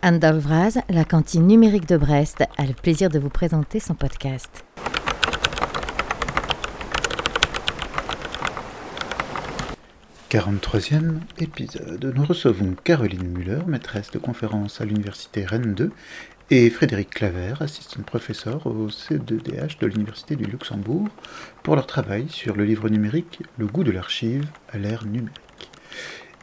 Anne 0.00 0.20
Dolvraz, 0.20 0.78
la 0.88 1.04
cantine 1.04 1.44
numérique 1.44 1.88
de 1.88 1.96
Brest, 1.96 2.44
a 2.56 2.64
le 2.64 2.72
plaisir 2.72 3.10
de 3.10 3.18
vous 3.18 3.30
présenter 3.30 3.80
son 3.80 3.94
podcast. 3.94 4.64
«43e 10.30 11.18
épisode. 11.38 12.12
Nous 12.14 12.24
recevons 12.24 12.76
Caroline 12.84 13.26
Muller, 13.26 13.58
maîtresse 13.66 14.12
de 14.12 14.18
conférence 14.18 14.80
à 14.80 14.84
l'université 14.84 15.44
Rennes 15.44 15.74
2, 15.74 15.90
et 16.50 16.70
Frédéric 16.70 17.10
Claver, 17.10 17.54
assistant 17.60 18.02
professeur 18.02 18.66
au 18.68 18.88
C2DH 18.88 19.80
de 19.80 19.86
l'université 19.86 20.36
du 20.36 20.44
Luxembourg, 20.44 21.08
pour 21.64 21.74
leur 21.74 21.86
travail 21.86 22.28
sur 22.28 22.54
le 22.54 22.64
livre 22.64 22.88
numérique 22.88 23.42
Le 23.56 23.66
goût 23.66 23.82
de 23.82 23.90
l'archive 23.90 24.46
à 24.68 24.78
l'ère 24.78 25.04
numérique. 25.06 25.70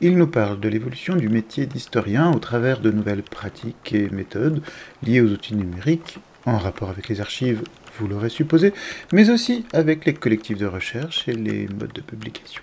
Il 0.02 0.18
nous 0.18 0.28
parle 0.28 0.60
de 0.60 0.68
l'évolution 0.68 1.16
du 1.16 1.30
métier 1.30 1.66
d'historien 1.66 2.30
au 2.32 2.40
travers 2.40 2.82
de 2.82 2.92
nouvelles 2.92 3.24
pratiques 3.24 3.94
et 3.94 4.10
méthodes 4.10 4.62
liées 5.02 5.22
aux 5.22 5.30
outils 5.30 5.56
numériques, 5.56 6.20
en 6.46 6.58
rapport 6.58 6.90
avec 6.90 7.08
les 7.08 7.22
archives, 7.22 7.64
vous 7.98 8.08
l'aurez 8.08 8.30
supposé, 8.30 8.74
mais 9.14 9.30
aussi 9.30 9.66
avec 9.72 10.04
les 10.06 10.14
collectifs 10.14 10.58
de 10.58 10.66
recherche 10.66 11.30
et 11.30 11.34
les 11.34 11.68
modes 11.70 11.94
de 11.94 12.02
publication. 12.02 12.62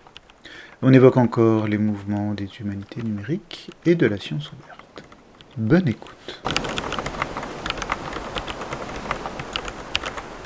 On 0.83 0.93
évoque 0.93 1.17
encore 1.17 1.69
les 1.69 1.79
mouvements 1.79 2.35
des 2.35 2.49
humanités 2.61 3.03
numériques 3.03 3.71
et 3.87 3.95
de 3.95 4.07
la 4.07 4.19
science 4.19 4.53
ouverte. 4.53 5.03
Bonne 5.57 5.89
écoute. 5.89 6.43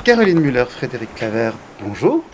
Caroline 0.05 0.39
Muller, 0.39 0.66
Frédéric 0.69 1.13
Claver, 1.16 1.51
bonjour. 1.83 2.25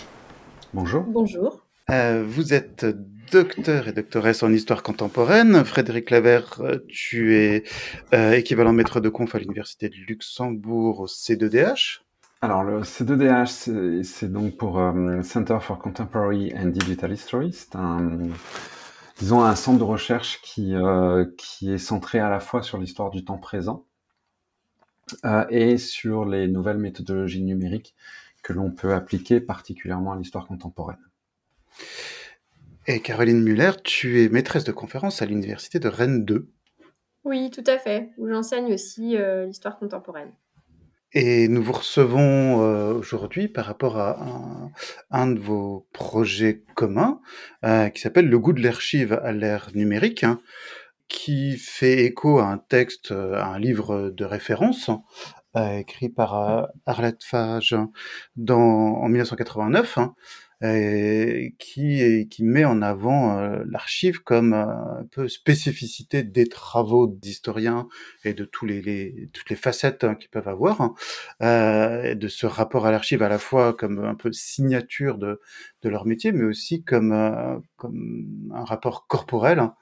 Bonjour. 0.74 1.04
Bonjour. 1.04 1.62
Euh, 1.90 2.22
vous 2.26 2.52
êtes 2.52 2.84
docteur 3.32 3.88
et 3.88 3.92
doctoresse 3.92 4.42
en 4.42 4.52
histoire 4.52 4.82
contemporaine. 4.82 5.64
Frédéric 5.64 6.06
Claver, 6.06 6.42
tu 6.86 7.34
es 7.34 7.64
euh, 8.12 8.32
équivalent 8.32 8.74
maître 8.74 9.00
de 9.00 9.08
conf 9.08 9.34
à 9.34 9.38
l'université 9.38 9.88
de 9.88 9.94
Luxembourg 10.06 11.00
au 11.00 11.06
C2DH. 11.06 12.00
Alors 12.42 12.62
le 12.62 12.82
C2DH, 12.82 14.02
c'est 14.02 14.30
donc 14.30 14.58
pour 14.58 14.78
euh, 14.78 15.22
Center 15.22 15.56
for 15.62 15.78
Contemporary 15.78 16.52
and 16.54 16.66
Digital 16.66 17.10
History. 17.10 17.54
C'est 17.54 17.74
un, 17.74 18.18
disons, 19.18 19.42
un 19.42 19.56
centre 19.56 19.78
de 19.78 19.84
recherche 19.84 20.42
qui, 20.42 20.74
qui 21.38 21.72
est 21.72 21.78
centré 21.78 22.18
à 22.18 22.28
la 22.28 22.40
fois 22.40 22.62
sur 22.62 22.76
l'histoire 22.76 23.10
du 23.10 23.24
temps 23.24 23.38
présent 23.38 23.86
et 25.50 25.78
sur 25.78 26.26
les 26.26 26.48
nouvelles 26.48 26.78
méthodologies 26.78 27.42
numériques 27.42 27.94
que 28.42 28.52
l'on 28.52 28.70
peut 28.70 28.92
appliquer 28.92 29.40
particulièrement 29.40 30.12
à 30.12 30.16
l'histoire 30.16 30.46
contemporaine. 30.46 30.98
Et 32.88 32.98
Caroline 32.98 33.40
Muller, 33.40 33.70
tu 33.84 34.24
es 34.24 34.28
maîtresse 34.28 34.64
de 34.64 34.72
conférence 34.72 35.22
à 35.22 35.26
l'université 35.26 35.78
de 35.78 35.86
Rennes 35.86 36.24
2. 36.24 36.48
Oui, 37.22 37.48
tout 37.52 37.62
à 37.68 37.78
fait, 37.78 38.10
où 38.18 38.28
j'enseigne 38.28 38.74
aussi 38.74 39.16
euh, 39.16 39.46
l'histoire 39.46 39.78
contemporaine. 39.78 40.32
Et 41.12 41.46
nous 41.46 41.62
vous 41.62 41.74
recevons 41.74 42.62
euh, 42.62 42.94
aujourd'hui 42.94 43.46
par 43.46 43.66
rapport 43.66 43.98
à 43.98 44.18
un, 45.12 45.28
de 45.28 45.38
vos 45.38 45.86
projets 45.92 46.64
communs 46.74 47.20
euh, 47.64 47.88
qui 47.88 48.00
s'appelle 48.00 48.28
Le 48.28 48.38
goût 48.40 48.52
de 48.52 48.62
l'archive 48.62 49.12
à 49.12 49.30
l'ère 49.30 49.70
numérique, 49.74 50.24
hein, 50.24 50.40
qui 51.06 51.58
fait 51.58 52.04
écho 52.04 52.40
à 52.40 52.46
un 52.46 52.58
texte, 52.58 53.12
à 53.12 53.46
un 53.46 53.60
livre 53.60 54.10
de 54.10 54.24
référence 54.24 54.90
écrit 55.54 56.08
par 56.08 56.70
Arlette 56.86 57.22
Fage 57.22 57.76
dans, 58.36 58.58
en 58.58 59.08
1989 59.08 59.98
qui, 61.58 62.28
qui 62.28 62.44
met 62.44 62.64
en 62.64 62.82
avant 62.82 63.38
euh, 63.38 63.64
l'archive 63.68 64.22
comme 64.22 64.52
euh, 64.52 65.00
un 65.00 65.06
peu 65.10 65.28
spécificité 65.28 66.22
des 66.22 66.46
travaux 66.46 67.08
d'historiens 67.08 67.88
et 68.24 68.32
de 68.32 68.44
tous 68.44 68.66
les, 68.66 69.28
toutes 69.32 69.50
les 69.50 69.56
facettes 69.56 70.04
hein, 70.04 70.14
qu'ils 70.14 70.30
peuvent 70.30 70.48
avoir, 70.48 70.80
hein, 70.80 70.94
euh, 71.42 72.14
de 72.14 72.28
ce 72.28 72.46
rapport 72.46 72.86
à 72.86 72.92
l'archive 72.92 73.22
à 73.22 73.28
la 73.28 73.38
fois 73.38 73.74
comme 73.74 74.04
un 74.04 74.14
peu 74.14 74.32
signature 74.32 75.18
de, 75.18 75.40
de 75.82 75.88
leur 75.88 76.06
métier, 76.06 76.30
mais 76.30 76.44
aussi 76.44 76.84
comme, 76.84 77.62
comme 77.76 78.52
un 78.54 78.64
rapport 78.64 79.06
corporel, 79.08 79.58
hein, 79.58 79.74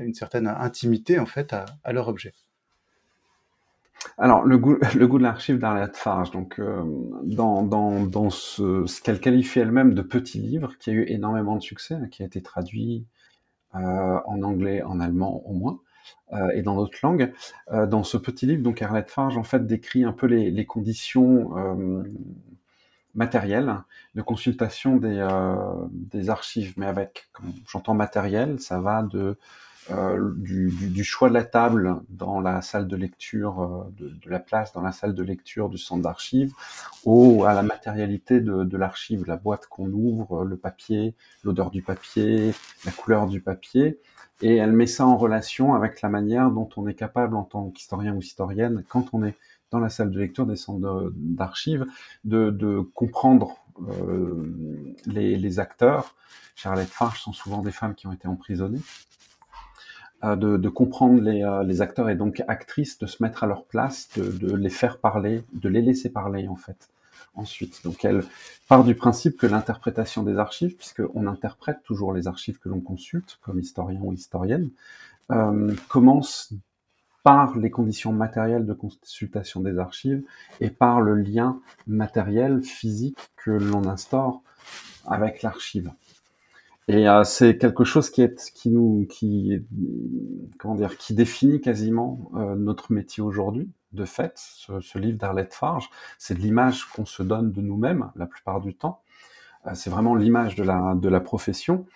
une 0.00 0.14
certaine 0.14 0.48
intimité 0.48 1.18
en 1.20 1.26
fait 1.26 1.52
à 1.52 1.92
leur 1.92 2.08
objet. 2.08 2.34
Alors, 4.18 4.44
le 4.44 4.58
goût, 4.58 4.76
le 4.94 5.06
goût 5.06 5.18
de 5.18 5.22
l'archive 5.22 5.58
d'Arlette 5.58 5.96
Farge, 5.96 6.30
donc 6.30 6.58
euh, 6.58 6.82
dans, 7.22 8.30
ce, 8.30 9.02
qu'elle 9.02 9.20
qualifie 9.20 9.60
elle-même 9.60 9.94
de 9.94 10.02
petit 10.02 10.38
livre, 10.38 10.76
qui 10.78 10.90
a 10.90 10.92
eu 10.92 11.04
énormément 11.08 11.56
de 11.56 11.62
succès, 11.62 11.94
hein, 11.94 12.08
qui 12.10 12.22
a 12.22 12.26
été 12.26 12.42
traduit 12.42 13.06
euh, 13.74 13.78
en 14.26 14.42
anglais, 14.42 14.82
en 14.82 15.00
allemand 15.00 15.42
au 15.46 15.52
moins, 15.52 15.80
euh, 16.32 16.50
et 16.54 16.62
dans 16.62 16.76
d'autres 16.76 16.98
langues. 17.02 17.32
Dans 17.70 18.04
ce 18.04 18.16
petit 18.16 18.46
livre, 18.46 18.62
donc 18.62 18.80
Arlette 18.80 19.10
Farge 19.10 19.36
en 19.36 19.42
fait 19.42 19.66
décrit 19.66 20.04
un 20.04 20.12
peu 20.12 20.26
les, 20.26 20.66
conditions 20.66 21.50
matérielles 23.14 23.82
de 24.14 24.22
consultation 24.22 24.96
des, 24.96 25.26
des 25.90 26.30
archives, 26.30 26.74
mais 26.76 26.86
avec, 26.86 27.28
j'entends 27.68 27.94
matériel, 27.94 28.60
ça 28.60 28.80
va 28.80 29.02
de 29.02 29.36
euh, 29.90 30.32
du, 30.36 30.70
du, 30.70 30.88
du, 30.88 31.04
choix 31.04 31.28
de 31.28 31.34
la 31.34 31.44
table 31.44 32.00
dans 32.08 32.40
la 32.40 32.60
salle 32.60 32.88
de 32.88 32.96
lecture, 32.96 33.62
euh, 33.62 33.94
de, 33.96 34.08
de, 34.08 34.30
la 34.30 34.40
place 34.40 34.72
dans 34.72 34.80
la 34.80 34.90
salle 34.90 35.14
de 35.14 35.22
lecture 35.22 35.68
du 35.68 35.78
centre 35.78 36.02
d'archives, 36.02 36.52
au 37.04 37.44
à 37.44 37.54
la 37.54 37.62
matérialité 37.62 38.40
de, 38.40 38.64
de 38.64 38.76
l'archive, 38.76 39.24
la 39.26 39.36
boîte 39.36 39.66
qu'on 39.66 39.90
ouvre, 39.92 40.44
le 40.44 40.56
papier, 40.56 41.14
l'odeur 41.44 41.70
du 41.70 41.82
papier, 41.82 42.52
la 42.84 42.90
couleur 42.90 43.28
du 43.28 43.40
papier, 43.40 44.00
et 44.42 44.56
elle 44.56 44.72
met 44.72 44.88
ça 44.88 45.06
en 45.06 45.16
relation 45.16 45.74
avec 45.74 46.02
la 46.02 46.08
manière 46.08 46.50
dont 46.50 46.68
on 46.76 46.88
est 46.88 46.94
capable 46.94 47.36
en 47.36 47.44
tant 47.44 47.70
qu'historien 47.70 48.12
ou 48.12 48.20
historienne, 48.20 48.84
quand 48.88 49.10
on 49.12 49.24
est 49.24 49.36
dans 49.70 49.78
la 49.78 49.88
salle 49.88 50.10
de 50.10 50.18
lecture 50.18 50.46
des 50.46 50.56
centres 50.56 51.12
d'archives, 51.14 51.86
de, 52.24 52.50
de, 52.50 52.80
comprendre 52.94 53.56
euh, 53.88 54.94
les, 55.06 55.36
les, 55.36 55.58
acteurs. 55.58 56.14
Charlotte 56.54 56.88
Farge 56.88 57.20
sont 57.20 57.32
souvent 57.32 57.62
des 57.62 57.72
femmes 57.72 57.94
qui 57.94 58.06
ont 58.06 58.12
été 58.12 58.28
emprisonnées 58.28 58.78
euh, 58.78 58.82
de, 60.34 60.56
de, 60.56 60.68
comprendre 60.68 61.20
les, 61.20 61.42
euh, 61.42 61.62
les, 61.62 61.82
acteurs 61.82 62.08
et 62.08 62.16
donc 62.16 62.42
actrices, 62.48 62.98
de 62.98 63.06
se 63.06 63.22
mettre 63.22 63.44
à 63.44 63.46
leur 63.46 63.64
place, 63.64 64.08
de, 64.16 64.30
de, 64.30 64.56
les 64.56 64.70
faire 64.70 64.98
parler, 64.98 65.44
de 65.52 65.68
les 65.68 65.82
laisser 65.82 66.10
parler 66.10 66.48
en 66.48 66.56
fait. 66.56 66.88
Ensuite, 67.34 67.84
donc 67.84 68.04
elle 68.04 68.24
part 68.66 68.82
du 68.82 68.94
principe 68.94 69.36
que 69.36 69.46
l'interprétation 69.46 70.22
des 70.22 70.38
archives, 70.38 70.74
puisqu'on 70.74 71.26
interprète 71.26 71.82
toujours 71.84 72.14
les 72.14 72.26
archives 72.26 72.58
que 72.58 72.70
l'on 72.70 72.80
consulte 72.80 73.38
comme 73.42 73.60
historien 73.60 74.00
ou 74.02 74.14
historienne, 74.14 74.70
euh, 75.30 75.74
commence 75.88 76.54
par 77.22 77.58
les 77.58 77.70
conditions 77.70 78.12
matérielles 78.12 78.64
de 78.66 78.72
consultation 78.72 79.60
des 79.60 79.78
archives 79.78 80.22
et 80.60 80.70
par 80.70 81.00
le 81.00 81.16
lien 81.16 81.60
matériel, 81.86 82.62
physique 82.62 83.18
que 83.36 83.50
l'on 83.50 83.86
instaure 83.86 84.42
avec 85.06 85.42
l'archive. 85.42 85.90
Et 86.88 87.08
euh, 87.08 87.24
c'est 87.24 87.58
quelque 87.58 87.84
chose 87.84 88.10
qui 88.10 88.22
est 88.22 88.52
qui 88.52 88.70
nous 88.70 89.06
qui 89.08 89.60
comment 90.58 90.76
dire 90.76 90.96
qui 90.96 91.14
définit 91.14 91.60
quasiment 91.60 92.30
euh, 92.36 92.54
notre 92.54 92.92
métier 92.92 93.22
aujourd'hui. 93.22 93.70
De 93.92 94.04
fait, 94.04 94.34
ce, 94.36 94.98
livre 94.98 95.16
d'Arlette 95.16 95.54
Farge, 95.54 95.88
c'est 96.18 96.34
de 96.34 96.40
l'image 96.40 96.84
qu'on 96.84 97.06
se 97.06 97.22
donne 97.22 97.50
de 97.50 97.62
nous-mêmes 97.62 98.10
la 98.14 98.26
plupart 98.26 98.60
du 98.60 98.74
temps. 98.74 99.00
Euh, 99.66 99.70
c'est 99.74 99.90
vraiment 99.90 100.14
l'image 100.14 100.54
de 100.54 100.62
la 100.64 100.94
de 100.94 101.08
la 101.08 101.20
profession. 101.20 101.86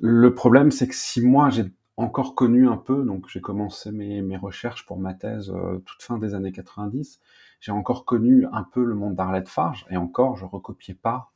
Le 0.00 0.34
problème, 0.34 0.70
c'est 0.70 0.88
que 0.88 0.94
si 0.94 1.22
moi 1.22 1.50
j'ai 1.50 1.64
encore 1.96 2.34
connu 2.34 2.68
un 2.68 2.76
peu, 2.76 3.04
donc 3.04 3.28
j'ai 3.28 3.40
commencé 3.40 3.92
mes, 3.92 4.22
mes 4.22 4.36
recherches 4.36 4.86
pour 4.86 4.98
ma 4.98 5.14
thèse 5.14 5.52
toute 5.86 6.02
fin 6.02 6.18
des 6.18 6.34
années 6.34 6.52
90, 6.52 7.20
j'ai 7.60 7.72
encore 7.72 8.04
connu 8.06 8.46
un 8.52 8.64
peu 8.64 8.84
le 8.84 8.94
monde 8.94 9.14
d'Arlette 9.14 9.48
Farge, 9.48 9.86
et 9.90 9.96
encore, 9.98 10.36
je 10.36 10.46
recopiais 10.46 10.94
pas 10.94 11.32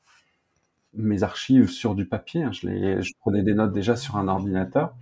mes 0.97 1.23
archives 1.23 1.69
sur 1.69 1.95
du 1.95 2.07
papier. 2.07 2.43
Hein. 2.43 2.53
Je, 2.53 3.13
prenais 3.21 3.43
des 3.43 3.55
notes 3.55 3.73
déjà 3.73 3.97
sur 3.97 4.17
un 4.17 4.29
ordinateur. 4.29 4.95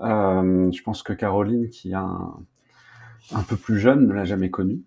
Euh, 0.00 0.70
je 0.72 0.82
pense 0.82 1.02
que 1.02 1.12
Caroline, 1.12 1.68
qui 1.68 1.92
est 1.92 1.94
un, 1.94 2.34
un 3.32 3.42
peu 3.42 3.56
plus 3.56 3.78
jeune, 3.78 4.06
ne 4.06 4.12
l'a 4.12 4.24
jamais 4.24 4.50
connu. 4.50 4.82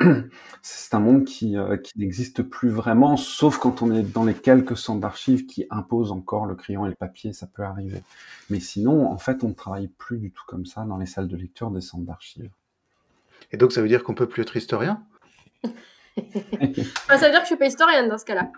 C'est 0.62 0.94
un 0.94 1.00
monde 1.00 1.24
qui, 1.24 1.56
euh, 1.56 1.76
qui 1.76 1.98
n'existe 1.98 2.42
plus 2.42 2.68
vraiment, 2.68 3.16
sauf 3.16 3.58
quand 3.58 3.82
on 3.82 3.92
est 3.92 4.02
dans 4.02 4.24
les 4.24 4.34
quelques 4.34 4.76
centres 4.76 5.00
d'archives 5.00 5.46
qui 5.46 5.66
imposent 5.70 6.12
encore 6.12 6.46
le 6.46 6.54
crayon 6.54 6.86
et 6.86 6.88
le 6.88 6.94
papier, 6.94 7.32
ça 7.32 7.46
peut 7.46 7.62
arriver. 7.62 8.02
Mais 8.50 8.60
sinon, 8.60 9.10
en 9.10 9.18
fait, 9.18 9.44
on 9.44 9.48
ne 9.48 9.54
travaille 9.54 9.88
plus 9.88 10.18
du 10.18 10.30
tout 10.30 10.42
comme 10.46 10.66
ça 10.66 10.84
dans 10.84 10.96
les 10.96 11.06
salles 11.06 11.28
de 11.28 11.36
lecture 11.36 11.70
des 11.70 11.80
centres 11.80 12.04
d'archives. 12.04 12.50
Et 13.52 13.56
donc, 13.56 13.72
ça 13.72 13.82
veut 13.82 13.88
dire 13.88 14.02
qu'on 14.02 14.14
peut 14.14 14.28
plus 14.28 14.42
être 14.42 14.56
historien? 14.56 15.02
ça 17.08 17.16
veut 17.16 17.30
dire 17.30 17.40
que 17.40 17.40
je 17.40 17.46
suis 17.46 17.56
pas 17.56 17.66
historienne 17.66 18.08
dans 18.08 18.18
ce 18.18 18.24
cas-là. 18.24 18.50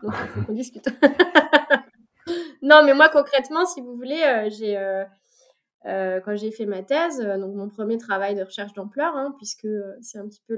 Discute. 0.49 0.89
non, 2.63 2.83
mais 2.85 2.95
moi 2.95 3.09
concrètement, 3.09 3.65
si 3.67 3.81
vous 3.81 3.97
voulez, 3.97 4.23
euh, 4.23 4.51
j'ai 4.51 4.77
euh, 4.77 5.05
euh, 5.87 6.21
quand 6.21 6.37
j'ai 6.37 6.51
fait 6.51 6.67
ma 6.67 6.83
thèse, 6.83 7.21
donc 7.21 7.55
mon 7.55 7.69
premier 7.69 7.97
travail 7.97 8.35
de 8.35 8.43
recherche 8.43 8.73
d'ampleur, 8.75 9.15
hein, 9.17 9.35
puisque 9.39 9.69
c'est 10.03 10.19
un 10.19 10.29
petit 10.29 10.43
peu 10.47 10.57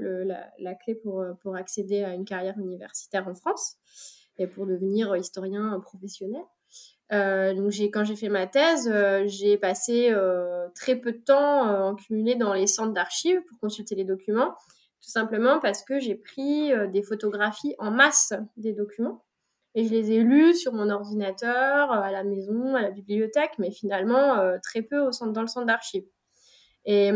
la, 0.57 0.75
clé 0.75 0.95
pour 0.95 1.55
accéder 1.55 2.03
à 2.03 2.13
une 2.13 2.25
carrière 2.25 2.57
universitaire 2.57 3.27
en 3.27 3.33
France 3.33 3.77
et 4.37 4.47
pour 4.47 4.65
devenir 4.65 5.15
historien 5.15 5.79
professionnel. 5.79 6.41
Donc 7.11 7.73
quand 7.93 8.03
j'ai 8.03 8.15
fait 8.15 8.29
ma 8.29 8.47
thèse, 8.47 8.91
j'ai 9.27 9.57
passé 9.57 10.11
très 10.73 10.95
peu 10.95 11.11
de 11.11 11.19
temps 11.19 11.89
en 11.89 11.95
cumulé 11.95 12.33
dans 12.33 12.53
les 12.53 12.65
centres 12.65 12.93
d'archives 12.93 13.41
pour 13.47 13.59
consulter 13.59 13.93
les 13.93 14.05
documents, 14.05 14.55
tout 15.01 15.09
simplement 15.09 15.59
parce 15.59 15.83
que 15.83 15.99
j'ai 15.99 16.15
pris 16.15 16.71
des 16.91 17.03
photographies 17.03 17.75
en 17.79 17.91
masse 17.91 18.33
des 18.57 18.73
documents 18.73 19.23
et 19.75 19.85
je 19.85 19.91
les 19.91 20.11
ai 20.11 20.19
lus 20.19 20.55
sur 20.55 20.73
mon 20.73 20.89
ordinateur, 20.89 21.91
à 21.91 22.11
la 22.11 22.23
maison, 22.23 22.75
à 22.75 22.81
la 22.81 22.91
bibliothèque, 22.91 23.51
mais 23.59 23.71
finalement 23.71 24.37
très 24.61 24.81
peu 24.81 24.99
au 24.99 25.11
centre, 25.11 25.31
dans 25.31 25.41
le 25.41 25.47
centre 25.47 25.67
d'archives. 25.67 26.07
Et, 26.85 27.11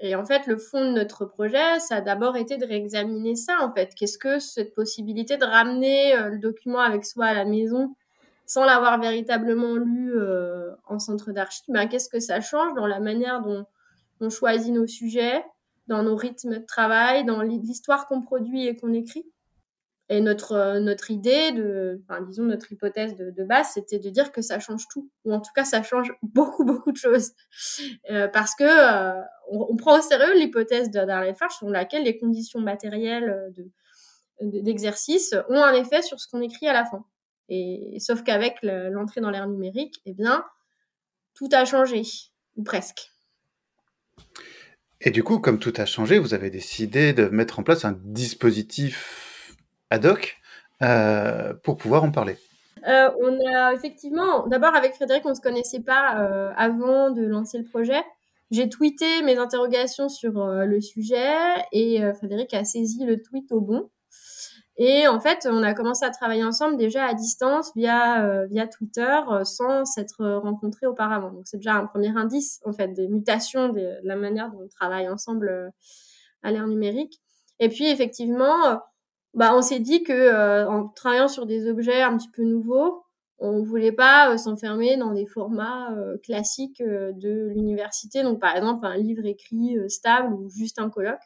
et 0.00 0.14
en 0.14 0.24
fait, 0.24 0.46
le 0.46 0.58
fond 0.58 0.84
de 0.84 0.90
notre 0.90 1.24
projet, 1.24 1.80
ça 1.80 1.96
a 1.96 2.00
d'abord 2.02 2.36
été 2.36 2.56
de 2.56 2.66
réexaminer 2.66 3.34
ça, 3.34 3.56
en 3.62 3.72
fait. 3.72 3.94
Qu'est-ce 3.94 4.18
que 4.18 4.38
cette 4.38 4.74
possibilité 4.74 5.36
de 5.36 5.44
ramener 5.44 6.14
le 6.28 6.38
document 6.38 6.80
avec 6.80 7.04
soi 7.04 7.26
à 7.26 7.34
la 7.34 7.44
maison 7.44 7.94
sans 8.46 8.64
l'avoir 8.64 9.00
véritablement 9.00 9.74
lu 9.74 10.12
euh, 10.14 10.70
en 10.86 10.98
centre 10.98 11.32
d'archives, 11.32 11.64
ben, 11.68 11.86
qu'est-ce 11.88 12.08
que 12.08 12.20
ça 12.20 12.40
change 12.40 12.74
dans 12.74 12.86
la 12.86 13.00
manière 13.00 13.40
dont 13.40 13.66
on 14.20 14.30
choisit 14.30 14.72
nos 14.72 14.86
sujets, 14.86 15.44
dans 15.86 16.02
nos 16.02 16.16
rythmes 16.16 16.58
de 16.58 16.64
travail, 16.64 17.24
dans 17.24 17.42
l'histoire 17.42 18.06
qu'on 18.06 18.22
produit 18.22 18.66
et 18.66 18.76
qu'on 18.76 18.92
écrit. 18.92 19.24
Et 20.10 20.20
notre, 20.20 20.52
euh, 20.52 20.80
notre 20.80 21.10
idée, 21.10 21.50
enfin, 22.02 22.20
disons 22.20 22.44
notre 22.44 22.70
hypothèse 22.70 23.16
de, 23.16 23.44
base, 23.44 23.68
c'était 23.72 23.98
de 23.98 24.10
dire 24.10 24.32
que 24.32 24.42
ça 24.42 24.60
change 24.60 24.86
tout, 24.88 25.10
ou 25.24 25.32
en 25.32 25.40
tout 25.40 25.50
cas 25.54 25.64
ça 25.64 25.82
change 25.82 26.12
beaucoup, 26.22 26.64
beaucoup 26.64 26.92
de 26.92 26.96
choses. 26.96 27.32
Euh, 28.10 28.28
parce 28.28 28.54
que 28.54 28.64
euh, 28.64 29.22
on, 29.50 29.76
prend 29.76 29.98
au 29.98 30.02
sérieux 30.02 30.38
l'hypothèse 30.38 30.90
d'Arlette 30.90 31.38
Farge 31.38 31.54
selon 31.58 31.70
laquelle 31.70 32.04
les 32.04 32.18
conditions 32.18 32.60
matérielles 32.60 33.52
de, 33.56 34.60
d'exercice 34.60 35.34
ont 35.48 35.62
un 35.62 35.72
effet 35.72 36.02
sur 36.02 36.20
ce 36.20 36.28
qu'on 36.28 36.42
écrit 36.42 36.68
à 36.68 36.74
la 36.74 36.84
fin. 36.84 37.04
Et 37.48 37.98
sauf 38.00 38.22
qu'avec 38.22 38.58
l'entrée 38.62 39.20
dans 39.20 39.30
l'ère 39.30 39.48
numérique, 39.48 40.00
eh 40.06 40.12
bien, 40.12 40.44
tout 41.34 41.48
a 41.52 41.64
changé, 41.64 42.02
ou 42.56 42.62
presque. 42.62 43.10
Et 45.06 45.10
du 45.10 45.22
coup, 45.22 45.38
comme 45.38 45.58
tout 45.58 45.72
a 45.76 45.84
changé, 45.84 46.18
vous 46.18 46.32
avez 46.32 46.48
décidé 46.48 47.12
de 47.12 47.28
mettre 47.28 47.58
en 47.58 47.62
place 47.62 47.84
un 47.84 47.98
dispositif 48.04 49.54
ad 49.90 50.06
hoc 50.06 50.38
euh, 50.82 51.52
pour 51.62 51.76
pouvoir 51.76 52.04
en 52.04 52.10
parler. 52.10 52.38
Euh, 52.88 53.10
on 53.20 53.38
a 53.54 53.74
effectivement, 53.74 54.46
d'abord 54.46 54.74
avec 54.74 54.94
Frédéric, 54.94 55.26
on 55.26 55.30
ne 55.30 55.34
se 55.34 55.42
connaissait 55.42 55.80
pas 55.80 56.18
euh, 56.20 56.52
avant 56.56 57.10
de 57.10 57.22
lancer 57.22 57.58
le 57.58 57.64
projet. 57.64 58.02
J'ai 58.50 58.70
tweeté 58.70 59.22
mes 59.22 59.36
interrogations 59.36 60.08
sur 60.08 60.46
le 60.46 60.80
sujet 60.80 61.34
et 61.72 62.00
Frédéric 62.14 62.54
a 62.54 62.64
saisi 62.64 63.04
le 63.04 63.20
tweet 63.20 63.50
au 63.50 63.60
bon. 63.60 63.90
Et 64.76 65.06
en 65.06 65.20
fait, 65.20 65.46
on 65.48 65.62
a 65.62 65.72
commencé 65.72 66.04
à 66.04 66.10
travailler 66.10 66.42
ensemble 66.42 66.76
déjà 66.76 67.04
à 67.04 67.14
distance 67.14 67.70
via 67.76 68.24
euh, 68.24 68.46
via 68.46 68.66
Twitter 68.66 69.20
euh, 69.30 69.44
sans 69.44 69.84
s'être 69.84 70.24
rencontrés 70.24 70.86
auparavant. 70.86 71.30
Donc 71.30 71.42
c'est 71.44 71.58
déjà 71.58 71.74
un 71.74 71.86
premier 71.86 72.16
indice 72.16 72.60
en 72.64 72.72
fait 72.72 72.88
des 72.88 73.06
mutations 73.06 73.68
de 73.68 73.98
la 74.02 74.16
manière 74.16 74.50
dont 74.50 74.64
on 74.64 74.68
travaille 74.68 75.08
ensemble 75.08 75.48
euh, 75.48 75.70
à 76.42 76.50
l'ère 76.50 76.66
numérique. 76.66 77.20
Et 77.60 77.68
puis 77.68 77.86
effectivement, 77.86 78.80
bah 79.34 79.52
on 79.54 79.62
s'est 79.62 79.78
dit 79.78 80.02
que 80.02 80.66
en 80.66 80.88
travaillant 80.88 81.28
sur 81.28 81.46
des 81.46 81.68
objets 81.68 82.02
un 82.02 82.16
petit 82.16 82.30
peu 82.30 82.42
nouveaux, 82.42 83.04
on 83.38 83.62
voulait 83.62 83.92
pas 83.92 84.36
s'enfermer 84.38 84.96
dans 84.96 85.12
des 85.12 85.26
formats 85.26 85.90
classiques 86.24 86.82
de 86.82 87.48
l'université. 87.54 88.22
Donc 88.24 88.40
par 88.40 88.56
exemple 88.56 88.84
un 88.86 88.96
livre 88.96 89.24
écrit 89.24 89.78
stable 89.88 90.34
ou 90.34 90.50
juste 90.50 90.80
un 90.80 90.90
colloque. 90.90 91.22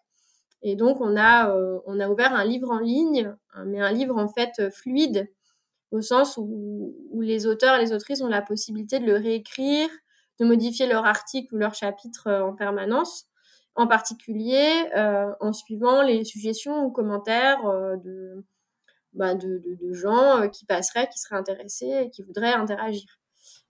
Et 0.63 0.77
donc, 0.77 1.01
on 1.01 1.17
a, 1.17 1.51
euh, 1.51 1.79
on 1.87 2.01
a 2.01 2.09
ouvert 2.09 2.35
un 2.35 2.45
livre 2.45 2.71
en 2.71 2.79
ligne, 2.79 3.33
hein, 3.55 3.65
mais 3.67 3.81
un 3.81 3.93
livre 3.93 4.17
en 4.17 4.29
fait 4.29 4.53
euh, 4.59 4.71
fluide, 4.71 5.31
au 5.93 6.01
sens 6.01 6.37
où, 6.37 6.95
où, 7.11 7.21
les 7.21 7.47
auteurs 7.47 7.77
et 7.77 7.81
les 7.81 7.93
autrices 7.93 8.21
ont 8.21 8.29
la 8.29 8.43
possibilité 8.43 8.99
de 8.99 9.07
le 9.07 9.15
réécrire, 9.15 9.89
de 10.41 10.45
modifier 10.45 10.87
leur 10.87 11.07
article 11.07 11.55
ou 11.55 11.59
leur 11.59 11.75
chapitre 11.75 12.27
euh, 12.27 12.45
en 12.45 12.55
permanence, 12.55 13.27
en 13.77 13.87
particulier 13.87 14.87
euh, 14.97 15.33
en 15.41 15.53
suivant 15.53 16.03
les 16.03 16.25
suggestions 16.25 16.85
ou 16.85 16.91
commentaires 16.91 17.63
de, 18.05 18.45
bah, 19.13 19.35
de, 19.35 19.63
de, 19.65 19.93
gens 19.93 20.49
qui 20.51 20.67
passeraient, 20.67 21.09
qui 21.09 21.19
seraient 21.21 21.37
intéressés 21.37 22.07
et 22.07 22.11
qui 22.11 22.25
voudraient 22.25 22.55
interagir. 22.55 23.21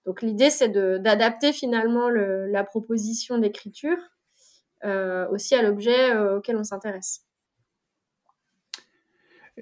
Donc 0.06 0.22
l'idée, 0.22 0.48
c'est 0.48 0.70
d'adapter 0.70 1.52
finalement 1.52 2.08
le, 2.08 2.46
la 2.46 2.64
proposition 2.64 3.36
d'écriture 3.36 3.98
aussi 4.84 5.54
à 5.54 5.62
l'objet 5.62 6.10
euh, 6.10 6.38
auquel 6.38 6.56
on 6.56 6.64
s'intéresse. 6.64 7.24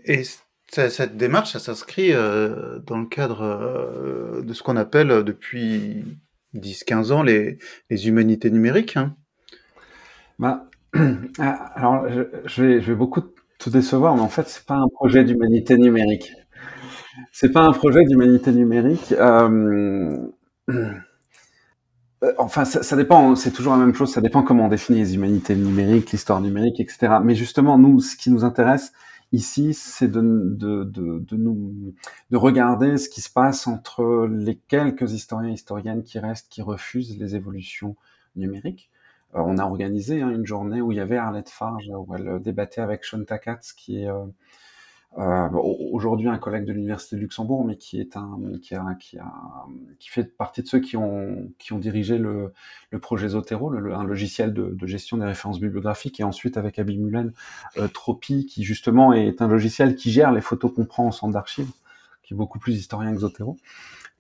Et 0.05 0.23
cette 0.69 1.17
démarche, 1.17 1.53
ça 1.53 1.59
s'inscrit 1.59 2.13
euh, 2.13 2.79
dans 2.81 2.99
le 2.99 3.07
cadre 3.07 4.43
de 4.43 4.53
ce 4.53 4.63
qu'on 4.63 4.77
appelle 4.77 5.25
depuis 5.25 6.05
10-15 6.55 7.13
ans 7.13 7.23
les, 7.23 7.59
les, 7.91 8.09
humanités 8.09 8.51
numériques. 8.51 8.97
Hein? 8.97 9.17
Bah, 10.39 10.69
ah, 11.39 11.73
alors, 11.75 12.09
je, 12.11 12.23
je, 12.45 12.63
vais, 12.63 12.81
je 12.81 12.93
vais 12.93 12.95
beaucoup 12.95 13.23
te 13.59 13.71
décevoir, 13.71 14.15
mais 14.17 14.23
en 14.23 14.29
fait, 14.29 14.49
c'est 14.49 14.67
pas 14.67 14.77
un 14.77 14.89
projet 14.89 15.25
d'humanité 15.25 15.79
numérique. 15.79 16.33
C'est 17.33 17.53
pas 17.53 17.63
un 17.63 17.73
projet 17.73 18.05
d'humanité 18.05 18.53
numérique. 18.53 19.13
Euh, 19.13 20.29
Euh, 20.69 20.95
enfin, 22.39 22.65
ça, 22.65 22.83
ça 22.83 22.97
dépend, 22.97 23.35
c'est 23.37 23.51
toujours 23.51 23.73
la 23.75 23.79
même 23.79 23.95
chose, 23.95 24.13
ça 24.13 24.21
dépend 24.21 24.43
comment 24.43 24.67
on 24.67 24.69
définit 24.69 24.99
les 25.01 25.15
humanités 25.15 25.55
numériques, 25.55 26.13
l'histoire 26.13 26.41
numérique, 26.41 26.81
etc. 26.81 27.17
Mais 27.23 27.35
justement, 27.35 27.79
nous, 27.79 28.01
ce 28.01 28.17
qui 28.17 28.31
nous 28.31 28.45
intéresse 28.45 28.93
ici, 29.33 29.75
c'est 29.75 30.09
de, 30.09 30.21
de, 30.21 30.85
de, 30.85 31.19
de, 31.19 31.37
nous, 31.37 31.95
de 32.31 32.37
regarder 32.37 32.97
ce 32.97 33.09
qui 33.09 33.21
se 33.21 33.31
passe 33.31 33.67
entre 33.67 34.27
les 34.31 34.57
quelques 34.57 35.13
historiens 35.13 35.51
et 35.51 35.55
historiennes 35.55 36.03
qui 36.03 36.19
restent, 36.19 36.49
qui 36.49 36.63
refusent 36.63 37.19
les 37.19 37.35
évolutions 37.35 37.97
numériques. 38.37 38.91
Euh, 39.35 39.41
on 39.45 39.59
a 39.59 39.65
organisé 39.65 40.23
hein, 40.23 40.31
une 40.31 40.47
journée 40.47 40.81
où 40.81 40.93
il 40.93 40.99
y 40.99 41.01
avait 41.01 41.17
Arlette 41.17 41.51
Farge, 41.51 41.89
où 41.89 42.15
elle 42.15 42.41
débattait 42.41 42.81
avec 42.81 43.05
Sean 43.05 43.25
Takats, 43.25 43.61
qui 43.77 44.03
est... 44.03 44.09
Euh, 44.09 44.25
euh, 45.19 45.49
aujourd'hui 45.93 46.29
un 46.29 46.37
collègue 46.37 46.67
de 46.67 46.73
l'université 46.73 47.17
de 47.17 47.23
Luxembourg, 47.23 47.65
mais 47.65 47.77
qui 47.77 48.01
est 48.01 48.17
un 48.19 48.39
qui 48.61 48.75
a 48.75 48.95
qui 49.01 49.19
a 49.19 49.33
qui 49.99 50.11
fait 50.11 50.37
partie 50.37 50.63
de 50.63 50.69
ceux 50.69 50.81
qui 50.81 50.97
ont 50.99 51.51
qui 51.59 51.73
ont 51.73 51.79
dirigé 51.79 52.19
le, 52.19 52.53
le 52.91 52.99
projet 52.99 53.29
Zotero, 53.29 53.71
le, 53.71 53.95
un 53.95 54.05
logiciel 54.05 54.53
de, 54.53 54.75
de, 54.75 54.87
gestion 54.87 55.17
des 55.17 55.25
références 55.25 55.59
bibliographiques, 55.59 56.21
et 56.21 56.25
ensuite 56.25 56.59
avec 56.59 56.79
Abby 56.79 56.99
Mullen, 56.99 57.33
euh, 57.79 57.89
Tropi, 57.89 58.45
qui 58.45 58.63
justement 58.63 59.15
est 59.15 59.41
un 59.41 59.49
logiciel 59.49 59.97
qui 59.97 60.11
gère 60.11 60.33
les 60.33 60.43
photos 60.43 60.75
qu'on 60.75 60.85
prend 60.85 61.07
en 61.07 61.13
centre 61.13 61.33
d'archives, 61.33 61.71
qui 62.23 62.35
est 62.35 62.37
beaucoup 62.37 62.59
plus 62.59 62.75
historien 62.75 63.13
que 63.13 63.21
Zotero. 63.21 63.57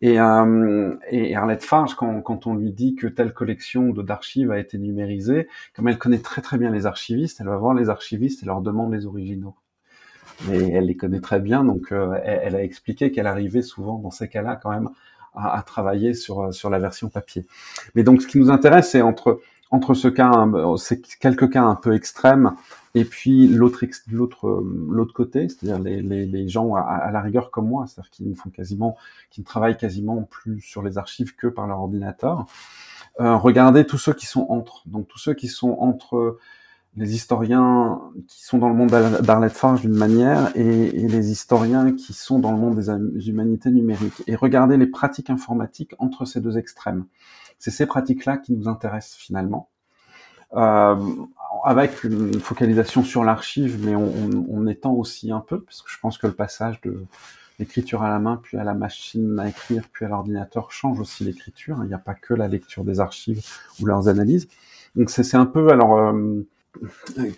Et, 0.02 0.20
euh, 0.20 0.94
et 1.10 1.34
Arlette 1.36 1.64
Farge, 1.64 1.94
quand, 1.94 2.20
quand 2.22 2.46
on 2.46 2.54
lui 2.54 2.72
dit 2.72 2.96
que 2.96 3.06
telle 3.06 3.32
collection 3.32 3.90
d'archives 3.90 4.50
a 4.50 4.58
été 4.58 4.78
numérisée, 4.78 5.48
comme 5.74 5.88
elle 5.88 5.98
connaît 5.98 6.18
très 6.20 6.42
très 6.42 6.58
bien 6.58 6.70
les 6.70 6.86
archivistes, 6.86 7.40
elle 7.40 7.48
va 7.48 7.56
voir 7.56 7.74
les 7.74 7.88
archivistes 7.88 8.42
et 8.42 8.46
leur 8.46 8.60
demande 8.62 8.92
les 8.92 9.06
originaux 9.06 9.56
mais 10.48 10.70
elle 10.70 10.86
les 10.86 10.96
connaît 10.96 11.20
très 11.20 11.40
bien, 11.40 11.64
donc 11.64 11.92
euh, 11.92 12.18
elle, 12.24 12.54
a 12.54 12.62
expliqué 12.62 13.10
qu'elle 13.10 13.26
arrivait 13.26 13.62
souvent 13.62 13.98
dans 13.98 14.10
ces 14.10 14.28
cas-là 14.28 14.58
quand 14.62 14.70
même 14.70 14.90
à, 15.34 15.58
à, 15.58 15.62
travailler 15.62 16.14
sur 16.14 16.40
euh, 16.40 16.52
sur 16.52 16.70
la 16.70 16.78
version 16.78 17.08
papier. 17.08 17.46
Mais 17.94 18.02
donc 18.02 18.22
ce 18.22 18.26
qui 18.26 18.38
nous 18.38 18.50
intéresse, 18.50 18.90
c'est 18.90 19.02
entre 19.02 19.40
entre 19.70 19.94
ce 19.94 20.06
cas, 20.06 20.46
c'est 20.78 21.02
quelques 21.18 21.50
cas 21.50 21.62
un 21.62 21.74
peu 21.74 21.94
extrêmes, 21.94 22.52
et 22.94 23.04
puis 23.04 23.48
l'autre 23.48 23.84
l'autre 24.10 24.46
euh, 24.46 24.88
l'autre 24.90 25.12
côté, 25.12 25.48
c'est-à-dire 25.48 25.80
les, 25.80 26.02
les, 26.02 26.24
les, 26.24 26.48
gens 26.48 26.76
à, 26.76 26.80
à, 26.82 27.10
la 27.10 27.20
rigueur 27.20 27.50
comme 27.50 27.68
moi, 27.68 27.86
c'est-à-dire 27.86 28.10
qui 28.10 28.24
ne 28.24 28.34
font 28.34 28.50
quasiment, 28.50 28.96
qui 29.30 29.40
ne 29.40 29.46
travaillent 29.46 29.76
quasiment 29.76 30.22
plus 30.22 30.60
sur 30.60 30.82
les 30.82 30.98
archives 30.98 31.34
que 31.34 31.48
par 31.48 31.66
leur 31.66 31.80
ordinateur. 31.80 32.46
Euh, 33.20 33.36
regardez 33.36 33.86
tous 33.86 33.98
ceux 33.98 34.12
qui 34.12 34.26
sont 34.26 34.46
entre, 34.50 34.82
donc 34.86 35.08
tous 35.08 35.18
ceux 35.18 35.34
qui 35.34 35.48
sont 35.48 35.76
entre 35.80 36.38
les 36.96 37.14
historiens 37.14 38.00
qui 38.26 38.42
sont 38.44 38.58
dans 38.58 38.68
le 38.68 38.74
monde 38.74 38.88
d'Arlette 38.90 39.52
Farge 39.52 39.82
d'une 39.82 39.96
manière 39.96 40.50
et, 40.56 40.90
les 40.90 41.30
historiens 41.30 41.92
qui 41.92 42.14
sont 42.14 42.38
dans 42.38 42.52
le 42.52 42.58
monde 42.58 42.78
des 42.78 43.28
humanités 43.28 43.70
numériques. 43.70 44.22
Et 44.26 44.34
regarder 44.34 44.76
les 44.76 44.86
pratiques 44.86 45.28
informatiques 45.28 45.94
entre 45.98 46.24
ces 46.24 46.40
deux 46.40 46.56
extrêmes. 46.56 47.04
C'est 47.58 47.70
ces 47.70 47.86
pratiques-là 47.86 48.38
qui 48.38 48.54
nous 48.54 48.68
intéressent 48.68 49.16
finalement. 49.16 49.68
Euh, 50.54 50.96
avec 51.64 52.04
une 52.04 52.40
focalisation 52.40 53.02
sur 53.02 53.24
l'archive, 53.24 53.84
mais 53.84 53.94
on, 53.94 54.66
étend 54.66 54.92
aussi 54.92 55.32
un 55.32 55.40
peu, 55.40 55.60
parce 55.60 55.82
que 55.82 55.90
je 55.90 55.98
pense 55.98 56.18
que 56.18 56.26
le 56.26 56.32
passage 56.32 56.80
de 56.82 57.04
l'écriture 57.58 58.02
à 58.02 58.08
la 58.08 58.18
main, 58.18 58.40
puis 58.42 58.56
à 58.56 58.64
la 58.64 58.74
machine 58.74 59.38
à 59.38 59.48
écrire, 59.48 59.84
puis 59.92 60.04
à 60.04 60.08
l'ordinateur 60.08 60.70
change 60.70 61.00
aussi 61.00 61.24
l'écriture. 61.24 61.78
Il 61.82 61.88
n'y 61.88 61.94
a 61.94 61.98
pas 61.98 62.14
que 62.14 62.32
la 62.32 62.48
lecture 62.48 62.84
des 62.84 63.00
archives 63.00 63.44
ou 63.80 63.86
leurs 63.86 64.08
analyses. 64.08 64.48
Donc 64.94 65.10
c'est 65.10 65.34
un 65.34 65.46
peu, 65.46 65.70
alors... 65.70 65.98
Euh, 65.98 66.46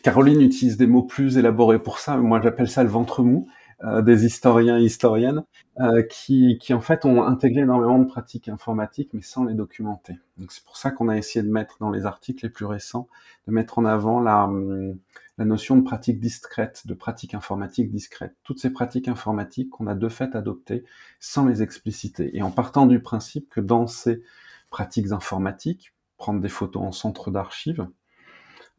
Caroline 0.02 0.40
utilise 0.40 0.76
des 0.76 0.86
mots 0.86 1.02
plus 1.02 1.38
élaborés 1.38 1.78
pour 1.78 1.98
ça. 1.98 2.16
Moi, 2.16 2.40
j'appelle 2.42 2.68
ça 2.68 2.82
le 2.82 2.88
ventre 2.90 3.22
mou. 3.22 3.48
euh, 3.84 4.02
des 4.02 4.26
historiens 4.26 4.78
et 4.78 4.84
historiennes 4.84 5.44
euh, 5.80 6.02
qui, 6.02 6.58
qui 6.60 6.74
en 6.74 6.80
fait 6.80 7.04
ont 7.04 7.22
intégré 7.22 7.60
énormément 7.62 7.98
de 8.00 8.06
pratiques 8.06 8.48
informatiques 8.48 9.10
mais 9.12 9.22
sans 9.22 9.44
les 9.44 9.54
documenter. 9.54 10.14
Donc 10.36 10.50
c'est 10.52 10.64
pour 10.64 10.76
ça 10.76 10.90
qu'on 10.90 11.08
a 11.08 11.16
essayé 11.16 11.44
de 11.44 11.50
mettre 11.50 11.76
dans 11.78 11.90
les 11.90 12.04
articles 12.04 12.44
les 12.44 12.50
plus 12.50 12.64
récents, 12.66 13.08
de 13.46 13.52
mettre 13.52 13.78
en 13.78 13.84
avant 13.84 14.20
la, 14.20 14.44
hum, 14.46 14.98
la 15.38 15.44
notion 15.44 15.76
de 15.76 15.82
pratique 15.82 16.18
discrète, 16.20 16.86
de 16.86 16.94
pratique 16.94 17.34
informatique 17.34 17.90
discrète. 17.90 18.34
Toutes 18.42 18.58
ces 18.60 18.70
pratiques 18.70 19.08
informatiques 19.08 19.70
qu'on 19.70 19.86
a 19.86 19.94
de 19.94 20.08
fait 20.08 20.34
adoptées 20.34 20.84
sans 21.20 21.46
les 21.46 21.62
expliciter 21.62 22.36
et 22.36 22.42
en 22.42 22.50
partant 22.50 22.86
du 22.86 23.00
principe 23.00 23.48
que 23.48 23.60
dans 23.60 23.86
ces 23.86 24.22
pratiques 24.70 25.12
informatiques, 25.12 25.94
prendre 26.16 26.40
des 26.40 26.48
photos 26.48 26.82
en 26.82 26.92
centre 26.92 27.30
d'archives, 27.30 27.86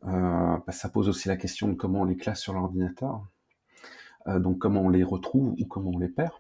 bah, 0.04 0.72
ça 0.72 0.90
pose 0.90 1.10
aussi 1.10 1.28
la 1.28 1.38
question 1.38 1.68
de 1.68 1.74
comment 1.74 2.02
on 2.02 2.06
les 2.06 2.18
classe 2.18 2.42
sur 2.42 2.54
l'ordinateur. 2.54 3.22
Euh, 4.28 4.40
donc 4.40 4.60
comment 4.60 4.82
on 4.82 4.90
les 4.90 5.04
retrouve 5.04 5.56
ou 5.60 5.66
comment 5.66 5.92
on 5.94 6.00
les 6.00 6.10
perd. 6.10 6.34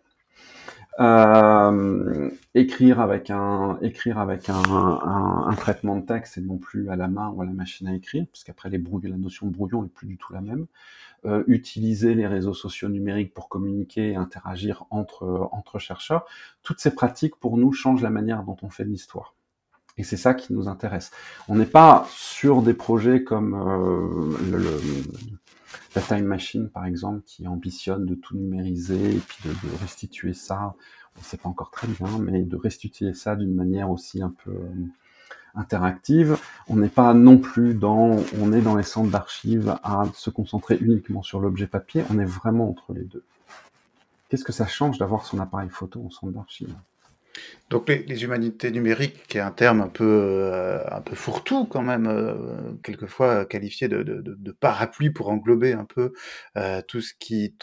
Euh, 0.99 2.29
écrire 2.55 2.99
avec 2.99 3.29
un 3.29 3.77
écrire 3.81 4.17
avec 4.17 4.49
un, 4.49 4.61
un, 4.61 5.53
traitement 5.55 5.95
de 5.95 6.05
texte 6.05 6.37
et 6.37 6.41
non 6.41 6.57
plus 6.57 6.89
à 6.89 6.97
la 6.97 7.07
main 7.07 7.29
ou 7.29 7.41
à 7.41 7.45
la 7.45 7.53
machine 7.53 7.87
à 7.87 7.95
écrire, 7.95 8.25
parce 8.29 8.43
qu'après 8.43 8.69
les 8.69 8.79
brouillons, 8.79 9.09
la 9.09 9.17
notion 9.17 9.47
de 9.47 9.53
brouillon 9.53 9.85
est 9.85 9.89
plus 9.89 10.07
du 10.07 10.17
tout 10.17 10.33
la 10.33 10.41
même. 10.41 10.65
Euh, 11.25 11.43
utiliser 11.47 12.15
les 12.15 12.27
réseaux 12.27 12.53
sociaux 12.53 12.89
numériques 12.89 13.33
pour 13.33 13.49
communiquer 13.49 14.11
et 14.11 14.15
interagir 14.15 14.85
entre 14.89 15.49
entre 15.51 15.79
chercheurs. 15.79 16.25
Toutes 16.63 16.79
ces 16.79 16.93
pratiques 16.93 17.35
pour 17.37 17.57
nous 17.57 17.71
changent 17.71 18.01
la 18.03 18.09
manière 18.09 18.43
dont 18.43 18.57
on 18.61 18.69
fait 18.69 18.83
de 18.83 18.89
l'histoire. 18.89 19.35
Et 19.99 20.03
c'est 20.03 20.17
ça 20.17 20.33
qui 20.33 20.53
nous 20.53 20.69
intéresse. 20.69 21.11
On 21.49 21.55
n'est 21.55 21.65
pas 21.65 22.07
sur 22.09 22.61
des 22.61 22.73
projets 22.73 23.23
comme 23.25 23.53
euh, 23.53 24.73
la 25.93 26.01
Time 26.01 26.23
Machine, 26.23 26.69
par 26.69 26.85
exemple, 26.85 27.21
qui 27.25 27.45
ambitionne 27.47 28.05
de 28.05 28.15
tout 28.15 28.37
numériser 28.37 29.17
et 29.17 29.19
puis 29.19 29.37
de, 29.43 29.49
de 29.49 29.75
restituer 29.81 30.33
ça, 30.33 30.73
on 31.17 31.19
ne 31.19 31.25
sait 31.25 31.35
pas 31.35 31.49
encore 31.49 31.69
très 31.69 31.87
bien, 31.87 32.17
mais 32.17 32.43
de 32.43 32.55
restituer 32.55 33.13
ça 33.13 33.35
d'une 33.35 33.53
manière 33.53 33.91
aussi 33.91 34.21
un 34.21 34.33
peu 34.45 34.51
euh, 34.51 34.69
interactive. 35.53 36.37
On 36.69 36.77
n'est 36.77 36.87
pas 36.87 37.13
non 37.13 37.37
plus 37.37 37.73
dans, 37.73 38.15
on 38.39 38.53
est 38.53 38.61
dans 38.61 38.77
les 38.77 38.83
centres 38.83 39.11
d'archives 39.11 39.77
à 39.83 40.05
se 40.13 40.29
concentrer 40.29 40.77
uniquement 40.79 41.23
sur 41.23 41.41
l'objet 41.41 41.67
papier, 41.67 42.05
on 42.09 42.19
est 42.19 42.25
vraiment 42.25 42.69
entre 42.69 42.93
les 42.93 43.03
deux. 43.03 43.25
Qu'est-ce 44.29 44.45
que 44.45 44.53
ça 44.53 44.65
change 44.65 44.97
d'avoir 44.97 45.25
son 45.25 45.39
appareil 45.39 45.69
photo 45.69 46.01
en 46.05 46.09
centre 46.09 46.31
d'archives? 46.31 46.73
Donc 47.69 47.87
les, 47.87 48.23
humanités 48.23 48.71
numériques, 48.71 49.27
qui 49.27 49.37
est 49.37 49.41
un 49.41 49.51
terme 49.51 49.81
un 49.81 49.89
peu, 49.89 50.03
euh, 50.03 50.83
un 50.91 51.01
peu 51.01 51.15
fourre-tout 51.15 51.65
quand 51.65 51.83
même, 51.83 52.07
euh, 52.07 52.33
quelquefois 52.83 53.45
qualifié 53.45 53.87
de, 53.87 54.01
de, 54.03 54.51
parapluie 54.51 55.11
pour 55.11 55.29
englober 55.29 55.73
un 55.73 55.85
peu 55.85 56.13
euh, 56.57 56.81
tout 56.87 57.01
ce 57.01 57.13
qui 57.19 57.53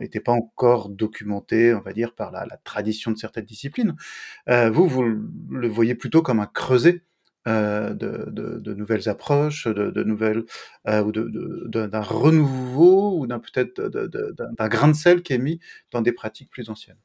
n'était 0.00 0.20
pas 0.20 0.32
encore 0.32 0.88
documenté, 0.88 1.74
on 1.74 1.80
va 1.80 1.92
dire, 1.92 2.14
par 2.14 2.32
la, 2.32 2.46
tradition 2.64 3.12
de 3.12 3.16
certaines 3.18 3.44
disciplines. 3.44 3.94
Euh, 4.48 4.70
vous, 4.70 4.88
vous 4.88 5.02
le 5.02 5.68
voyez 5.68 5.94
plutôt 5.94 6.22
comme 6.22 6.40
un 6.40 6.46
creuset 6.46 7.02
de, 7.46 7.94
de, 7.94 8.74
nouvelles 8.74 9.08
approches, 9.08 9.68
de, 9.68 10.02
nouvelles 10.02 10.42
ou 10.88 11.12
d'un 11.12 12.00
renouveau 12.00 13.20
ou 13.20 13.28
d'un 13.28 13.38
peut-être 13.38 13.80
d'un 13.80 14.68
grain 14.68 14.88
de 14.88 14.96
sel 14.96 15.22
qui 15.22 15.34
est 15.34 15.38
mis 15.38 15.60
dans 15.92 16.02
des 16.02 16.12
pratiques 16.12 16.50
plus 16.50 16.68
anciennes. 16.70 16.96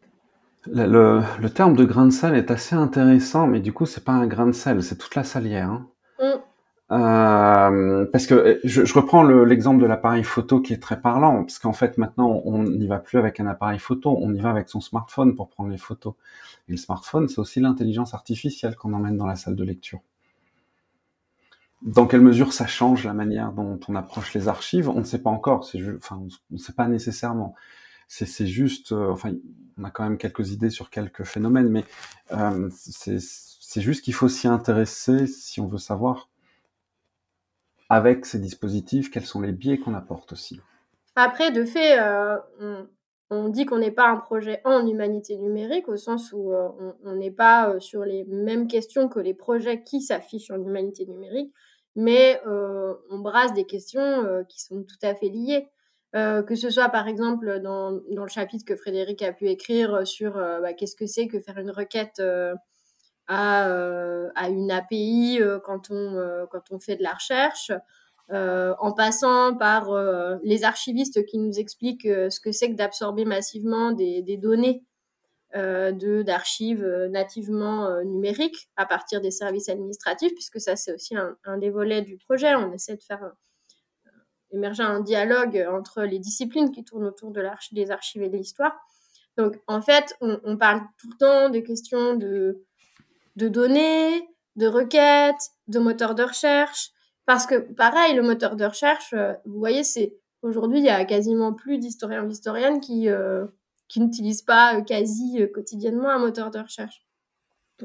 Le, 0.67 1.21
le, 1.41 1.49
terme 1.49 1.75
de 1.75 1.83
grain 1.85 2.05
de 2.05 2.11
sel 2.11 2.35
est 2.35 2.51
assez 2.51 2.75
intéressant, 2.75 3.47
mais 3.47 3.61
du 3.61 3.73
coup, 3.73 3.87
c'est 3.87 4.03
pas 4.03 4.11
un 4.11 4.27
grain 4.27 4.45
de 4.45 4.51
sel, 4.51 4.83
c'est 4.83 4.97
toute 4.97 5.15
la 5.15 5.23
salière. 5.23 5.69
Hein. 5.69 5.87
Mm. 6.19 6.41
Euh, 6.91 8.05
parce 8.11 8.27
que 8.27 8.59
je, 8.63 8.83
je 8.83 8.93
reprends 8.93 9.23
l'exemple 9.23 9.77
le, 9.77 9.83
de 9.83 9.87
l'appareil 9.87 10.23
photo 10.23 10.59
qui 10.59 10.73
est 10.73 10.81
très 10.81 10.99
parlant, 10.99 11.43
parce 11.43 11.57
qu'en 11.57 11.73
fait, 11.73 11.97
maintenant, 11.97 12.41
on 12.45 12.63
n'y 12.63 12.85
va 12.85 12.99
plus 12.99 13.17
avec 13.17 13.39
un 13.39 13.47
appareil 13.47 13.79
photo, 13.79 14.17
on 14.21 14.33
y 14.33 14.39
va 14.39 14.49
avec 14.49 14.69
son 14.69 14.81
smartphone 14.81 15.35
pour 15.35 15.49
prendre 15.49 15.69
les 15.69 15.77
photos. 15.77 16.13
Et 16.67 16.73
le 16.73 16.77
smartphone, 16.77 17.27
c'est 17.27 17.39
aussi 17.39 17.59
l'intelligence 17.59 18.13
artificielle 18.13 18.75
qu'on 18.75 18.93
emmène 18.93 19.17
dans 19.17 19.25
la 19.25 19.37
salle 19.37 19.55
de 19.55 19.63
lecture. 19.63 20.01
Dans 21.81 22.05
quelle 22.05 22.21
mesure 22.21 22.53
ça 22.53 22.67
change 22.67 23.05
la 23.05 23.13
manière 23.13 23.53
dont 23.53 23.79
on 23.87 23.95
approche 23.95 24.35
les 24.35 24.47
archives 24.47 24.87
On 24.87 24.99
ne 24.99 25.03
sait 25.03 25.21
pas 25.21 25.31
encore. 25.31 25.67
Enfin, 25.97 26.21
on 26.21 26.27
ne 26.51 26.57
sait 26.59 26.73
pas 26.73 26.87
nécessairement 26.87 27.55
c'est 28.11 28.45
juste, 28.45 28.91
euh, 28.91 29.09
enfin, 29.09 29.31
on 29.77 29.85
a 29.85 29.89
quand 29.89 30.03
même 30.03 30.17
quelques 30.17 30.51
idées 30.51 30.69
sur 30.69 30.89
quelques 30.89 31.23
phénomènes, 31.23 31.69
mais 31.69 31.85
euh, 32.33 32.69
c'est 32.69 33.81
juste 33.81 34.03
qu'il 34.03 34.13
faut 34.13 34.27
s'y 34.27 34.49
intéresser 34.49 35.27
si 35.27 35.61
on 35.61 35.67
veut 35.67 35.77
savoir 35.77 36.29
avec 37.89 38.25
ces 38.25 38.39
dispositifs 38.39 39.11
quels 39.11 39.25
sont 39.25 39.39
les 39.39 39.53
biais 39.53 39.77
qu'on 39.77 39.93
apporte 39.93 40.33
aussi. 40.33 40.59
Après, 41.15 41.51
de 41.51 41.63
fait, 41.63 41.99
euh, 41.99 42.37
on, 43.29 43.47
dit 43.47 43.65
qu'on 43.65 43.79
n'est 43.79 43.91
pas 43.91 44.09
un 44.09 44.17
projet 44.17 44.61
en 44.65 44.85
humanité 44.85 45.37
numérique 45.37 45.87
au 45.87 45.95
sens 45.95 46.33
où 46.33 46.53
on 46.53 47.15
n'est 47.15 47.31
pas 47.31 47.79
sur 47.79 48.03
les 48.03 48.25
mêmes 48.25 48.67
questions 48.67 49.07
que 49.07 49.19
les 49.19 49.33
projets 49.33 49.83
qui 49.83 50.01
s'affichent 50.01 50.51
en 50.51 50.61
humanité 50.61 51.05
numérique, 51.05 51.53
mais 51.95 52.41
on 52.45 53.19
brasse 53.19 53.53
des 53.53 53.65
questions 53.65 54.45
qui 54.47 54.61
sont 54.61 54.83
tout 54.83 54.99
à 55.01 55.15
fait 55.15 55.29
liées. 55.29 55.69
Euh, 56.13 56.43
que 56.43 56.55
ce 56.55 56.69
soit 56.69 56.89
par 56.89 57.07
exemple 57.07 57.61
dans, 57.61 57.93
dans, 58.09 58.23
le 58.23 58.29
chapitre 58.29 58.65
que 58.65 58.75
Frédéric 58.75 59.21
a 59.21 59.31
pu 59.31 59.47
écrire 59.47 60.05
sur 60.05 60.35
euh, 60.35 60.59
bah, 60.59 60.73
qu'est-ce 60.73 60.97
que 60.97 61.05
c'est 61.05 61.27
que 61.29 61.39
faire 61.39 61.57
une 61.57 61.71
requête 61.71 62.19
euh, 62.19 62.53
à, 63.27 63.63
à, 64.35 64.49
une 64.49 64.71
API 64.71 65.39
quand, 65.63 65.89
on, 65.89 66.45
quand 66.51 66.63
on 66.71 66.79
fait 66.79 66.97
de 66.97 67.03
la 67.03 67.13
recherche, 67.13 67.71
en 68.29 68.91
passant 68.91 69.55
par 69.55 69.89
les 70.43 70.65
archivistes 70.65 71.25
qui 71.25 71.37
nous 71.37 71.57
expliquent 71.57 72.03
ce 72.03 72.39
que 72.41 72.51
c'est 72.51 72.69
que 72.69 72.75
d'absorber 72.75 73.23
massivement 73.23 73.93
des, 73.93 74.21
des 74.21 74.35
données 74.35 74.83
de 75.55 76.23
d'archives 76.23 76.85
nativement 77.09 78.03
numériques 78.03 78.69
à 78.75 78.85
partir 78.85 79.21
des 79.21 79.31
services 79.31 79.69
administratifs, 79.69 80.33
puisque 80.33 80.59
ça 80.59 80.75
c'est 80.75 80.93
aussi 80.93 81.15
un, 81.15 81.57
des 81.57 81.69
volets 81.69 82.01
du 82.01 82.17
projet. 82.17 82.53
On 82.55 82.73
essaie 82.73 82.97
de 82.97 83.03
faire 83.03 83.31
émerger 84.51 84.83
un 84.83 84.99
dialogue 84.99 85.65
entre 85.71 86.03
les 86.03 86.19
disciplines 86.19 86.71
qui 86.71 86.83
tournent 86.83 87.05
autour 87.05 87.31
de 87.31 87.43
des 87.71 87.91
archives 87.91 88.21
et 88.21 88.29
de 88.29 88.37
l'histoire. 88.37 88.75
Donc, 89.37 89.59
en 89.67 89.81
fait, 89.81 90.15
on, 90.21 90.57
parle 90.57 90.81
tout 90.99 91.09
le 91.09 91.17
temps 91.17 91.49
des 91.49 91.63
questions 91.63 92.15
de, 92.15 92.63
de 93.37 93.47
données, 93.47 94.27
de 94.55 94.67
requêtes, 94.67 95.51
de 95.67 95.79
moteurs 95.79 96.15
de 96.15 96.23
recherche. 96.23 96.91
Parce 97.25 97.45
que, 97.45 97.55
pareil, 97.55 98.13
le 98.13 98.23
moteur 98.23 98.55
de 98.55 98.65
recherche, 98.65 99.13
euh, 99.13 99.33
vous 99.45 99.59
voyez, 99.59 99.83
c'est 99.83 100.17
aujourd'hui, 100.41 100.79
il 100.79 100.85
y 100.85 100.89
a 100.89 101.05
quasiment 101.05 101.53
plus 101.53 101.77
d'historiens 101.77 102.23
d'historiennes 102.23 102.81
qui, 102.81 103.09
euh, 103.09 103.45
qui 103.87 104.01
n'utilisent 104.01 104.41
pas 104.41 104.75
euh, 104.75 104.81
quasi 104.81 105.39
quotidiennement 105.53 106.09
un 106.09 106.19
moteur 106.19 106.51
de 106.51 106.59
recherche. 106.59 107.05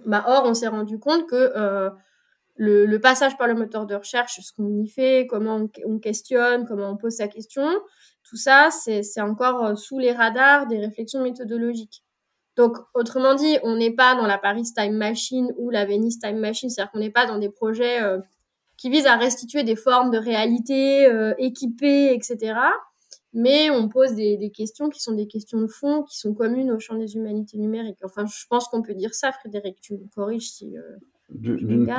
Bah, 0.05 0.25
or, 0.27 0.45
on 0.47 0.55
s'est 0.55 0.69
rendu 0.69 0.99
compte 0.99 1.27
que 1.27 1.91
le, 2.57 2.87
le, 2.87 3.01
passage 3.01 3.37
par 3.37 3.47
le 3.47 3.55
moteur 3.55 3.87
de 3.87 3.95
recherche, 3.95 4.41
ce 4.41 4.53
qu'on 4.53 4.83
y 4.83 4.89
fait, 4.89 5.27
comment 5.29 5.57
on, 5.57 5.71
on, 5.85 5.99
questionne, 5.99 6.67
comment 6.67 6.91
on 6.91 6.97
pose 6.97 7.17
sa 7.17 7.29
question, 7.29 7.67
tout 8.29 8.37
ça, 8.37 8.71
c'est 8.71 9.21
encore 9.21 9.65
euh, 9.65 9.75
sous 9.77 9.99
les 9.99 10.13
radars 10.13 10.67
des 10.67 10.79
réflexions 10.79 11.23
méthodologiques. 11.23 12.03
Donc, 12.57 12.77
autrement 12.95 13.35
dit, 13.35 13.59
on 13.63 13.77
n'est 13.77 13.95
pas 13.95 14.15
dans 14.15 14.27
la 14.27 14.39
Paris 14.39 14.65
Time 14.75 14.97
Machine 14.97 15.53
ou 15.59 15.71
la 15.71 15.85
Venice 15.85 16.19
Time 16.19 16.39
Machine, 16.39 16.71
c'est-à-dire 16.71 16.91
qu'on 16.91 16.99
n'est 16.99 17.11
pas 17.11 17.27
dans 17.27 17.39
des 17.39 17.51
projets 17.51 18.03
euh, 18.03 18.19
qui 18.79 18.91
visent 18.91 19.07
à 19.07 19.17
restituer 19.17 19.63
des 19.63 19.77
formes 19.77 20.11
de 20.11 20.19
réalité 20.19 21.07
euh, 21.07 21.35
équipées, 21.39 22.13
etc. 22.15 22.55
Mais 23.33 23.71
on 23.71 23.89
pose 23.89 24.15
des, 24.15 24.39
des, 24.39 24.51
questions 24.51 24.89
qui 24.89 25.01
sont 25.01 25.13
des 25.13 25.27
questions 25.29 25.61
de 25.61 25.67
fond, 25.67 26.03
qui 26.03 26.19
sont 26.19 26.35
communes 26.35 26.73
au 26.73 26.79
champ 26.81 26.95
des 26.95 27.15
humanités 27.15 27.59
numériques. 27.59 27.99
Enfin, 28.03 28.25
je 28.27 28.47
pense 28.49 28.67
qu'on 28.69 28.83
peut 28.83 28.95
dire 28.95 29.15
ça, 29.15 29.31
Frédéric, 29.33 29.81
tu 29.81 29.95
me 29.95 30.09
corriges 30.15 30.51
si... 30.51 30.77
Euh, 30.77 30.83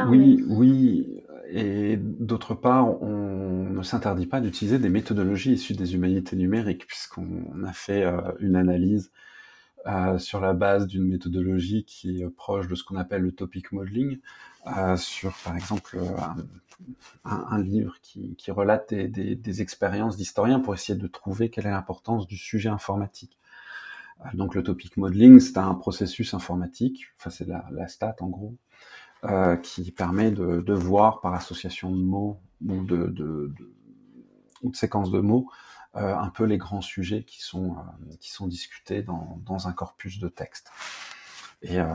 oui, 0.09 0.37
mais... 0.37 0.43
oui, 0.47 1.23
et 1.49 1.97
d'autre 1.97 2.55
part, 2.55 3.01
on 3.01 3.69
ne 3.69 3.83
s'interdit 3.83 4.25
pas 4.25 4.41
d'utiliser 4.41 4.79
des 4.79 4.89
méthodologies 4.89 5.53
issues 5.53 5.73
des 5.73 5.95
humanités 5.95 6.35
numériques, 6.35 6.87
puisqu'on 6.87 7.63
a 7.65 7.73
fait 7.73 8.03
euh, 8.03 8.21
une 8.39 8.55
analyse 8.55 9.11
euh, 9.85 10.17
sur 10.17 10.39
la 10.41 10.53
base 10.53 10.87
d'une 10.87 11.07
méthodologie 11.07 11.83
qui 11.85 12.21
est 12.21 12.29
proche 12.29 12.67
de 12.67 12.75
ce 12.75 12.83
qu'on 12.83 12.95
appelle 12.97 13.21
le 13.21 13.31
topic 13.31 13.71
modeling, 13.71 14.19
euh, 14.67 14.97
sur 14.97 15.33
par 15.43 15.55
exemple 15.55 15.97
un, 16.19 16.35
un, 17.23 17.45
un 17.49 17.61
livre 17.63 17.95
qui, 18.01 18.35
qui 18.35 18.51
relate 18.51 18.93
des, 18.93 19.07
des, 19.07 19.35
des 19.35 19.61
expériences 19.61 20.17
d'historiens 20.17 20.59
pour 20.59 20.73
essayer 20.73 20.97
de 20.97 21.07
trouver 21.07 21.49
quelle 21.49 21.67
est 21.67 21.71
l'importance 21.71 22.27
du 22.27 22.37
sujet 22.37 22.69
informatique. 22.69 23.37
Euh, 24.25 24.29
donc 24.33 24.55
le 24.55 24.63
topic 24.63 24.97
modeling, 24.97 25.39
c'est 25.39 25.57
un 25.57 25.75
processus 25.75 26.33
informatique, 26.33 27.05
enfin 27.17 27.29
c'est 27.29 27.47
la, 27.47 27.65
la 27.71 27.87
stat 27.87 28.15
en 28.19 28.27
gros, 28.27 28.55
euh, 29.23 29.55
qui 29.57 29.91
permet 29.91 30.31
de, 30.31 30.61
de, 30.61 30.73
voir 30.73 31.21
par 31.21 31.33
association 31.33 31.91
de 31.91 32.01
mots 32.01 32.39
ou 32.65 32.83
de, 32.83 33.07
de, 33.07 33.51
de, 34.63 34.75
séquences 34.75 35.11
de 35.11 35.19
mots 35.19 35.49
euh, 35.95 36.15
un 36.15 36.29
peu 36.29 36.43
les 36.43 36.57
grands 36.57 36.81
sujets 36.81 37.23
qui 37.23 37.41
sont, 37.41 37.71
euh, 37.71 38.15
qui 38.19 38.31
sont 38.31 38.45
discutés 38.45 39.01
dans, 39.01 39.41
dans, 39.45 39.67
un 39.67 39.71
corpus 39.71 40.19
de 40.19 40.27
texte. 40.27 40.69
Et 41.63 41.79
euh, 41.79 41.85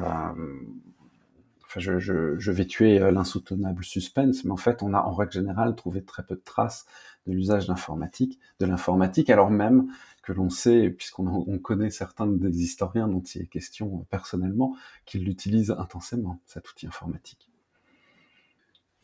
enfin, 1.64 1.78
je, 1.78 2.00
je, 2.00 2.36
je, 2.38 2.52
vais 2.52 2.66
tuer 2.66 2.98
l'insoutenable 2.98 3.84
suspense, 3.84 4.44
mais 4.44 4.50
en 4.50 4.56
fait, 4.56 4.82
on 4.82 4.92
a 4.92 5.00
en 5.00 5.12
règle 5.14 5.32
générale 5.32 5.76
trouvé 5.76 6.02
très 6.02 6.24
peu 6.24 6.34
de 6.34 6.42
traces 6.44 6.86
de 7.26 7.32
l'usage 7.32 7.68
d'informatique, 7.68 8.40
de 8.58 8.66
l'informatique, 8.66 9.30
alors 9.30 9.50
même 9.50 9.86
que 10.22 10.32
l'on 10.32 10.50
sait, 10.50 10.90
puisqu'on 10.90 11.26
on 11.26 11.58
connaît 11.58 11.90
certains 11.90 12.26
des 12.26 12.62
historiens 12.62 13.08
dont 13.08 13.22
il 13.22 13.42
est 13.42 13.46
question 13.46 14.06
personnellement, 14.10 14.76
qui 15.04 15.18
l'utilisent 15.18 15.72
intensément, 15.72 16.40
cet 16.46 16.70
outil 16.70 16.86
informatique. 16.86 17.50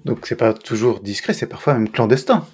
Donc 0.04 0.26
c'est 0.26 0.36
pas 0.36 0.54
toujours 0.54 1.00
discret, 1.00 1.32
c'est 1.32 1.48
parfois 1.48 1.74
même 1.74 1.90
clandestin. 1.90 2.46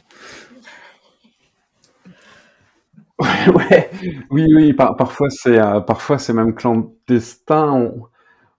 ouais, 3.21 3.90
oui, 4.30 4.52
oui, 4.54 4.73
parfois 4.73 5.30
c'est 5.30 5.59
euh, 5.59 5.80
parfois 5.80 6.18
c'est 6.18 6.33
même 6.33 6.54
clandestin. 6.54 7.92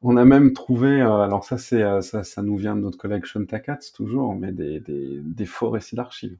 On, 0.02 0.18
a 0.18 0.26
même 0.26 0.54
trouvé, 0.54 1.02
euh, 1.02 1.22
alors 1.22 1.44
ça 1.44 1.58
c'est 1.58 1.82
euh, 1.82 2.02
ça, 2.02 2.24
ça, 2.24 2.42
nous 2.44 2.58
vient 2.58 2.76
de 2.76 2.82
notre 2.82 2.98
collègue 2.98 3.26
Sean 3.26 3.46
Takatz 3.46 3.92
toujours, 3.92 4.36
mais 4.36 4.52
des, 4.52 4.80
des, 4.80 5.20
des 5.24 5.46
faux 5.46 5.72
récits 5.72 5.96
d'archives. 5.96 6.38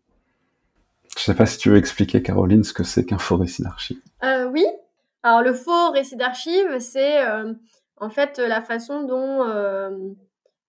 Je 1.18 1.24
sais 1.24 1.36
pas 1.36 1.46
si 1.46 1.58
tu 1.58 1.70
veux 1.70 1.78
expliquer, 1.78 2.22
Caroline, 2.22 2.64
ce 2.64 2.74
que 2.74 2.84
c'est 2.84 3.06
qu'un 3.06 3.18
faux 3.18 3.38
récit 3.38 3.64
d'archives. 3.64 4.02
oui. 4.52 4.66
Alors 5.24 5.42
le 5.42 5.54
faux 5.54 5.92
récit 5.92 6.18
d'archives, 6.18 6.80
c'est 6.80 7.20
en 7.98 8.10
fait 8.10 8.38
la 8.38 8.62
façon 8.62 9.04
dont 9.04 9.44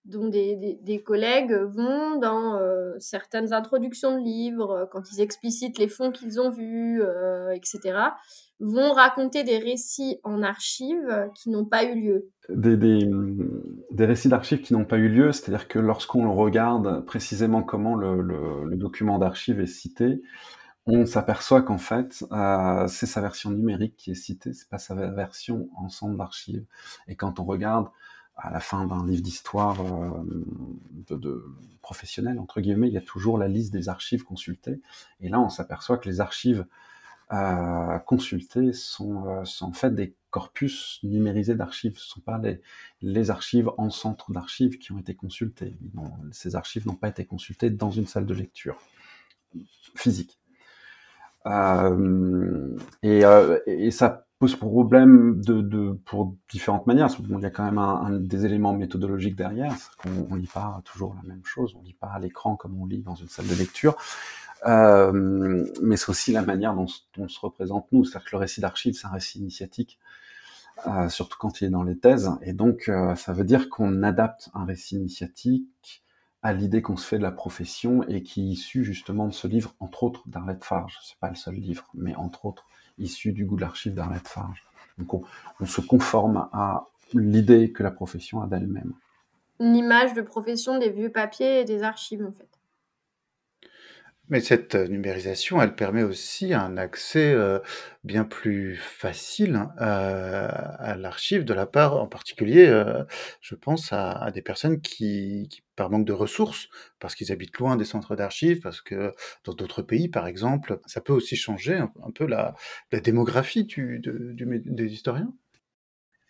dont 0.06 0.28
des, 0.28 0.78
des, 0.82 1.02
collègues 1.02 1.52
vont 1.52 2.18
dans 2.18 2.54
euh, 2.54 2.92
certaines 2.98 3.52
introductions 3.52 4.16
de 4.16 4.22
livres, 4.22 4.70
euh, 4.70 4.86
quand 4.90 5.10
ils 5.12 5.20
explicitent 5.20 5.78
les 5.78 5.88
fonds 5.88 6.12
qu'ils 6.12 6.40
ont 6.40 6.50
vus, 6.50 7.02
euh, 7.02 7.50
etc., 7.50 7.98
vont 8.60 8.92
raconter 8.92 9.44
des 9.44 9.58
récits 9.58 10.18
en 10.22 10.42
archives 10.42 11.28
qui 11.34 11.50
n'ont 11.50 11.66
pas 11.66 11.84
eu 11.84 12.00
lieu. 12.00 12.30
Des, 12.48 12.76
des, 12.76 14.06
récits 14.06 14.28
d'archives 14.28 14.62
qui 14.62 14.72
n'ont 14.72 14.84
pas 14.84 14.96
eu 14.96 15.08
lieu, 15.08 15.32
c'est-à-dire 15.32 15.68
que 15.68 15.78
lorsqu'on 15.78 16.32
regarde 16.32 17.04
précisément 17.04 17.62
comment 17.62 17.96
le, 17.96 18.22
le, 18.22 18.76
document 18.76 19.18
d'archives 19.18 19.60
est 19.60 19.66
cité, 19.66 20.22
on 20.86 21.04
s'aperçoit 21.04 21.62
qu'en 21.62 21.76
fait, 21.76 22.24
c'est 22.88 23.06
sa 23.06 23.20
version 23.20 23.50
numérique 23.50 23.96
qui 23.96 24.12
est 24.12 24.14
citée, 24.14 24.54
c'est 24.54 24.70
pas 24.70 24.78
sa 24.78 24.94
version 24.94 25.68
ensemble 25.76 26.16
d'archives. 26.16 26.64
Et 27.08 27.16
quand 27.16 27.40
on 27.40 27.44
regarde 27.44 27.88
à 28.36 28.50
la 28.50 28.60
fin 28.60 28.86
d'un 28.86 29.06
livre 29.06 29.22
d'histoire 29.22 29.80
euh, 29.80 30.22
de, 31.08 31.16
de, 31.16 31.44
professionnel, 31.82 32.38
entre 32.38 32.60
guillemets, 32.60 32.88
il 32.88 32.94
y 32.94 32.98
a 32.98 33.02
toujours 33.02 33.38
la 33.38 33.48
liste 33.48 33.72
des 33.72 33.88
archives 33.88 34.24
consultées. 34.24 34.80
Et 35.20 35.28
là, 35.28 35.40
on 35.40 35.48
s'aperçoit 35.48 35.98
que 35.98 36.08
les 36.08 36.20
archives 36.20 36.66
euh, 37.32 37.98
consultées 38.00 38.72
sont, 38.72 39.26
euh, 39.26 39.44
sont, 39.44 39.66
en 39.66 39.72
fait 39.72 39.94
des 39.94 40.14
corpus 40.30 41.00
numérisés 41.02 41.54
d'archives. 41.54 41.96
Ce 41.96 42.04
ne 42.04 42.08
sont 42.08 42.20
pas 42.20 42.38
les, 42.38 42.60
les, 43.00 43.30
archives 43.30 43.70
en 43.78 43.90
centre 43.90 44.32
d'archives 44.32 44.78
qui 44.78 44.92
ont 44.92 44.98
été 44.98 45.14
consultées. 45.14 45.76
ces 46.30 46.56
archives 46.56 46.86
n'ont 46.86 46.94
pas 46.94 47.08
été 47.08 47.24
consultées 47.24 47.70
dans 47.70 47.90
une 47.90 48.06
salle 48.06 48.26
de 48.26 48.34
lecture 48.34 48.78
physique. 49.94 50.38
Euh, 51.46 52.76
et, 53.02 53.24
euh, 53.24 53.58
et, 53.66 53.90
ça 53.90 54.25
pose 54.38 54.54
problème 54.56 55.40
de, 55.40 55.98
pour 56.04 56.34
différentes 56.50 56.86
manières. 56.86 57.08
il 57.18 57.40
y 57.40 57.44
a 57.46 57.50
quand 57.50 57.70
même 57.70 58.26
des 58.26 58.44
éléments 58.44 58.74
méthodologiques 58.74 59.36
derrière. 59.36 59.74
On, 60.04 60.28
on 60.30 60.34
lit 60.34 60.50
pas 60.52 60.82
toujours 60.84 61.14
la 61.22 61.28
même 61.28 61.44
chose. 61.44 61.74
On 61.78 61.82
lit 61.82 61.96
pas 61.98 62.08
à 62.08 62.18
l'écran 62.18 62.56
comme 62.56 62.80
on 62.80 62.86
lit 62.86 63.02
dans 63.02 63.14
une 63.14 63.28
salle 63.28 63.46
de 63.46 63.54
lecture. 63.54 63.96
Euh, 64.66 65.66
mais 65.82 65.96
c'est 65.96 66.08
aussi 66.08 66.32
la 66.32 66.42
manière 66.42 66.74
dont, 66.74 66.86
dont, 67.16 67.24
on 67.24 67.28
se 67.28 67.40
représente 67.40 67.90
nous. 67.92 68.04
C'est-à-dire 68.04 68.26
que 68.26 68.36
le 68.36 68.40
récit 68.40 68.60
d'archives, 68.60 68.94
c'est 68.94 69.06
un 69.06 69.10
récit 69.10 69.38
initiatique, 69.38 69.98
euh, 70.86 71.08
surtout 71.08 71.38
quand 71.38 71.60
il 71.60 71.66
est 71.66 71.70
dans 71.70 71.82
les 71.82 71.98
thèses. 71.98 72.30
Et 72.42 72.52
donc, 72.52 72.88
euh, 72.88 73.14
ça 73.14 73.32
veut 73.32 73.44
dire 73.44 73.68
qu'on 73.68 74.02
adapte 74.02 74.50
un 74.54 74.64
récit 74.64 74.96
initiatique 74.96 76.02
à 76.42 76.52
l'idée 76.52 76.82
qu'on 76.82 76.96
se 76.96 77.06
fait 77.06 77.18
de 77.18 77.22
la 77.22 77.32
profession 77.32 78.02
et 78.08 78.22
qui 78.22 78.42
est 78.42 78.52
issue 78.52 78.84
justement 78.84 79.26
de 79.26 79.32
ce 79.32 79.48
livre, 79.48 79.74
entre 79.80 80.04
autres 80.04 80.22
d'Arlette 80.28 80.64
Farge. 80.64 80.98
C'est 81.02 81.18
pas 81.18 81.28
le 81.30 81.34
seul 81.34 81.54
livre, 81.54 81.88
mais 81.94 82.14
entre 82.14 82.44
autres 82.44 82.66
issu 82.98 83.32
du 83.32 83.44
goût 83.44 83.56
de 83.56 83.62
l'archive 83.62 83.94
d'Arlette 83.94 84.28
Farge. 84.28 84.64
Donc 84.98 85.22
on, 85.60 85.66
se 85.66 85.80
conforme 85.80 86.48
à 86.52 86.86
l'idée 87.12 87.70
que 87.72 87.82
la 87.82 87.90
profession 87.90 88.40
a 88.40 88.46
d'elle-même. 88.46 88.92
Une 89.60 89.76
image 89.76 90.14
de 90.14 90.22
profession 90.22 90.78
des 90.78 90.90
vieux 90.90 91.10
papiers 91.10 91.60
et 91.60 91.64
des 91.64 91.82
archives 91.82 92.24
en 92.24 92.32
fait. 92.32 92.48
Mais 94.28 94.40
cette 94.40 94.74
euh, 94.74 94.88
numérisation, 94.88 95.62
elle 95.62 95.76
permet 95.76 96.02
aussi 96.02 96.52
un 96.52 96.76
accès 96.76 97.32
euh, 97.32 97.60
bien 98.02 98.24
plus 98.24 98.74
facile 98.74 99.68
euh, 99.80 100.48
à 100.50 100.96
l'archive 100.96 101.44
de 101.44 101.54
la 101.54 101.66
part, 101.66 101.94
en 101.96 102.08
particulier, 102.08 102.66
je 103.40 103.54
pense 103.54 103.92
à, 103.92 104.30
des 104.32 104.42
personnes 104.42 104.80
qui, 104.80 105.48
par 105.76 105.90
manque 105.90 106.06
de 106.06 106.12
ressources, 106.12 106.68
parce 106.98 107.14
qu'ils 107.14 107.30
habitent 107.30 107.56
loin 107.58 107.76
des 107.76 107.84
centres 107.84 108.16
d'archives, 108.16 108.60
parce 108.60 108.80
que 108.80 109.14
dans 109.44 109.54
d'autres 109.54 109.82
pays, 109.82 110.08
par 110.08 110.26
exemple, 110.26 110.80
ça 110.86 111.00
peut 111.00 111.12
aussi 111.12 111.36
changer 111.36 111.74
un, 111.76 112.10
peu 112.14 112.26
la, 112.26 112.54
démographie 112.92 113.64
du, 113.64 114.00
des 114.00 114.92
historiens. 114.92 115.32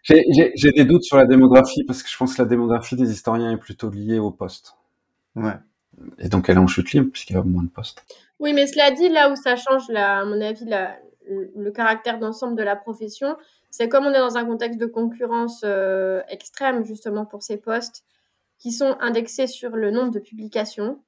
J'ai 0.02 0.72
des 0.72 0.84
doutes 0.84 1.04
sur 1.04 1.16
la 1.16 1.26
démographie, 1.26 1.84
parce 1.84 2.02
que 2.02 2.10
je 2.10 2.16
pense 2.16 2.34
que 2.34 2.42
la 2.42 2.48
démographie 2.48 2.96
des 2.96 3.10
historiens 3.10 3.52
est 3.52 3.58
plutôt 3.58 3.90
liée 3.90 4.18
au 4.18 4.30
poste. 4.30 4.76
Ouais. 5.34 5.56
Et 6.18 6.28
donc 6.28 6.48
elle 6.48 6.56
est 6.56 6.60
en 6.60 6.66
chute 6.66 6.92
libre 6.92 7.10
puisqu'il 7.12 7.34
y 7.34 7.36
a 7.36 7.42
moins 7.42 7.62
de 7.62 7.68
postes. 7.68 8.04
Oui, 8.38 8.52
mais 8.52 8.66
cela 8.66 8.90
dit, 8.90 9.08
là 9.08 9.30
où 9.30 9.36
ça 9.36 9.56
change, 9.56 9.88
à 9.90 10.24
mon 10.24 10.40
avis, 10.40 10.66
le 11.28 11.70
caractère 11.70 12.18
d'ensemble 12.18 12.56
de 12.56 12.62
la 12.62 12.76
profession, 12.76 13.36
c'est 13.70 13.88
comme 13.88 14.06
on 14.06 14.12
est 14.12 14.18
dans 14.18 14.36
un 14.36 14.44
contexte 14.44 14.78
de 14.78 14.86
concurrence 14.86 15.62
euh, 15.64 16.22
extrême, 16.28 16.84
justement, 16.84 17.26
pour 17.26 17.42
ces 17.42 17.56
postes 17.56 18.04
qui 18.58 18.72
sont 18.72 18.96
indexés 19.00 19.46
sur 19.46 19.76
le 19.76 19.90
nombre 19.90 20.10
de 20.10 20.18
publications. 20.18 21.02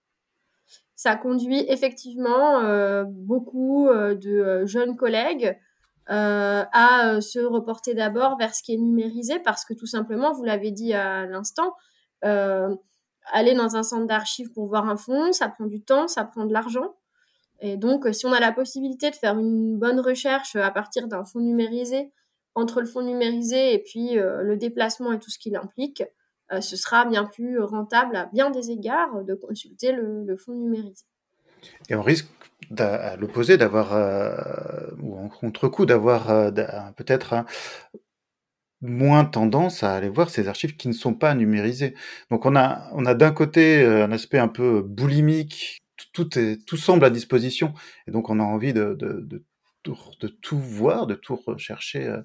Ça 0.95 1.17
conduit 1.17 1.65
effectivement 1.69 2.61
euh, 2.61 3.05
beaucoup 3.07 3.89
euh, 3.89 4.15
de 4.15 4.67
jeunes 4.67 4.97
collègues 4.97 5.59
à 6.11 7.21
se 7.21 7.39
reporter 7.39 7.93
d'abord 7.93 8.39
vers 8.39 8.55
ce 8.55 8.63
qui 8.63 8.73
est 8.73 8.79
numérisé 8.79 9.41
parce 9.41 9.67
que 9.67 9.75
tout 9.75 9.85
simplement, 9.85 10.33
vous 10.33 10.43
l'avez 10.43 10.71
dit 10.71 10.95
à 10.95 11.27
l'instant, 11.27 11.75
aller 13.33 13.55
dans 13.55 13.77
un 13.77 13.83
centre 13.83 14.07
d'archives 14.07 14.53
pour 14.53 14.67
voir 14.67 14.89
un 14.89 14.97
fonds, 14.97 15.33
ça 15.33 15.49
prend 15.49 15.67
du 15.67 15.81
temps, 15.81 16.09
ça 16.09 16.25
prend 16.25 16.45
de 16.45 16.53
l'argent. 16.53 16.95
Et 17.61 17.77
donc, 17.77 18.07
si 18.13 18.27
on 18.27 18.33
a 18.33 18.41
la 18.41 18.53
possibilité 18.53 19.11
de 19.11 19.17
faire 19.17 19.37
une 19.39 19.79
bonne 19.79 20.01
recherche 20.01 20.55
à 20.57 20.71
partir 20.71 21.09
d'un 21.09 21.25
fonds 21.25 21.41
numérisé, 21.41 22.13
entre 22.59 22.81
le 22.81 22.87
fonds 22.87 23.03
numérisé 23.03 23.75
et 23.75 23.79
puis 23.79 24.19
euh, 24.19 24.43
le 24.43 24.57
déplacement 24.57 25.13
et 25.13 25.19
tout 25.19 25.31
ce 25.31 25.39
qu'il 25.39 25.57
implique, 25.57 26.03
euh, 26.53 26.61
ce 26.61 26.77
sera 26.77 27.05
bien 27.05 27.25
plus 27.25 27.61
rentable 27.61 28.17
à 28.17 28.27
bien 28.27 28.51
des 28.51 28.71
égards 28.71 29.25
de 29.25 29.35
consulter 29.35 29.93
le, 29.93 30.37
fonds 30.37 30.55
numérisé. 30.55 31.05
Et 31.89 31.95
on 31.95 32.03
risque 32.03 32.29
à 32.79 33.17
l'opposé 33.17 33.57
d'avoir, 33.57 33.95
euh, 33.95 34.91
ou 35.01 35.17
en 35.17 35.29
contre-coup, 35.29 35.87
d'avoir 35.87 36.53
peut-être 36.95 37.45
moins 38.81 39.25
tendance 39.25 39.83
à 39.83 39.95
aller 39.95 40.09
voir 40.09 40.31
ces 40.31 40.49
archives 40.49 40.77
qui 40.77 40.89
ne 40.89 40.93
sont 40.93 41.15
pas 41.15 41.35
numérisées. 41.35 41.95
Donc 42.31 42.47
on 42.47 42.57
a, 42.57 42.89
on 42.93 43.05
a 43.07 43.15
d'un 43.15 43.33
côté 43.33 43.83
euh, 43.83 44.05
un 44.05 44.13
aspect 44.13 44.39
un 44.39 44.49
peu 44.49 44.83
boulimique, 44.83 45.83
tout, 46.13 46.39
est, 46.39 46.65
tout 46.65 46.77
semble 46.77 47.05
à 47.05 47.11
disposition, 47.11 47.75
et 48.07 48.11
donc 48.11 48.31
on 48.31 48.39
a 48.41 48.43
envie 48.43 48.73
de, 48.73 48.95
de, 48.95 49.27
de, 49.85 50.29
tout 50.43 50.59
voir, 50.59 51.07
de 51.07 51.15
tout 51.15 51.37
rechercher. 51.37 52.07
Euh. 52.07 52.21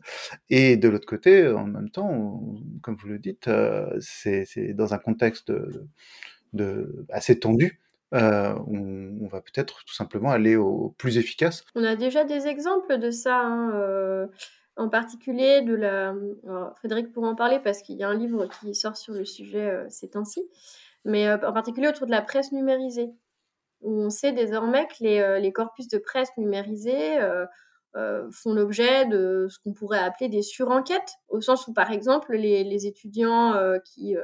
Et 0.49 0.77
de 0.77 0.89
l'autre 0.89 1.07
côté, 1.07 1.47
en 1.47 1.65
même 1.65 1.89
temps, 1.89 2.41
comme 2.81 2.95
vous 2.95 3.07
le 3.07 3.19
dites, 3.19 3.47
euh, 3.47 3.89
c'est 3.99 4.73
dans 4.73 4.93
un 4.93 4.97
contexte 4.97 5.51
de, 6.53 7.05
assez 7.09 7.39
tendu. 7.39 7.79
On, 8.11 9.27
va 9.31 9.41
peut-être 9.41 9.83
tout 9.85 9.93
simplement 9.95 10.29
aller 10.29 10.55
au 10.55 10.93
plus 10.99 11.17
efficace. 11.17 11.63
On 11.73 11.83
a 11.83 11.95
déjà 11.95 12.25
des 12.25 12.45
exemples 12.45 12.99
de 12.99 13.09
ça. 13.09 13.39
Hein, 13.39 13.71
euh 13.73 14.27
en 14.75 14.89
particulier 14.89 15.61
de 15.61 15.73
la. 15.73 16.15
Frédéric 16.77 17.11
pourra 17.11 17.29
en 17.29 17.35
parler 17.35 17.59
parce 17.59 17.81
qu'il 17.81 17.97
y 17.97 18.03
a 18.03 18.09
un 18.09 18.17
livre 18.17 18.47
qui 18.47 18.73
sort 18.75 18.97
sur 18.97 19.13
le 19.13 19.25
sujet 19.25 19.69
euh, 19.69 19.85
ces 19.89 20.09
temps-ci, 20.09 20.47
mais 21.05 21.27
euh, 21.27 21.37
en 21.47 21.53
particulier 21.53 21.87
autour 21.87 22.07
de 22.07 22.11
la 22.11 22.21
presse 22.21 22.51
numérisée, 22.51 23.11
où 23.81 23.91
on 24.01 24.09
sait 24.09 24.31
désormais 24.31 24.87
que 24.87 24.95
les, 25.01 25.19
euh, 25.19 25.39
les 25.39 25.51
corpus 25.51 25.87
de 25.87 25.97
presse 25.97 26.29
numérisés 26.37 27.19
font 28.31 28.53
l'objet 28.53 29.05
de 29.05 29.47
ce 29.51 29.59
qu'on 29.59 29.73
pourrait 29.73 29.99
appeler 29.99 30.27
des 30.27 30.41
surenquêtes, 30.41 31.13
au 31.27 31.41
sens 31.41 31.67
où, 31.67 31.73
par 31.73 31.91
exemple, 31.91 32.33
les, 32.35 32.63
les 32.63 32.87
étudiants 32.87 33.53
qui, 33.85 34.15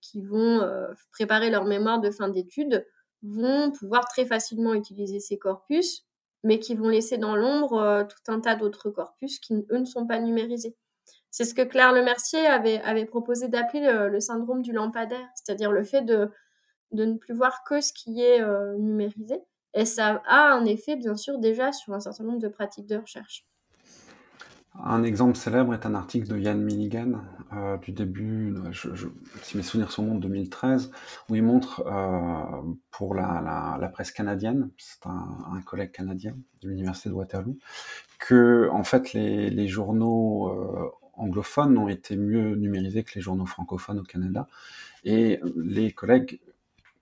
qui 0.00 0.22
vont 0.22 0.64
préparer 1.10 1.50
leur 1.50 1.64
mémoire 1.64 2.00
de 2.00 2.12
fin 2.12 2.28
d'études 2.28 2.86
vont 3.24 3.72
pouvoir 3.72 4.06
très 4.06 4.26
facilement 4.26 4.74
utiliser 4.74 5.18
ces 5.18 5.38
corpus 5.38 6.06
mais 6.42 6.58
qui 6.58 6.74
vont 6.74 6.88
laisser 6.88 7.18
dans 7.18 7.36
l'ombre 7.36 7.74
euh, 7.78 8.04
tout 8.04 8.32
un 8.32 8.40
tas 8.40 8.54
d'autres 8.54 8.90
corpus 8.90 9.38
qui, 9.38 9.54
eux, 9.70 9.78
ne 9.78 9.84
sont 9.84 10.06
pas 10.06 10.18
numérisés. 10.18 10.76
C'est 11.30 11.44
ce 11.44 11.54
que 11.54 11.62
Claire 11.62 11.92
Lemercier 11.92 12.46
avait, 12.46 12.80
avait 12.82 13.04
proposé 13.04 13.48
d'appeler 13.48 14.08
le, 14.10 14.20
syndrome 14.20 14.62
du 14.62 14.72
lampadaire, 14.72 15.28
c'est-à-dire 15.34 15.70
le 15.70 15.84
fait 15.84 16.02
de, 16.02 16.30
de 16.92 17.04
ne 17.04 17.16
plus 17.16 17.34
voir 17.34 17.62
que 17.64 17.80
ce 17.80 17.92
qui 17.92 18.22
est 18.22 18.40
euh, 18.40 18.76
numérisé. 18.78 19.40
Et 19.74 19.84
ça 19.84 20.22
a 20.26 20.52
un 20.52 20.64
effet, 20.64 20.96
bien 20.96 21.16
sûr, 21.16 21.38
déjà 21.38 21.72
sur 21.72 21.94
un 21.94 22.00
certain 22.00 22.24
nombre 22.24 22.40
de 22.40 22.48
pratiques 22.48 22.86
de 22.86 22.96
recherche. 22.96 23.46
Un 24.78 25.02
exemple 25.02 25.36
célèbre 25.36 25.74
est 25.74 25.84
un 25.84 25.94
article 25.94 26.28
de 26.28 26.38
Yann 26.38 26.62
Milligan 26.62 27.22
euh, 27.52 27.76
du 27.78 27.92
début, 27.92 28.54
je, 28.70 29.08
si 29.42 29.56
mes 29.56 29.62
souvenirs 29.64 29.90
sont 29.90 30.04
bons, 30.04 30.14
de 30.14 30.20
2013, 30.20 30.92
où 31.28 31.34
il 31.34 31.42
montre 31.42 31.82
euh, 31.86 32.62
pour 32.90 33.14
la, 33.14 33.90
presse 33.92 34.12
canadienne, 34.12 34.70
c'est 34.78 35.04
un, 35.06 35.60
collègue 35.66 35.90
canadien 35.90 36.36
de 36.62 36.68
l'université 36.68 37.08
de 37.08 37.14
Waterloo, 37.14 37.58
que 38.20 38.68
en 38.72 38.84
fait 38.84 39.12
les, 39.12 39.68
journaux 39.68 40.48
euh, 40.48 40.90
anglophones 41.14 41.76
ont 41.76 41.88
été 41.88 42.16
mieux 42.16 42.54
numérisés 42.54 43.02
que 43.02 43.12
les 43.16 43.20
journaux 43.20 43.46
francophones 43.46 43.98
au 43.98 44.04
Canada, 44.04 44.46
et 45.04 45.40
les 45.56 45.90
collègues 45.90 46.40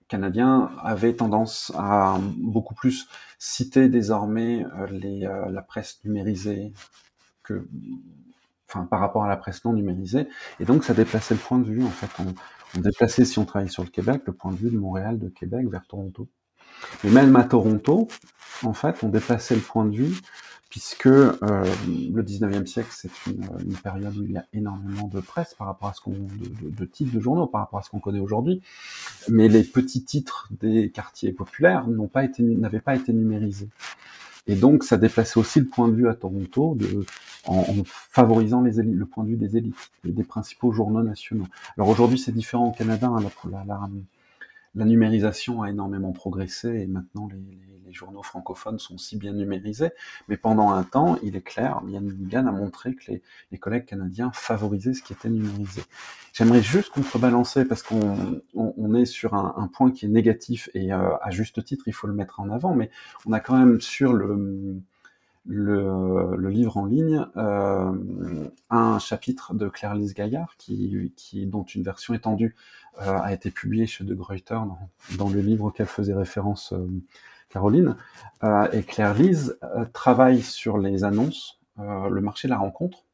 canadiens 0.09 0.71
avaient 0.83 1.13
tendance 1.13 1.71
à 1.77 2.17
beaucoup 2.37 2.73
plus 2.73 3.07
citer 3.37 3.87
désormais 3.87 4.65
euh, 4.65 4.87
euh, 4.91 5.49
la 5.49 5.61
presse 5.61 5.99
numérisée 6.03 6.73
par 8.89 8.99
rapport 8.99 9.23
à 9.23 9.27
la 9.27 9.37
presse 9.37 9.63
non 9.65 9.73
numérisée. 9.73 10.27
Et 10.59 10.65
donc, 10.65 10.83
ça 10.83 10.93
déplaçait 10.93 11.33
le 11.33 11.39
point 11.39 11.59
de 11.59 11.65
vue, 11.65 11.83
en 11.83 11.89
fait. 11.89 12.09
On, 12.75 12.79
déplaçait, 12.79 13.25
si 13.25 13.39
on 13.39 13.45
travaillait 13.45 13.71
sur 13.71 13.83
le 13.83 13.89
Québec, 13.89 14.21
le 14.25 14.33
point 14.33 14.51
de 14.51 14.57
vue 14.57 14.69
de 14.69 14.77
Montréal, 14.77 15.17
de 15.17 15.29
Québec 15.29 15.67
vers 15.69 15.85
Toronto. 15.87 16.27
Et 17.03 17.09
même 17.09 17.35
à 17.35 17.43
Toronto, 17.43 18.07
en 18.63 18.73
fait, 18.73 19.03
on 19.03 19.09
déplaçait 19.09 19.55
le 19.55 19.61
point 19.61 19.85
de 19.85 19.95
vue 19.95 20.15
puisque 20.69 21.07
euh, 21.07 21.33
le 21.41 22.21
19e 22.21 22.65
siècle, 22.67 22.89
c'est 22.91 23.09
une, 23.25 23.75
période 23.83 24.15
où 24.15 24.23
il 24.23 24.31
y 24.31 24.37
a 24.37 24.45
énormément 24.53 25.07
de 25.07 25.19
presse 25.19 25.55
par 25.55 25.67
rapport 25.67 25.89
à 25.89 25.93
ce 25.93 26.01
qu'on, 26.01 26.11
de, 26.11 26.69
de, 26.69 26.85
titres 26.85 27.11
de 27.11 27.19
journaux 27.19 27.47
par 27.47 27.61
rapport 27.61 27.79
à 27.79 27.81
ce 27.81 27.89
qu'on 27.89 27.99
connaît 27.99 28.19
aujourd'hui, 28.19 28.61
mais 29.29 29.47
les 29.47 29.63
petits 29.63 30.03
titres 30.03 30.47
des 30.51 30.91
quartiers 30.91 31.33
populaires 31.33 31.87
n'ont 31.87 32.07
pas 32.07 32.23
été, 32.23 32.43
n'avaient 32.43 32.81
pas 32.81 32.95
été 32.95 33.13
numérisés. 33.13 33.69
Et 34.47 34.55
donc, 34.55 34.83
ça 34.83 34.97
déplaçait 34.97 35.39
aussi 35.39 35.59
le 35.59 35.67
point 35.67 35.87
de 35.87 35.93
vue 35.93 36.07
à 36.07 36.15
Toronto 36.15 36.75
de, 36.75 37.05
en, 37.45 37.65
favorisant 37.85 38.61
le 38.61 39.05
point 39.05 39.23
de 39.23 39.29
vue 39.29 39.37
des 39.37 39.57
élites 39.57 39.75
des 40.03 40.23
principaux 40.23 40.71
journaux 40.71 41.03
nationaux. 41.03 41.47
Alors 41.77 41.89
aujourd'hui, 41.89 42.17
c'est 42.17 42.31
différent 42.31 42.69
au 42.69 42.71
Canada. 42.71 43.07
Hein, 43.07 43.21
la, 43.21 43.57
la, 43.57 43.65
la 43.65 43.89
numérisation 44.85 45.61
a 45.61 45.69
énormément 45.69 46.11
progressé 46.11 46.69
et 46.81 46.87
maintenant 46.87 47.27
les, 47.31 47.91
journaux 47.91 48.21
francophones 48.21 48.77
sont 48.77 48.99
si 48.99 49.17
bien 49.17 49.33
numérisés. 49.33 49.89
Mais 50.27 50.37
pendant 50.37 50.69
un 50.69 50.83
temps, 50.83 51.17
il 51.23 51.35
est 51.35 51.41
clair, 51.41 51.81
Yann 51.87 52.03
Milligan 52.03 52.45
a 52.45 52.51
montré 52.51 52.93
que 52.93 53.11
les, 53.51 53.57
collègues 53.57 53.85
canadiens 53.85 54.29
favorisaient 54.31 54.93
ce 54.93 55.01
qui 55.01 55.13
était 55.13 55.27
numérisé. 55.27 55.81
J'aimerais 56.31 56.61
juste 56.61 56.91
contrebalancer 56.91 57.65
parce 57.65 57.81
qu'on 57.81 58.43
on, 58.53 58.73
on 58.77 58.93
est 58.93 59.05
sur 59.05 59.33
un, 59.33 59.55
un, 59.57 59.67
point 59.67 59.89
qui 59.89 60.05
est 60.05 60.09
négatif 60.09 60.69
et 60.75 60.93
euh, 60.93 61.17
à 61.19 61.31
juste 61.31 61.65
titre, 61.65 61.85
il 61.87 61.93
faut 61.93 62.05
le 62.05 62.13
mettre 62.13 62.39
en 62.39 62.51
avant. 62.51 62.75
Mais 62.75 62.91
on 63.25 63.33
a 63.33 63.39
quand 63.39 63.57
même 63.57 63.81
sur 63.81 64.13
le 64.13 64.79
le, 65.49 66.35
le, 66.37 66.49
livre 66.49 66.77
en 66.77 66.85
ligne 66.85 67.25
euh, 67.35 67.91
un 68.69 68.99
chapitre 68.99 69.55
de 69.55 69.67
Claire-Lise 69.67 70.13
Gaillard 70.13 70.55
qui, 70.57 71.11
qui, 71.15 71.47
dont 71.47 71.63
une 71.63 71.81
version 71.81 72.13
étendue 72.13 72.55
euh, 73.01 73.17
a 73.19 73.33
été 73.33 73.49
publiée 73.49 73.87
chez 73.87 74.03
De 74.03 74.13
Gruyter 74.13 74.53
dans, 74.53 74.77
dans 75.17 75.29
le 75.29 75.41
livre 75.41 75.65
auquel 75.65 75.87
faisait 75.87 76.13
référence 76.13 76.73
euh, 76.73 76.87
Caroline. 77.49 77.95
Euh, 78.43 78.69
et 78.71 78.83
Claire-Lise 78.83 79.57
euh, 79.63 79.85
travaille 79.91 80.41
sur 80.41 80.77
les 80.77 81.03
annonces, 81.03 81.59
euh, 81.79 82.09
le 82.09 82.21
marché 82.21 82.47
de 82.47 82.53
la 82.53 82.59
rencontre, 82.59 83.05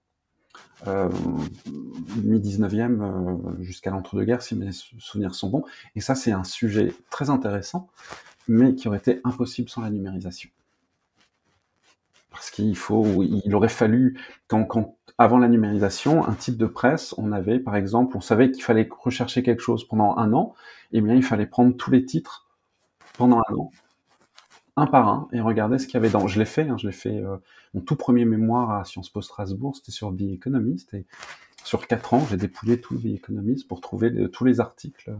mi-19e 2.17 3.59
jusqu'à 3.61 3.89
l'entre-deux-guerres, 3.89 4.43
si 4.43 4.55
mes 4.55 4.71
souvenirs 4.71 5.33
sont 5.33 5.49
bons. 5.49 5.63
Et 5.95 6.01
ça, 6.01 6.13
c'est 6.13 6.31
un 6.31 6.43
sujet 6.43 6.93
très 7.09 7.31
intéressant, 7.31 7.89
mais 8.47 8.75
qui 8.75 8.87
aurait 8.87 8.99
été 8.99 9.19
impossible 9.23 9.67
sans 9.67 9.81
la 9.81 9.89
numérisation 9.89 10.49
parce 12.35 12.51
qu'il 12.51 12.75
faut, 12.75 13.23
il 13.23 13.55
aurait 13.55 13.69
fallu, 13.69 14.19
avant 15.17 15.37
la 15.37 15.47
numérisation, 15.47 16.27
un 16.27 16.33
type 16.33 16.57
de 16.57 16.65
presse, 16.65 17.15
on 17.17 17.31
avait, 17.31 17.59
par 17.59 17.77
exemple, 17.77 18.17
on 18.17 18.19
savait 18.19 18.51
qu'il 18.51 18.61
fallait 18.61 18.89
rechercher 18.99 19.41
quelque 19.41 19.61
chose 19.61 19.87
pendant 19.87 20.17
un 20.17 20.33
an, 20.33 20.53
et 20.91 20.97
eh 20.97 21.01
bien, 21.01 21.15
il 21.15 21.23
fallait 21.23 21.45
prendre 21.45 21.73
tous 21.77 21.91
les 21.91 22.03
titres 22.03 22.49
pendant 23.17 23.37
un 23.37 23.55
an, 23.55 23.71
un 24.75 24.85
par 24.85 25.07
un, 25.07 25.29
et 25.31 25.39
regarder 25.39 25.77
ce 25.77 25.85
qu'il 25.85 25.93
y 25.93 25.97
avait 25.97 26.09
dans. 26.09 26.27
Je 26.27 26.37
l'ai 26.37 26.45
fait, 26.45 26.67
hein, 26.67 26.75
je 26.77 26.87
l'ai 26.87 26.93
fait. 26.93 27.23
Euh, 27.23 27.37
mon 27.73 27.79
tout 27.79 27.95
premier 27.95 28.25
mémoire 28.25 28.71
à 28.71 28.83
Sciences 28.83 29.09
Po 29.09 29.21
Strasbourg, 29.21 29.73
c'était 29.77 29.93
sur 29.93 30.13
The 30.13 30.33
Economist, 30.33 30.93
sur 31.65 31.87
quatre 31.87 32.13
ans, 32.13 32.23
j'ai 32.29 32.37
dépouillé 32.37 32.79
tout 32.79 32.95
The 32.95 33.05
Economist 33.05 33.67
pour 33.67 33.81
trouver 33.81 34.29
tous 34.29 34.45
les 34.45 34.59
articles 34.59 35.11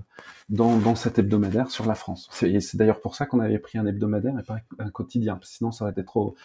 dans, 0.49 0.93
cet 0.93 1.17
hebdomadaire 1.17 1.71
sur 1.71 1.88
la 1.88 1.95
France. 1.95 2.29
C'est 2.31 2.75
d'ailleurs 2.75 3.01
pour 3.01 3.15
ça 3.15 3.25
qu'on 3.25 3.39
avait 3.39 3.58
pris 3.58 3.79
un 3.79 3.86
hebdomadaire 3.88 4.38
et 4.39 4.43
pas 4.43 4.60
un 4.77 4.91
quotidien, 4.91 5.39
sinon 5.41 5.71
ça 5.71 5.86
aurait 5.86 5.91
été 5.91 6.03
trop 6.03 6.36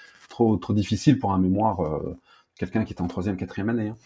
difficile 0.71 1.19
pour 1.19 1.35
un 1.35 1.39
mémoire, 1.39 1.81
euh, 1.81 2.17
quelqu'un 2.57 2.85
qui 2.85 2.95
était 2.95 3.03
en 3.03 3.09
troisième, 3.09 3.37
quatrième 3.37 3.69
année. 3.69 3.89
Hein. 3.89 3.97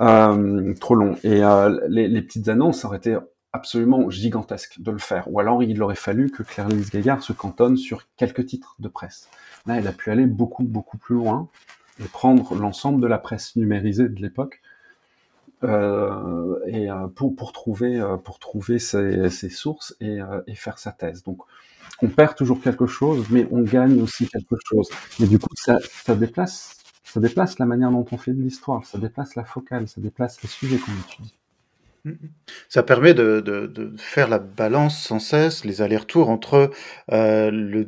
Euh, 0.00 0.74
trop 0.74 0.96
long. 0.96 1.16
Et 1.22 1.44
euh, 1.44 1.80
les, 1.88 2.08
les, 2.08 2.22
petites 2.22 2.48
annonces, 2.48 2.80
ça 2.80 2.88
aurait 2.88 2.98
été 2.98 3.16
absolument 3.52 4.10
gigantesque 4.10 4.80
de 4.80 4.90
le 4.90 4.98
faire. 4.98 5.32
Ou 5.32 5.38
alors 5.38 5.62
il 5.62 5.80
aurait 5.82 5.94
fallu 5.94 6.32
que 6.32 6.42
Claire-Lise 6.42 6.90
Gaillard 6.90 7.22
se 7.22 7.32
cantonne 7.32 7.76
sur 7.76 8.08
quelques 8.16 8.46
titres 8.46 8.74
de 8.80 8.88
presse. 8.88 9.28
Là, 9.66 9.78
elle 9.78 9.86
a 9.86 9.92
pu 9.92 10.10
aller 10.10 10.26
beaucoup, 10.26 10.64
beaucoup 10.64 10.98
plus 10.98 11.14
loin 11.14 11.48
et 12.00 12.08
prendre 12.08 12.56
l'ensemble 12.56 13.00
de 13.00 13.06
la 13.06 13.18
presse 13.18 13.54
numérisée 13.54 14.08
de 14.08 14.20
l'époque 14.20 14.60
euh, 15.64 16.58
et 16.66 16.90
euh, 16.90 17.06
pour, 17.08 17.36
pour 17.36 17.52
trouver 17.52 18.00
euh, 18.00 18.16
pour 18.16 18.38
trouver 18.38 18.78
ses, 18.78 19.30
sources 19.48 19.94
et, 20.00 20.18
et, 20.46 20.54
faire 20.54 20.78
sa 20.78 20.92
thèse. 20.92 21.22
Donc 21.22 21.38
on 22.02 22.08
perd 22.08 22.34
toujours 22.34 22.60
quelque 22.60 22.86
chose, 22.86 23.26
mais 23.30 23.46
on 23.50 23.62
gagne 23.62 24.00
aussi 24.02 24.26
quelque 24.26 24.56
chose. 24.64 24.88
Et 25.20 25.26
du 25.26 25.38
coup, 25.38 25.54
ça, 25.54 25.78
ça 26.04 26.14
déplace 26.14 26.76
ça 27.04 27.20
déplace 27.20 27.58
la 27.58 27.66
manière 27.66 27.90
dont 27.90 28.06
on 28.10 28.16
fait 28.16 28.32
de 28.32 28.40
l'histoire, 28.40 28.86
ça 28.86 28.98
déplace 28.98 29.34
la 29.36 29.44
focale, 29.44 29.86
ça 29.86 30.00
déplace 30.00 30.42
les 30.42 30.48
sujets 30.48 30.78
qu'on 30.78 30.92
étudie. 30.92 31.34
Ça 32.68 32.82
permet 32.82 33.14
de, 33.14 33.40
de, 33.40 33.92
faire 33.96 34.28
la 34.28 34.40
balance 34.40 34.98
sans 34.98 35.20
cesse, 35.20 35.64
les 35.64 35.82
allers-retours 35.82 36.30
entre 36.30 36.70
le 37.08 37.84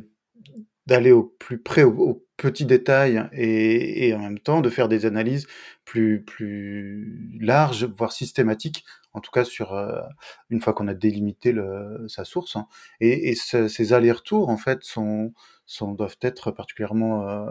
d'aller 0.87 1.11
au 1.11 1.23
plus 1.23 1.57
près, 1.59 1.83
au, 1.83 1.91
au 1.97 2.25
petits 2.37 2.65
détails 2.65 3.27
et, 3.31 4.07
et, 4.07 4.13
en 4.13 4.19
même 4.19 4.39
temps 4.39 4.61
de 4.61 4.69
faire 4.69 4.89
des 4.89 5.05
analyses 5.05 5.47
plus, 5.85 6.23
plus 6.23 7.37
larges, 7.39 7.85
voire 7.85 8.11
systématiques, 8.11 8.83
en 9.13 9.21
tout 9.21 9.31
cas 9.31 9.45
sur 9.45 9.73
euh, 9.73 10.01
une 10.49 10.61
fois 10.61 10.73
qu'on 10.73 10.87
a 10.87 10.93
délimité 10.93 11.51
le, 11.53 12.05
sa 12.07 12.25
source. 12.25 12.55
Hein. 12.55 12.67
Et, 12.99 13.29
et 13.29 13.35
ce, 13.35 13.67
ces 13.67 13.93
allers-retours, 13.93 14.49
en 14.49 14.57
fait, 14.57 14.83
sont, 14.83 15.33
sont, 15.65 15.93
doivent 15.93 16.17
être 16.21 16.51
particulièrement 16.51 17.29
euh, 17.29 17.45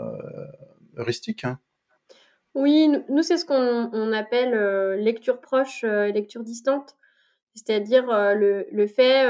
heuristiques. 0.99 1.45
Hein. 1.45 1.59
Oui, 2.55 2.89
nous, 3.09 3.23
c'est 3.23 3.37
ce 3.37 3.45
qu'on 3.45 3.91
on 3.93 4.13
appelle 4.13 4.55
euh, 4.55 4.97
lecture 4.97 5.41
proche, 5.41 5.83
euh, 5.85 6.13
lecture 6.13 6.45
distante. 6.45 6.97
C'est-à-dire 7.55 8.11
euh, 8.11 8.35
le, 8.35 8.67
le 8.71 8.87
fait 8.87 9.27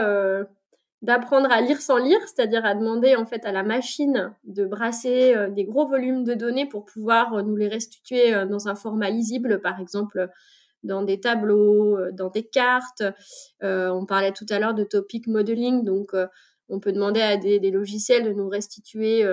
d'apprendre 1.04 1.52
à 1.52 1.61
lire 1.61 1.83
sans 1.83 1.98
lire, 1.98 2.18
c'est-à-dire 2.22 2.64
à 2.64 2.74
demander 2.74 3.14
en 3.14 3.26
fait 3.26 3.44
à 3.44 3.52
la 3.52 3.62
machine 3.62 4.35
de 4.44 4.64
brasser 4.64 5.35
euh, 5.35 5.50
des 5.50 5.64
gros 5.64 5.87
volumes 5.87 6.24
de 6.24 6.33
données 6.33 6.66
pour 6.66 6.87
pouvoir 6.87 7.35
euh, 7.35 7.42
nous 7.42 7.57
les 7.57 7.68
restituer 7.68 8.35
euh, 8.35 8.46
dans 8.46 8.68
un 8.68 8.74
format 8.74 9.11
lisible, 9.11 9.61
par 9.61 9.80
exemple 9.80 10.28
dans 10.83 11.02
des 11.02 11.18
tableaux, 11.18 11.96
dans 12.12 12.28
des 12.28 12.42
cartes. 12.42 13.02
on 13.62 14.04
parlait 14.04 14.33
tout 14.33 14.44
à 14.50 14.59
l'heure 14.59 14.74
de 14.74 14.85
topic 14.85 15.26
modeling, 15.26 15.83
donc 15.83 16.12
on 16.68 16.78
peut 16.78 16.92
demander 16.92 17.22
à 17.22 17.38
des, 17.38 17.70
logiciels 17.70 18.22
de 18.22 18.35
nous 18.35 18.50
restituer 18.50 19.24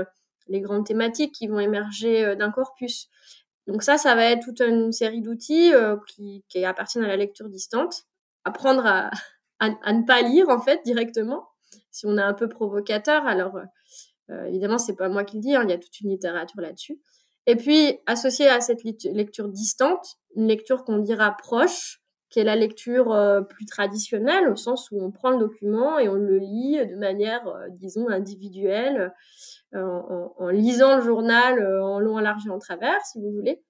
les 0.48 0.62
grandes 0.62 0.86
thématiques 0.86 1.34
qui 1.34 1.48
vont 1.48 1.60
émerger 1.60 2.38
d'un 2.38 2.52
corpus. 2.52 3.10
Donc 3.68 3.84
ça, 3.84 3.98
ça 3.98 4.16
va 4.16 4.28
être 4.28 4.46
toute 4.46 4.62
une 4.62 4.94
série 4.94 5.20
d'outils 5.20 5.74
qui, 6.48 6.64
appartiennent 6.64 7.04
à 7.04 7.10
la 7.10 7.18
lecture 7.18 7.50
distante. 7.50 8.04
Apprendre 8.46 8.86
à, 8.86 9.12
à, 9.60 9.72
à, 9.84 9.92
ne 9.92 10.06
pas 10.06 10.22
lire 10.22 10.48
en 10.48 10.62
fait 10.62 10.80
directement 10.86 11.51
si 11.92 12.06
on 12.06 12.18
est 12.18 12.22
un 12.22 12.34
peu 12.34 12.50
provocateur. 12.50 13.26
Alors, 13.26 13.60
euh, 14.30 14.46
évidemment, 14.46 14.78
c'est 14.78 14.96
pas 14.96 15.10
moi 15.10 15.24
qui 15.24 15.38
le 15.38 15.42
dis, 15.42 15.56
hein, 15.56 15.64
il 15.64 15.70
y 15.70 15.74
a 15.74 15.78
toute 15.78 16.00
une 16.02 16.10
littérature 16.10 16.62
là-dessus. 16.62 17.00
Et 17.48 17.56
puis, 17.56 18.00
associé 18.06 18.48
à 18.48 18.62
cette 18.62 18.84
lecture 18.84 19.50
distante, 19.50 20.18
une 20.36 20.48
lecture 20.48 20.84
qu'on 20.84 21.00
dira 21.00 21.36
proche, 21.36 22.02
qui 22.32 22.40
est 22.40 22.44
la 22.46 22.56
lecture 22.56 23.12
euh, 23.12 23.42
plus 23.42 23.66
traditionnelle, 23.66 24.50
au 24.50 24.56
sens 24.56 24.90
où 24.92 25.04
on 25.04 25.12
prend 25.12 25.32
le 25.32 25.38
document 25.38 26.00
et 26.00 26.08
on 26.08 26.16
le 26.16 26.38
lit 26.38 26.80
de 26.88 26.96
manière, 26.96 27.46
euh, 27.48 27.68
disons, 27.72 28.08
individuelle, 28.08 29.14
euh, 29.76 29.84
en, 29.84 30.34
en, 30.38 30.48
lisant 30.48 30.96
le 30.96 31.02
journal 31.02 31.60
euh, 31.60 31.84
en 31.84 32.00
long, 32.00 32.16
en 32.16 32.22
large 32.22 32.48
et 32.48 32.50
en 32.50 32.60
travers, 32.60 33.00
si 33.06 33.20
vous 33.20 33.32
voulez. 33.32 33.62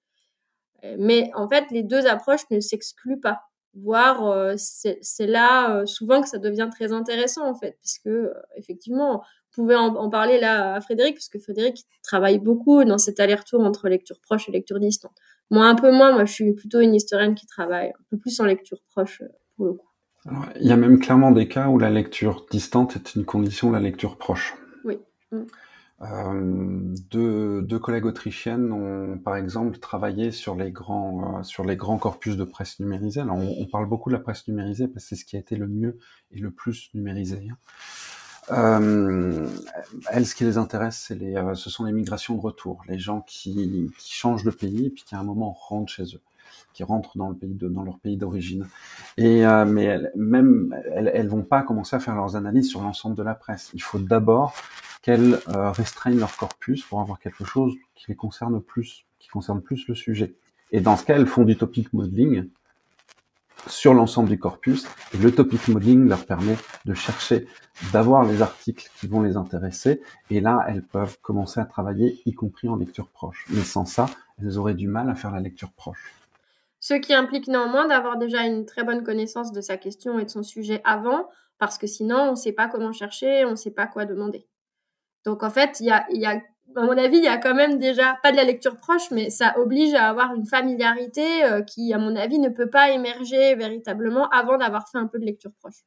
Mais 0.98 1.30
en 1.36 1.48
fait, 1.48 1.70
les 1.70 1.84
deux 1.84 2.08
approches 2.08 2.50
ne 2.50 2.60
s'excluent 2.60 3.20
pas 3.20 3.42
voire 3.74 4.26
euh, 4.28 4.56
c'est 4.58 5.28
là 5.28 5.76
euh, 5.76 5.86
souvent 5.86 6.22
que 6.22 6.28
ça 6.28 6.38
devient 6.38 6.70
très 6.72 6.92
intéressant 6.92 7.48
en 7.48 7.56
fait, 7.56 7.78
puisque 7.80 8.08
euh, 8.08 8.34
effectivement, 8.58 9.18
vous 9.18 9.64
pouvez 9.64 9.76
en, 9.76 9.96
en, 9.96 10.10
parler 10.10 10.40
là 10.40 10.76
à 10.76 10.82
Frédéric, 10.82 11.16
puisque 11.16 11.40
Frédéric 11.40 11.86
travaille 12.04 12.40
beaucoup 12.40 12.84
dans 12.84 12.98
cet 12.98 13.20
aller-retour 13.20 13.62
entre 13.62 13.90
lecture 13.90 14.20
proche 14.20 14.50
et 14.50 14.52
lecture 14.52 14.80
distante. 14.80 15.16
Moi 15.50 15.66
un 15.66 15.76
peu 15.76 15.92
moins, 15.92 16.12
moi 16.12 16.26
je 16.26 16.34
suis 16.34 16.54
plutôt 16.54 16.80
une 16.80 16.96
historienne 16.96 17.36
qui 17.36 17.46
travaille 17.46 17.90
un 17.90 18.04
peu 18.10 18.18
plus 18.18 18.40
en 18.40 18.46
lecture 18.46 18.82
proche 18.90 19.22
pour 19.56 19.66
le 19.66 19.74
coup. 19.74 19.88
Alors, 20.28 20.46
il 20.60 20.68
y 20.68 20.72
a 20.72 20.78
même 20.78 21.00
clairement 21.00 21.32
des 21.32 21.48
cas 21.48 21.68
où 21.68 21.80
la 21.80 21.90
lecture 21.90 22.46
distante 22.52 22.96
est 22.96 23.16
une 23.16 23.26
condition 23.26 23.70
de 23.70 23.74
la 23.74 23.80
lecture 23.80 24.18
proche. 24.18 24.54
Oui. 24.84 25.00
Mm. 25.32 25.44
Euh, 26.04 26.96
deux, 27.12 27.80
collègues 27.80 28.06
autrichiennes 28.06 28.72
ont, 28.72 29.18
par 29.20 29.36
exemple, 29.36 29.78
travaillé 29.78 30.32
sur 30.32 30.56
les 30.56 30.72
grands, 30.72 31.40
euh, 31.40 31.44
sur 31.44 31.64
les 31.64 31.76
grands 31.76 31.98
corpus 31.98 32.38
de 32.38 32.44
presse 32.44 32.80
numérisée. 32.80 33.22
Alors, 33.22 33.38
on, 33.38 33.66
parle 33.66 33.88
beaucoup 33.88 34.10
de 34.10 34.16
la 34.16 34.22
presse 34.22 34.48
numérisée 34.48 34.88
parce 34.88 35.06
que 35.06 35.10
c'est 35.10 35.22
ce 35.22 35.26
qui 35.26 35.36
a 35.36 35.40
été 35.40 35.56
le 35.56 35.68
mieux 35.68 36.00
et 36.32 36.40
le 36.40 36.52
plus 36.52 36.90
numérisé. 36.94 37.50
Hein. 37.52 37.58
Euh, 38.50 39.48
elles, 40.10 40.26
ce 40.26 40.34
qui 40.34 40.44
les 40.44 40.58
intéresse, 40.58 41.14
ce 41.54 41.70
sont 41.70 41.86
les 41.86 41.92
migrations 41.92 42.36
de 42.36 42.42
retour, 42.42 42.82
les 42.88 42.98
gens 42.98 43.22
qui, 43.22 43.92
qui, 43.98 44.14
changent 44.14 44.44
de 44.44 44.52
pays 44.52 44.88
et 44.88 44.90
puis 44.90 45.04
qui 45.04 45.14
à 45.14 45.20
un 45.20 45.24
moment 45.24 45.52
rentrent 45.52 45.92
chez 45.92 46.04
eux, 46.04 46.22
qui 46.74 46.84
rentrent 46.84 47.18
dans 47.18 47.30
le 47.30 47.36
pays 47.36 47.54
de, 47.54 47.68
dans 47.68 47.84
leur 47.84 48.00
pays 48.00 48.18
d'origine. 48.18 48.68
Et 49.18 49.46
euh, 49.46 49.66
mais 49.66 49.84
elles, 49.84 50.12
même 50.16 50.76
elles, 50.94 51.28
vont 51.28 51.44
pas 51.44 51.64
commencer 51.64 51.96
à 51.96 52.00
faire 52.00 52.16
leurs 52.16 52.36
analyses 52.36 52.70
sur 52.70 52.82
l'ensemble 52.82 53.16
de 53.16 53.24
la 53.24 53.36
presse. 53.36 53.72
Il 53.74 53.82
faut 53.82 54.00
d'abord 54.00 54.54
qu'elles 55.02 55.40
euh, 55.50 55.72
restreignent 55.72 56.20
leur 56.20 56.36
corpus 56.38 56.84
pour 56.84 57.02
avoir 57.02 57.20
quelque 57.20 57.44
chose 57.44 57.74
qui 57.96 58.06
les 58.08 58.16
concerne 58.16 58.62
plus, 58.62 59.06
qui 59.20 59.28
concerne 59.28 59.62
plus 59.62 59.88
le 59.88 59.96
sujet. 59.96 60.36
Et 60.72 60.80
dans 60.80 60.96
ce 60.96 61.04
cas, 61.04 61.16
elles 61.16 61.28
font 61.28 61.44
du 61.44 61.58
topic 61.58 61.92
modeling 61.92 62.48
sur 63.68 63.94
l'ensemble 63.94 64.30
du 64.30 64.40
corpus. 64.40 64.88
Le 65.20 65.32
topic 65.32 65.68
modeling 65.68 66.08
leur 66.08 66.26
permet 66.26 66.58
de 66.86 66.94
chercher, 66.94 67.48
d'avoir 67.92 68.24
les 68.24 68.42
articles 68.42 68.90
qui 69.00 69.08
vont 69.08 69.22
les 69.22 69.38
intéresser. 69.38 70.02
Et 70.30 70.40
là, 70.40 70.66
elles 70.68 70.84
peuvent 70.84 71.18
commencer 71.22 71.60
à 71.60 71.66
travailler, 71.66 72.22
y 72.26 72.34
compris 72.34 72.70
en 72.70 72.76
lecture 72.76 73.08
proche. 73.10 73.46
Mais 73.50 73.64
sans 73.64 73.86
ça, 73.86 74.08
elles 74.40 74.58
auraient 74.58 74.74
du 74.74 74.88
mal 74.88 75.10
à 75.10 75.16
faire 75.16 75.32
la 75.32 75.40
lecture 75.40 75.72
proche. 75.72 76.14
Ce 76.82 76.96
qui 76.96 77.14
implique 77.14 77.48
néanmoins 77.48 77.88
d'avoir 77.88 78.18
déjà 78.18 78.44
une 78.44 78.66
très 78.66 78.84
bonne 78.84 79.04
connaissance 79.04 79.52
de 79.52 79.62
sa 79.62 79.78
question 79.78 80.18
et 80.18 80.26
de 80.26 80.30
son 80.30 80.42
sujet 80.42 80.82
avant, 80.84 81.30
parce 81.60 81.78
que 81.78 81.86
sinon, 81.86 82.18
on 82.18 82.32
ne 82.32 82.36
sait 82.36 82.54
pas 82.54 82.68
comment 82.68 82.92
chercher, 82.92 83.46
on 83.46 83.52
ne 83.52 83.56
sait 83.56 83.72
pas 83.72 83.86
quoi 83.86 84.06
demander. 84.06 84.48
Donc 85.24 85.44
en 85.44 85.52
fait, 85.52 85.80
il 85.80 85.86
y 85.86 85.92
a, 85.92 86.08
y 86.10 86.26
a, 86.26 86.42
à 86.76 86.82
mon 86.82 86.98
avis, 86.98 87.18
il 87.18 87.24
y 87.24 87.28
a 87.28 87.38
quand 87.38 87.54
même 87.54 87.78
déjà 87.78 88.18
pas 88.24 88.32
de 88.32 88.38
la 88.38 88.44
lecture 88.44 88.78
proche, 88.78 89.12
mais 89.12 89.30
ça 89.30 89.54
oblige 89.60 89.94
à 89.94 90.10
avoir 90.10 90.34
une 90.34 90.48
familiarité 90.48 91.44
euh, 91.44 91.62
qui, 91.62 91.94
à 91.94 92.00
mon 92.00 92.16
avis, 92.16 92.40
ne 92.40 92.50
peut 92.50 92.70
pas 92.70 92.90
émerger 92.90 93.54
véritablement 93.54 94.28
avant 94.30 94.58
d'avoir 94.58 94.90
fait 94.90 94.98
un 94.98 95.06
peu 95.06 95.20
de 95.20 95.26
lecture 95.26 95.52
proche. 95.60 95.84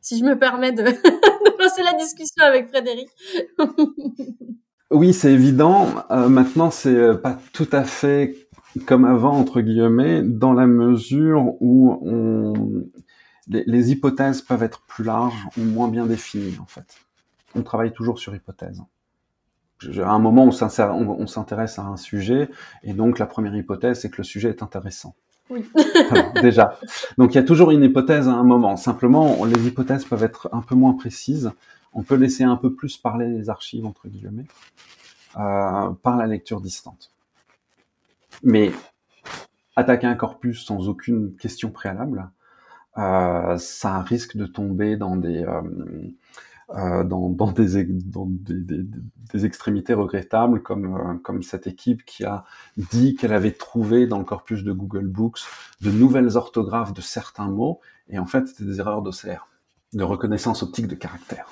Si 0.00 0.18
je 0.18 0.24
me 0.24 0.38
permets 0.38 0.72
de, 0.72 0.82
lancer 1.60 1.82
la 1.82 1.92
discussion 1.92 2.42
avec 2.42 2.68
Frédéric. 2.68 3.10
oui, 4.90 5.12
c'est 5.12 5.32
évident. 5.32 5.88
Euh, 6.10 6.28
maintenant, 6.28 6.70
c'est 6.70 6.88
euh, 6.88 7.14
pas 7.14 7.38
tout 7.52 7.68
à 7.72 7.84
fait 7.84 8.45
comme 8.84 9.04
avant 9.04 9.32
entre 9.32 9.60
guillemets, 9.60 10.22
dans 10.22 10.52
la 10.52 10.66
mesure 10.66 11.54
où 11.60 11.98
on, 12.02 12.84
les, 13.48 13.64
les 13.66 13.92
hypothèses 13.92 14.42
peuvent 14.42 14.62
être 14.62 14.82
plus 14.86 15.04
larges 15.04 15.46
ou 15.58 15.62
moins 15.62 15.88
bien 15.88 16.06
définies 16.06 16.58
en 16.60 16.66
fait 16.66 16.96
on 17.56 17.62
travaille 17.62 17.92
toujours 17.92 18.18
sur 18.18 18.34
hypothèse. 18.34 18.82
À 19.98 20.10
un 20.10 20.18
moment, 20.18 20.44
on 20.44 21.26
s'intéresse 21.26 21.78
à 21.78 21.82
un 21.82 21.96
sujet, 21.96 22.48
et 22.82 22.92
donc 22.92 23.18
la 23.18 23.26
première 23.26 23.54
hypothèse, 23.54 24.00
c'est 24.00 24.10
que 24.10 24.18
le 24.18 24.24
sujet 24.24 24.48
est 24.48 24.62
intéressant. 24.62 25.14
Oui. 25.50 25.64
déjà. 26.42 26.78
Donc 27.18 27.34
il 27.34 27.36
y 27.36 27.40
a 27.40 27.44
toujours 27.44 27.70
une 27.70 27.84
hypothèse 27.84 28.26
à 28.28 28.32
un 28.32 28.42
moment. 28.42 28.76
Simplement, 28.76 29.44
les 29.44 29.66
hypothèses 29.66 30.04
peuvent 30.04 30.24
être 30.24 30.48
un 30.52 30.62
peu 30.62 30.74
moins 30.74 30.94
précises. 30.94 31.52
On 31.92 32.02
peut 32.02 32.16
laisser 32.16 32.42
un 32.42 32.56
peu 32.56 32.74
plus 32.74 32.96
parler 32.96 33.28
les 33.28 33.48
archives, 33.48 33.86
entre 33.86 34.08
guillemets, 34.08 34.46
euh, 35.36 35.90
par 36.02 36.16
la 36.16 36.26
lecture 36.26 36.60
distante. 36.60 37.12
Mais 38.42 38.72
attaquer 39.76 40.06
un 40.06 40.14
corpus 40.14 40.64
sans 40.64 40.88
aucune 40.88 41.36
question 41.36 41.70
préalable, 41.70 42.30
euh, 42.98 43.58
ça 43.58 44.00
risque 44.00 44.36
de 44.36 44.46
tomber 44.46 44.96
dans 44.96 45.16
des... 45.16 45.44
Euh, 45.44 45.62
euh, 46.74 47.04
dans, 47.04 47.28
dans, 47.28 47.52
des, 47.52 47.84
dans 47.84 48.26
des, 48.26 48.58
des, 48.58 48.82
des, 49.32 49.46
extrémités 49.46 49.94
regrettables, 49.94 50.64
comme, 50.64 50.96
euh, 50.96 51.14
comme 51.22 51.44
cette 51.44 51.68
équipe 51.68 52.04
qui 52.04 52.24
a 52.24 52.44
dit 52.76 53.14
qu'elle 53.14 53.32
avait 53.32 53.52
trouvé 53.52 54.08
dans 54.08 54.18
le 54.18 54.24
corpus 54.24 54.64
de 54.64 54.72
Google 54.72 55.06
Books 55.06 55.38
de 55.80 55.92
nouvelles 55.92 56.36
orthographes 56.36 56.92
de 56.92 57.00
certains 57.00 57.46
mots, 57.46 57.80
et 58.08 58.18
en 58.18 58.26
fait 58.26 58.48
c'était 58.48 58.64
des 58.64 58.80
erreurs 58.80 59.02
d'OCR, 59.02 59.46
de 59.92 60.02
reconnaissance 60.02 60.64
optique 60.64 60.88
de 60.88 60.96
caractère. 60.96 61.46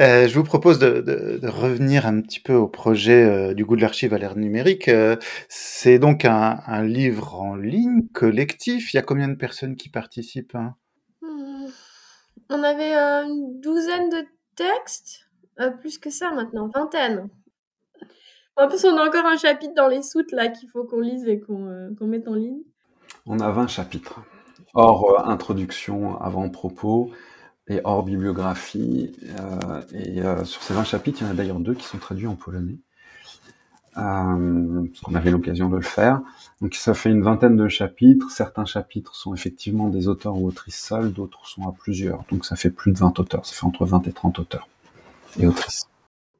Euh, 0.00 0.26
je 0.26 0.34
vous 0.34 0.44
propose 0.44 0.78
de, 0.78 1.00
de, 1.00 1.38
de, 1.38 1.48
revenir 1.48 2.06
un 2.06 2.22
petit 2.22 2.40
peu 2.40 2.54
au 2.54 2.66
projet 2.66 3.24
euh, 3.24 3.54
du 3.54 3.64
goût 3.64 3.76
de 3.76 3.82
l'archive 3.82 4.14
à 4.14 4.18
l'ère 4.18 4.36
numérique. 4.36 4.88
Euh, 4.88 5.16
c'est 5.48 5.98
donc 5.98 6.24
un, 6.24 6.60
un, 6.66 6.82
livre 6.82 7.40
en 7.40 7.56
ligne 7.56 8.08
collectif. 8.14 8.94
Il 8.94 8.96
y 8.96 8.98
a 8.98 9.02
combien 9.02 9.28
de 9.28 9.34
personnes 9.34 9.76
qui 9.76 9.90
participent 9.90 10.54
hein? 10.54 10.76
On 12.54 12.62
avait 12.62 12.94
euh, 12.94 13.24
une 13.24 13.60
douzaine 13.60 14.10
de 14.10 14.26
textes, 14.56 15.30
euh, 15.58 15.70
plus 15.70 15.98
que 15.98 16.10
ça 16.10 16.32
maintenant, 16.32 16.68
vingtaine. 16.68 17.30
En 18.56 18.68
plus, 18.68 18.84
on 18.84 18.94
a 18.98 19.08
encore 19.08 19.24
un 19.24 19.38
chapitre 19.38 19.72
dans 19.74 19.88
les 19.88 20.02
soutes 20.02 20.32
là 20.32 20.48
qu'il 20.48 20.68
faut 20.68 20.84
qu'on 20.84 21.00
lise 21.00 21.26
et 21.26 21.40
qu'on 21.40 21.66
euh, 21.68 21.90
mette 22.02 22.28
en 22.28 22.34
ligne. 22.34 22.60
On 23.24 23.40
a 23.40 23.50
20 23.50 23.68
chapitres, 23.68 24.20
hors 24.74 25.26
introduction, 25.26 26.20
avant-propos 26.20 27.10
et 27.68 27.80
hors 27.84 28.02
bibliographie. 28.02 29.12
et 29.92 30.22
sur 30.44 30.62
ces 30.62 30.74
20 30.74 30.84
chapitres, 30.84 31.18
il 31.20 31.24
y 31.24 31.28
en 31.28 31.30
a 31.32 31.34
d'ailleurs 31.34 31.60
deux 31.60 31.74
qui 31.74 31.86
sont 31.86 31.98
traduits 31.98 32.26
en 32.26 32.34
polonais 32.34 32.78
euh, 33.98 34.86
parce 34.88 35.00
qu'on 35.00 35.14
avait 35.14 35.30
l'occasion 35.30 35.68
de 35.68 35.76
le 35.76 35.82
faire. 35.82 36.20
Donc 36.60 36.74
ça 36.74 36.94
fait 36.94 37.10
une 37.10 37.22
vingtaine 37.22 37.56
de 37.56 37.68
chapitres. 37.68 38.30
Certains 38.30 38.64
chapitres 38.64 39.14
sont 39.14 39.34
effectivement 39.34 39.88
des 39.88 40.08
auteurs 40.08 40.36
ou 40.36 40.46
autrices 40.46 40.80
seuls, 40.80 41.12
d'autres 41.12 41.46
sont 41.46 41.68
à 41.68 41.72
plusieurs. 41.72 42.24
Donc 42.30 42.44
ça 42.46 42.56
fait 42.56 42.70
plus 42.70 42.92
de 42.92 42.98
20 42.98 43.18
auteurs, 43.20 43.44
ça 43.44 43.54
fait 43.54 43.66
entre 43.66 43.84
20 43.84 44.06
et 44.06 44.12
30 44.12 44.38
auteurs 44.38 44.68
et 45.38 45.46
autrices. 45.46 45.86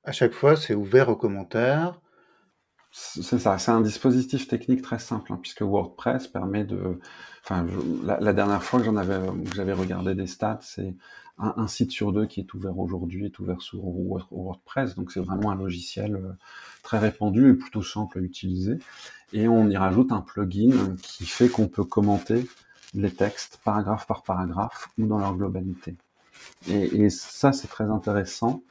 À 0.04 0.12
chaque 0.12 0.32
fois, 0.32 0.56
c'est 0.56 0.74
ouvert 0.74 1.08
aux 1.10 1.16
commentaires. 1.16 2.00
C'est 2.94 3.38
ça, 3.38 3.56
c'est 3.56 3.70
un 3.70 3.80
dispositif 3.80 4.46
technique 4.46 4.82
très 4.82 4.98
simple, 4.98 5.32
hein, 5.32 5.38
puisque 5.40 5.62
WordPress 5.62 6.28
permet 6.28 6.64
de... 6.64 7.00
Enfin, 7.42 7.66
la, 8.04 8.32
dernière 8.34 8.62
fois 8.62 8.80
avais, 8.80 9.18
que 9.44 9.54
j'avais 9.54 9.72
regardé 9.72 10.14
des 10.14 10.26
stats, 10.26 10.60
c'est 10.60 10.94
un, 11.38 11.66
site 11.66 11.90
sur 11.90 12.12
deux 12.12 12.26
qui 12.26 12.40
est 12.40 12.54
ouvert 12.54 12.78
aujourd'hui 12.78 13.24
est 13.24 13.38
ouvert 13.38 13.62
sur 13.62 13.80
WordPress, 14.30 14.94
donc 14.94 15.10
c'est 15.10 15.20
vraiment 15.20 15.50
un 15.50 15.56
logiciel 15.56 16.14
euh, 16.14 16.32
très 16.82 16.98
répandu 16.98 17.50
et 17.50 17.54
plutôt 17.54 17.82
simple 17.82 18.18
à 18.18 18.20
utiliser. 18.20 18.78
Et 19.32 19.48
on 19.48 19.68
y 19.70 19.76
rajoute 19.76 20.12
un 20.12 20.20
plugin 20.20 20.94
qui 21.02 21.24
fait 21.24 21.48
qu'on 21.48 21.68
peut 21.68 21.84
commenter 21.84 22.46
les 22.94 23.10
textes 23.10 23.58
paragraphe 23.64 24.06
par 24.06 24.22
paragraphe 24.22 24.90
ou 24.98 25.06
dans 25.06 25.18
leur 25.18 25.34
globalité. 25.34 25.96
Et 26.68 27.08
ça, 27.10 27.52
c'est 27.52 27.68
très 27.68 27.84
intéressant. 27.84 28.62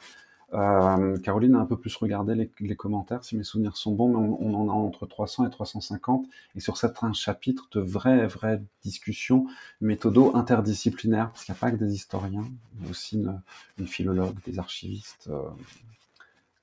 Euh, 0.53 1.17
Caroline 1.19 1.55
a 1.55 1.59
un 1.59 1.65
peu 1.65 1.77
plus 1.77 1.95
regardé 1.95 2.49
les, 2.59 2.75
commentaires, 2.75 3.23
si 3.23 3.37
mes 3.37 3.43
souvenirs 3.43 3.77
sont 3.77 3.93
bons, 3.93 4.09
mais 4.09 4.17
on, 4.17 4.53
en 4.55 4.69
a 4.69 4.73
entre 4.73 5.05
300 5.05 5.47
et 5.47 5.49
350. 5.49 6.25
Et 6.55 6.59
sur 6.59 6.77
certains 6.77 7.13
chapitres, 7.13 7.67
de 7.71 7.79
vraies, 7.79 8.27
vraies 8.27 8.61
discussions 8.83 9.45
méthodo 9.79 10.35
interdisciplinaires, 10.35 11.29
parce 11.31 11.45
qu'il 11.45 11.53
n'y 11.53 11.57
a 11.57 11.61
pas 11.61 11.71
que 11.71 11.77
des 11.77 11.93
historiens, 11.93 12.45
il 12.79 12.85
y 12.85 12.87
a 12.87 12.91
aussi 12.91 13.15
une, 13.15 13.41
une 13.79 13.87
philologue, 13.87 14.35
des 14.45 14.59
archivistes, 14.59 15.29
euh, 15.29 15.41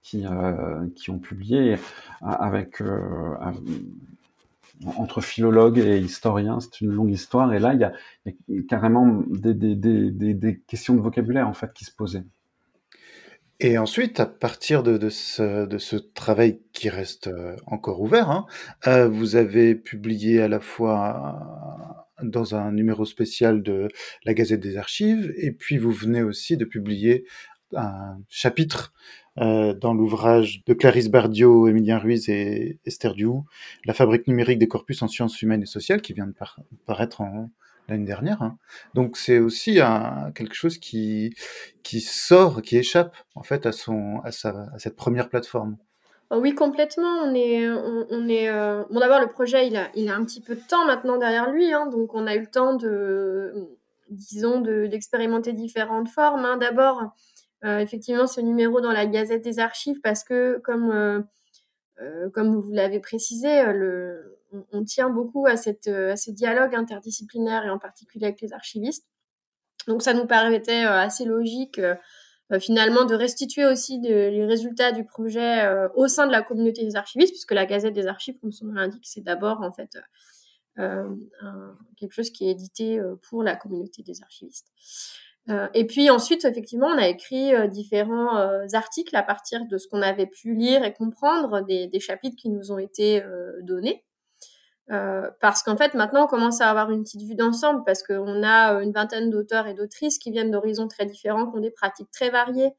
qui, 0.03 0.27
euh, 0.27 0.87
qui 0.95 1.11
ont 1.11 1.19
publié 1.19 1.77
avec 2.21 2.83
entre 4.97 5.21
philologues 5.21 5.79
et 5.79 5.99
historiens, 5.99 6.61
c'est 6.61 6.81
une 6.81 6.93
longue 6.93 7.11
histoire. 7.11 7.53
Et 7.53 7.59
là, 7.59 7.75
il 7.75 7.81
y 7.81 7.85
a, 7.85 7.93
carrément 8.69 9.23
des, 9.29 9.55
des, 9.55 10.61
questions 10.67 10.95
de 10.95 11.01
vocabulaire 11.01 11.49
en 11.49 11.55
fait 11.55 11.73
qui 11.73 11.85
se 11.85 11.93
posaient. 11.93 12.25
Et 13.61 13.77
ensuite, 13.77 14.21
à 14.21 14.27
partir 14.27 14.85
de, 14.85 15.09
ce, 15.09 15.67
de 15.67 15.79
ce 15.79 15.97
travail 15.97 16.61
qui 16.73 16.89
reste 16.89 17.27
euh, 17.27 17.57
encore 17.67 18.01
ouvert, 18.01 18.31
hein, 18.31 18.47
euh, 18.87 19.09
vous 19.09 19.35
avez 19.35 19.75
publié 19.75 20.41
à 20.41 20.47
la 20.47 20.61
fois 20.61 22.07
dans 22.23 22.55
un 22.55 22.71
numéro 22.71 23.05
spécial 23.05 23.63
de 23.63 23.89
la 24.25 24.35
Gazette 24.35 24.61
des 24.61 24.77
Archives, 24.77 25.33
et 25.37 25.51
puis 25.51 25.77
vous 25.77 25.91
venez 25.91 26.23
aussi 26.23 26.57
de 26.57 26.65
publier 26.65 27.25
un 27.75 28.19
chapitre 28.29 28.93
euh, 29.39 29.75
dans 29.75 29.93
l'ouvrage 29.93 30.63
de 30.65 30.73
Clarisse 30.73 31.09
Bardio, 31.09 31.67
Émilien 31.67 31.99
Ruiz 31.99 32.29
et 32.29 32.79
Esther 32.87 33.15
Duhou, 33.15 33.45
La 33.85 33.93
fabrique 33.93 34.29
numérique 34.29 34.61
des 34.61 34.69
corpus 34.69 35.03
en 35.03 35.09
sciences 35.09 35.43
humaines 35.43 35.63
et 35.63 35.67
sociales, 35.67 36.01
qui 36.01 36.13
vient 36.13 36.29
de 36.29 36.33
par 36.33 36.61
paraître 36.87 37.23
l'année 37.89 38.05
dernière. 38.05 38.43
Hein. 38.43 38.59
Donc 38.95 39.17
c'est 39.17 39.39
aussi 39.39 39.81
un, 39.81 40.33
quelque 40.35 40.55
chose 40.55 40.79
qui, 40.79 41.35
sort, 42.01 42.63
qui 42.63 42.77
échappe 42.77 43.17
en 43.35 43.43
fait 43.43 43.67
à, 43.67 43.73
son, 43.73 44.21
à, 44.25 44.31
sa, 44.31 44.67
cette 44.79 44.97
première 44.97 45.29
plateforme. 45.29 45.77
Oh 46.31 46.39
oui, 46.41 46.55
complètement. 46.55 47.23
On 47.25 47.35
est, 47.35 47.67
on, 47.69 48.29
est. 48.29 48.51
Euh... 48.51 48.85
Bon, 48.91 49.01
d'abord, 49.01 49.21
le 49.21 49.29
projet, 49.29 49.67
il 49.67 49.77
a, 49.77 49.89
il 49.95 50.11
a 50.11 50.15
un 50.15 50.25
petit 50.25 50.43
peu 50.43 50.55
de 50.55 50.61
temps 50.61 50.85
maintenant 50.85 51.17
derrière 51.17 51.51
lui, 51.51 51.73
hein, 51.73 51.87
donc 51.87 52.15
on 52.15 52.27
a 52.27 52.35
eu 52.35 52.41
le 52.41 52.47
temps 52.47 52.75
de, 52.75 53.55
disons, 54.11 54.61
d'expérimenter 54.61 55.53
différentes 55.53 56.09
formes. 56.09 56.45
Hein. 56.45 56.59
D'abord, 56.59 57.03
euh, 57.65 57.79
effectivement 57.79 58.27
ce 58.27 58.41
numéro 58.41 58.81
dans 58.81 58.93
la 58.93 59.07
Gazette 59.07 59.43
des 59.43 59.59
Archives 59.59 60.01
parce 60.03 60.23
que, 60.23 60.61
comme, 60.65 60.91
euh, 60.91 61.21
euh, 62.01 62.31
comme 62.31 62.55
vous 62.55 62.73
l'avez 62.73 63.01
précisé, 63.01 63.65
le, 63.73 64.38
on, 64.73 64.85
tient 64.85 65.11
beaucoup 65.11 65.47
à, 65.47 65.57
cette, 65.57 65.89
à 65.89 66.17
ce 66.17 66.31
dialogue 66.31 66.75
interdisciplinaire 66.75 67.65
et 67.65 67.71
en 67.71 67.79
particulier 67.79 68.27
avec 68.27 68.41
les 68.41 68.53
archivistes. 68.53 69.07
Donc 69.87 70.03
ça 70.03 70.15
nous 70.15 70.27
paraissait 70.27 70.85
assez 70.85 71.25
logique 71.25 71.81
finalement 72.61 73.05
de 73.05 73.15
restituer 73.15 73.67
aussi 73.67 74.01
les 74.01 74.45
résultats 74.47 74.93
du 74.93 75.05
projet 75.05 75.69
au 75.95 76.09
sein 76.09 76.27
de 76.27 76.33
la 76.33 76.43
communauté 76.43 76.83
des 76.83 76.97
archivistes, 76.97 77.33
puisque 77.33 77.53
la 77.53 77.67
Gazette 77.67 77.93
des 77.93 78.07
Archives, 78.07 78.39
comme 78.41 78.53
son 78.53 78.67
nom 78.67 78.75
l'indique, 78.75 79.07
c'est 79.07 79.21
d'abord 79.21 79.61
en 79.61 79.73
fait 79.73 79.99
quelque 80.77 82.13
chose 82.13 82.31
qui 82.31 82.49
est 82.49 82.53
édité 82.53 83.01
pour 83.29 83.43
la 83.43 83.55
communauté 83.55 84.03
des 84.03 84.23
archivistes. 84.23 84.73
et 85.75 85.87
puis 85.87 86.09
ensuite, 86.09 86.47
effectivement, 86.47 86.87
on 86.87 86.99
a 86.99 87.09
écrit 87.09 87.53
différents 87.69 88.37
articles 88.73 89.15
à 89.15 89.23
partir 89.23 89.67
de 89.67 89.77
ce 89.77 89.87
qu'on 89.87 90.01
avait 90.01 90.27
pu 90.27 90.55
lire 90.55 90.85
et 90.85 90.95
comprendre 90.95 91.61
des 91.67 92.01
chapitres 92.01 92.37
qui 92.37 92.49
nous 92.49 92.73
ont 92.73 92.79
été 92.79 93.23
donnés. 93.61 94.07
Euh, 94.91 95.29
parce 95.41 95.63
qu'en 95.63 95.77
fait, 95.77 95.95
maintenant, 95.95 96.25
on 96.25 96.27
commence 96.27 96.61
à 96.61 96.71
avoir 96.71 96.91
une 96.91 97.03
petite 97.03 97.23
vue 97.23 97.35
d'ensemble 97.35 97.83
parce 97.85 98.03
qu'on 98.03 98.43
a 98.43 98.75
euh, 98.75 98.81
une 98.81 98.93
vingtaine 98.93 99.29
d'auteurs 99.29 99.67
et 99.67 99.75
d'autrices 99.75 100.19
qui 100.19 100.31
viennent 100.31 100.51
d'horizons 100.51 100.89
très 100.89 101.05
différents, 101.05 101.51
qui 101.51 101.59
ont 101.59 101.61
des 101.61 101.71
pratiques 101.71 102.11
très 102.11 102.31
variées. 102.31 102.73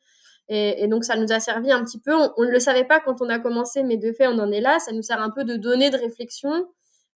Et, 0.51 0.87
donc, 0.87 1.03
ça 1.03 1.15
nous 1.15 1.31
a 1.31 1.39
servi 1.39 1.71
un 1.71 1.83
petit 1.83 1.99
peu. 1.99 2.11
On 2.11 2.43
ne 2.43 2.49
le 2.49 2.59
savait 2.59 2.83
pas 2.83 2.99
quand 2.99 3.21
on 3.21 3.29
a 3.29 3.37
commencé, 3.37 3.83
mais 3.83 3.97
de 3.97 4.11
fait, 4.11 4.25
on 4.25 4.39
en 4.39 4.51
est 4.51 4.61
là. 4.61 4.79
Ça 4.79 4.91
nous 4.93 5.03
sert 5.03 5.21
un 5.21 5.29
peu 5.29 5.43
de 5.43 5.55
données 5.57 5.91
de 5.91 5.97
réflexion 5.97 6.65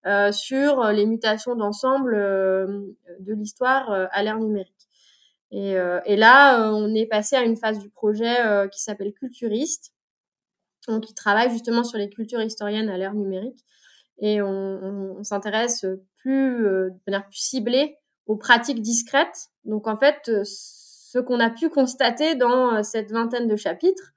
euh, 0.04 0.32
sur 0.32 0.84
les 0.88 1.06
mutations 1.06 1.54
d'ensemble 1.54 2.12
euh, 2.14 2.82
de 3.20 3.32
l'histoire 3.32 3.90
à 3.90 4.22
l'ère 4.22 4.38
numérique. 4.38 4.86
Et, 5.50 5.76
et 6.04 6.16
là, 6.16 6.72
on 6.74 6.94
est 6.94 7.06
passé 7.06 7.34
à 7.34 7.42
une 7.42 7.56
phase 7.56 7.78
du 7.78 7.88
projet 7.88 8.36
qui 8.70 8.82
s'appelle 8.82 9.14
Culturiste, 9.14 9.94
donc 10.86 11.04
qui 11.04 11.14
travaille 11.14 11.48
justement 11.48 11.84
sur 11.84 11.96
les 11.96 12.10
cultures 12.10 12.42
historiennes 12.42 12.90
à 12.90 12.98
l'ère 12.98 13.14
numérique 13.14 13.64
et 14.22 14.40
on, 14.40 15.22
s'intéresse 15.22 15.84
plus 16.16 16.66
euh, 16.66 16.90
de 16.90 16.98
manière 17.06 17.24
plus 17.28 17.38
ciblée 17.38 17.98
aux 18.26 18.36
pratiques 18.36 18.80
discrètes. 18.80 19.50
Donc 19.64 19.86
en 19.86 19.96
fait, 19.96 20.28
euh, 20.28 20.42
ce 20.44 21.18
qu'on 21.18 21.40
a 21.40 21.50
pu 21.50 21.68
constater 21.68 22.34
dans 22.34 22.76
euh, 22.76 22.82
cette 22.82 23.10
vingtaine 23.10 23.48
de 23.48 23.56
chapitres, 23.56 24.14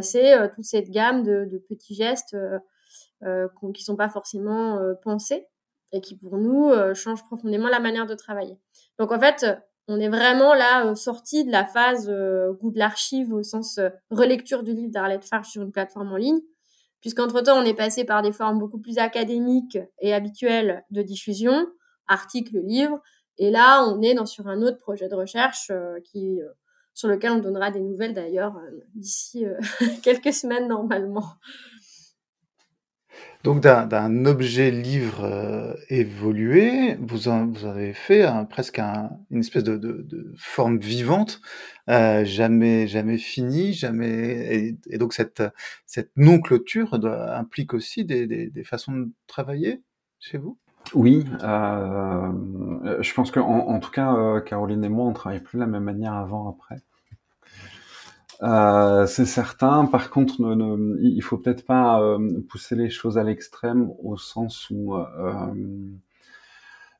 c'est 0.00 0.36
toute 0.54 0.64
cette 0.64 0.90
gamme 0.90 1.24
de, 1.24 1.60
petits 1.68 1.96
gestes 1.96 2.36
euh, 3.24 3.48
qui 3.74 3.82
sont 3.82 3.96
pas 3.96 4.08
forcément 4.08 4.78
pensés 5.02 5.48
et 5.90 6.00
qui 6.00 6.16
pour 6.16 6.38
nous 6.38 6.70
changent 6.94 7.26
profondément 7.26 7.66
la 7.66 7.80
manière 7.80 8.06
de 8.06 8.14
travailler. 8.14 8.56
Donc 9.00 9.10
en 9.10 9.18
fait, 9.18 9.44
on 9.88 9.98
est 9.98 10.08
vraiment 10.08 10.54
là 10.54 10.94
sorti 10.94 11.44
de 11.44 11.50
la 11.50 11.66
phase 11.66 12.08
goût 12.60 12.70
de 12.70 12.78
l'archive 12.78 13.32
au 13.32 13.42
sens 13.42 13.80
relecture 14.12 14.62
du 14.62 14.72
livre 14.72 14.92
d'Arlette 14.92 15.24
Farge 15.24 15.48
sur 15.48 15.62
une 15.62 15.72
plateforme 15.72 16.12
en 16.12 16.16
ligne 16.16 16.42
puisqu'entre-temps, 17.02 17.60
on 17.60 17.64
est 17.64 17.74
passé 17.74 18.04
par 18.04 18.22
des 18.22 18.32
formes 18.32 18.58
beaucoup 18.58 18.78
plus 18.78 18.96
académiques 18.96 19.78
et 20.00 20.14
habituelles 20.14 20.84
de 20.90 21.02
diffusion, 21.02 21.66
articles, 22.08 22.58
livres, 22.64 23.00
et 23.38 23.50
là, 23.50 23.84
on 23.86 24.00
est 24.02 24.14
dans, 24.14 24.26
sur 24.26 24.46
un 24.48 24.62
autre 24.62 24.78
projet 24.78 25.08
de 25.08 25.14
recherche 25.14 25.70
euh, 25.70 25.98
qui, 26.04 26.40
euh, 26.40 26.48
sur 26.94 27.08
lequel 27.08 27.32
on 27.32 27.38
donnera 27.38 27.70
des 27.70 27.80
nouvelles 27.80 28.14
d'ailleurs 28.14 28.56
euh, 28.56 28.80
d'ici 28.94 29.44
quelques 30.02 30.32
semaines 30.32 30.68
normalement. 30.68 31.26
Donc 33.44 33.60
d'un 33.60 34.24
objet 34.24 34.70
livre 34.70 35.24
euh, 35.24 35.74
évolué, 35.88 36.96
vous, 37.00 37.28
en, 37.28 37.46
vous 37.46 37.66
avez 37.66 37.92
fait 37.92 38.24
presque 38.48 38.78
un, 38.78 39.10
une 39.30 39.40
espèce 39.40 39.64
de, 39.64 39.76
de, 39.76 40.02
de 40.02 40.32
forme 40.36 40.78
vivante, 40.78 41.40
euh, 41.90 42.24
jamais 42.24 42.86
jamais 42.86 43.18
finie, 43.18 43.72
jamais 43.72 44.76
et, 44.88 44.98
donc 44.98 45.12
cette 45.12 45.42
cette 45.86 46.12
non 46.16 46.40
clôture 46.40 46.94
implique 47.04 47.74
aussi 47.74 48.04
des, 48.04 48.28
des, 48.28 48.48
des, 48.48 48.64
façons 48.64 48.92
de 48.92 49.10
travailler 49.26 49.82
chez 50.20 50.38
vous? 50.38 50.56
Oui, 50.94 51.24
euh, 51.42 52.32
je 53.00 53.14
pense 53.14 53.30
qu'en 53.30 53.42
en, 53.42 53.78
tout 53.80 53.90
cas, 53.90 54.14
euh, 54.14 54.40
Caroline 54.40 54.84
et 54.84 54.88
moi, 54.88 55.06
on 55.06 55.12
travaille 55.12 55.40
plus 55.40 55.56
de 55.56 55.60
la 55.60 55.66
même 55.66 55.84
manière 55.84 56.12
avant 56.12 56.48
après. 56.48 56.82
Euh, 58.42 59.06
c'est 59.06 59.26
certain. 59.26 59.86
Par 59.86 60.10
contre, 60.10 60.40
ne, 60.40 60.54
ne, 60.54 60.98
il 61.00 61.22
faut 61.22 61.38
peut-être 61.38 61.64
pas 61.64 62.00
euh, 62.00 62.40
pousser 62.48 62.74
les 62.74 62.90
choses 62.90 63.18
à 63.18 63.22
l'extrême 63.22 63.92
au 64.02 64.16
sens 64.16 64.68
où 64.70 64.94
euh, 64.94 65.54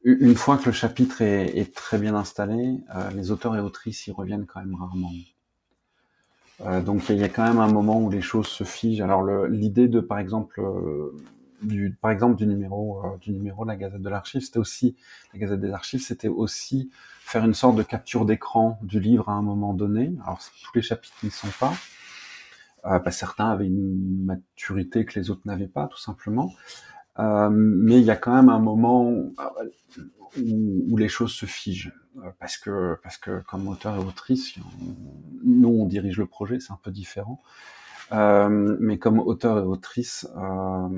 une 0.04 0.34
fois 0.34 0.56
que 0.56 0.66
le 0.66 0.72
chapitre 0.72 1.22
est, 1.22 1.74
très 1.74 1.98
bien 1.98 2.14
installé, 2.14 2.80
les 3.14 3.30
auteurs 3.30 3.54
et 3.54 3.60
autrices 3.60 4.08
y 4.08 4.10
reviennent 4.10 4.46
quand 4.46 4.58
même 4.58 4.74
rarement. 4.74 5.12
Donc 6.84 7.08
il 7.08 7.18
y 7.18 7.22
a 7.22 7.28
quand 7.28 7.46
même 7.46 7.60
un 7.60 7.70
moment 7.70 8.00
où 8.00 8.10
les 8.10 8.20
choses 8.20 8.48
se 8.48 8.64
figent. 8.64 9.00
Alors 9.00 9.24
l'idée 9.46 9.86
de, 9.86 10.00
par 10.00 10.18
exemple, 10.18 10.60
du, 11.62 11.96
par 12.00 12.10
exemple 12.10 12.36
du 12.36 12.46
numéro 12.46 13.02
du 13.20 13.32
numéro 13.32 13.64
de 13.64 13.68
la 13.68 13.76
Gazette 13.76 14.02
de 14.02 14.08
l'Archive, 14.08 14.42
c'était 14.42 14.58
aussi 14.58 14.96
la 15.32 15.38
Gazette 15.38 15.60
des 15.60 15.70
Archives, 15.70 16.00
c'était 16.00 16.28
aussi 16.28 16.90
faire 17.20 17.44
une 17.44 17.54
sorte 17.54 17.76
de 17.76 17.82
capture 17.82 18.24
d'écran 18.24 18.78
du 18.82 19.00
livre 19.00 19.28
à 19.28 19.32
un 19.32 19.42
moment 19.42 19.74
donné. 19.74 20.12
Alors 20.24 20.40
tous 20.62 20.72
les 20.74 20.82
chapitres 20.82 21.16
n'y 21.22 21.30
sont 21.30 21.48
pas. 21.58 21.72
Euh, 22.84 22.98
bah, 22.98 23.10
certains 23.10 23.50
avaient 23.50 23.66
une 23.66 24.24
maturité 24.24 25.04
que 25.04 25.18
les 25.18 25.30
autres 25.30 25.42
n'avaient 25.44 25.68
pas, 25.68 25.86
tout 25.86 25.98
simplement. 25.98 26.52
Euh, 27.18 27.48
mais 27.50 28.00
il 28.00 28.04
y 28.04 28.10
a 28.10 28.16
quand 28.16 28.34
même 28.34 28.48
un 28.48 28.58
moment 28.58 29.08
où, 29.08 29.34
où 30.36 30.96
les 30.96 31.08
choses 31.08 31.32
se 31.32 31.46
figent, 31.46 31.92
euh, 32.18 32.30
parce 32.40 32.56
que 32.56 32.98
parce 33.02 33.18
que 33.18 33.42
comme 33.42 33.68
auteur 33.68 33.96
et 33.96 33.98
autrice, 33.98 34.54
nous 35.44 35.68
on 35.68 35.86
dirige 35.86 36.18
le 36.18 36.26
projet, 36.26 36.58
c'est 36.58 36.72
un 36.72 36.80
peu 36.82 36.90
différent. 36.90 37.40
Euh, 38.12 38.76
mais 38.80 38.98
comme 38.98 39.18
auteur 39.18 39.58
et 39.58 39.62
autrice, 39.62 40.28
euh, 40.36 40.88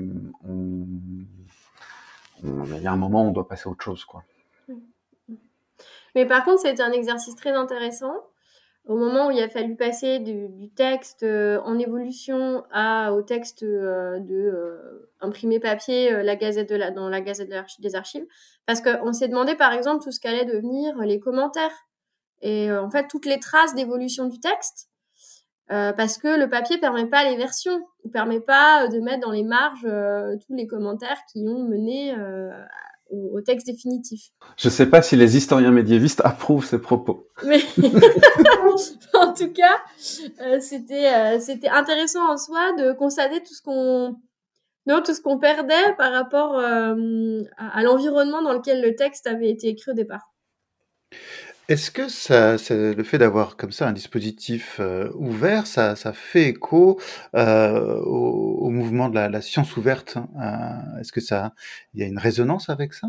il 2.43 2.81
y 2.81 2.87
a 2.87 2.91
un 2.91 2.97
moment 2.97 3.23
où 3.23 3.29
on 3.29 3.31
doit 3.31 3.47
passer 3.47 3.67
à 3.67 3.71
autre 3.71 3.83
chose, 3.83 4.05
quoi. 4.05 4.23
Mais 6.15 6.25
par 6.25 6.45
contre, 6.45 6.61
c'était 6.61 6.81
un 6.81 6.91
exercice 6.91 7.35
très 7.35 7.51
intéressant. 7.51 8.13
Au 8.85 8.95
moment 8.95 9.27
où 9.27 9.31
il 9.31 9.41
a 9.41 9.49
fallu 9.49 9.75
passer 9.75 10.19
du, 10.19 10.69
texte 10.75 11.23
euh, 11.23 11.59
en 11.63 11.79
évolution 11.79 12.63
au 13.11 13.21
texte 13.23 13.63
euh, 13.63 14.19
imprimé 15.19 15.59
papier, 15.59 16.11
dans 16.11 17.09
la 17.09 17.21
Gazette 17.21 17.51
des 17.79 17.95
Archives, 17.95 18.25
parce 18.65 18.81
qu'on 18.81 19.11
s'est 19.11 19.27
demandé 19.27 19.55
par 19.55 19.73
exemple 19.73 20.03
tout 20.03 20.11
ce 20.11 20.19
qu'allait 20.19 20.45
devenir 20.45 20.95
les 20.99 21.19
commentaires 21.19 21.87
et 22.41 22.71
en 22.71 22.91
fait 22.91 23.07
toutes 23.07 23.25
les 23.25 23.39
traces 23.39 23.73
d'évolution 23.73 24.27
du 24.27 24.39
texte. 24.39 24.89
Parce 25.67 26.17
que 26.17 26.39
le 26.39 26.49
papier 26.49 26.77
permet 26.77 27.07
pas 27.07 27.23
les 27.23 27.35
versions, 27.35 27.79
il 28.03 28.11
permet 28.11 28.39
pas 28.39 28.87
de 28.87 28.99
mettre 28.99 29.21
dans 29.21 29.31
les 29.31 29.43
marges 29.43 29.87
tous 30.47 30.53
les 30.53 30.67
commentaires 30.67 31.17
qui 31.31 31.45
ont 31.47 31.67
mené 31.67 32.13
au, 33.09 33.41
texte 33.41 33.67
définitif. 33.67 34.29
Je 34.57 34.67
ne 34.67 34.71
sais 34.71 34.87
pas 34.87 35.01
si 35.01 35.15
les 35.15 35.37
historiens 35.37 35.71
médiévistes 35.71 36.21
approuvent 36.23 36.65
ces 36.65 36.79
propos. 36.79 37.27
Mais 37.45 37.59
en 39.13 39.33
tout 39.33 39.51
cas, 39.51 39.77
euh, 40.41 40.59
c'était 40.59 41.13
euh, 41.13 41.39
c'était 41.39 41.69
intéressant 41.69 42.31
en 42.31 42.37
soi 42.37 42.73
de 42.73 42.93
constater 42.93 43.41
tout 43.41 43.53
ce 43.53 43.61
qu'on 43.61 44.15
non, 44.87 45.01
tout 45.01 45.13
ce 45.13 45.21
qu'on 45.21 45.39
perdait 45.39 45.93
par 45.97 46.11
rapport 46.11 46.57
euh, 46.57 47.41
à, 47.57 47.79
à 47.79 47.83
l'environnement 47.83 48.41
dans 48.41 48.53
lequel 48.53 48.81
le 48.81 48.95
texte 48.95 49.27
avait 49.27 49.49
été 49.49 49.67
écrit 49.67 49.91
au 49.91 49.95
départ. 49.95 50.31
Est-ce 51.67 51.89
que 51.89 52.09
ça, 52.09 52.57
le 52.69 53.03
fait 53.03 53.17
d'avoir 53.17 53.57
comme 53.57 53.71
ça 53.71 53.87
un 53.87 53.91
dispositif 53.91 54.79
euh, 54.79 55.09
ouvert, 55.15 55.65
ça, 55.65 55.95
ça 55.95 56.13
fait 56.13 56.49
écho 56.49 56.99
euh, 57.35 57.99
au, 58.01 58.59
au 58.65 58.69
mouvement 58.69 59.09
de 59.09 59.15
la, 59.15 59.29
la 59.29 59.41
science 59.41 59.75
ouverte 59.75 60.17
euh, 60.17 60.99
Est-ce 60.99 61.11
que 61.11 61.21
ça, 61.21 61.53
il 61.93 62.01
y 62.01 62.03
a 62.03 62.07
une 62.07 62.19
résonance 62.19 62.69
avec 62.69 62.93
ça? 62.93 63.07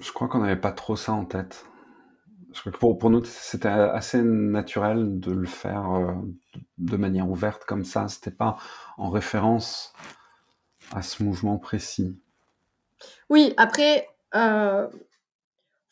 Je 0.00 0.10
crois 0.10 0.26
qu'on 0.26 0.40
n'avait 0.40 0.60
pas 0.60 0.72
trop 0.72 0.96
ça 0.96 1.12
en 1.12 1.24
tête. 1.24 1.66
Je 2.52 2.60
crois 2.60 2.72
que 2.72 2.78
pour, 2.78 2.98
pour 2.98 3.10
nous, 3.10 3.24
c'était 3.24 3.68
assez 3.68 4.20
naturel 4.22 5.20
de 5.20 5.32
le 5.32 5.46
faire 5.46 5.90
euh, 5.92 6.14
de 6.78 6.96
manière 6.96 7.30
ouverte 7.30 7.64
comme 7.64 7.84
ça. 7.84 8.08
C'était 8.08 8.30
pas 8.32 8.56
en 8.98 9.08
référence 9.08 9.92
à 10.92 11.02
ce 11.02 11.22
mouvement 11.22 11.58
précis. 11.58 12.18
Oui, 13.30 13.54
après, 13.56 14.08
euh, 14.34 14.88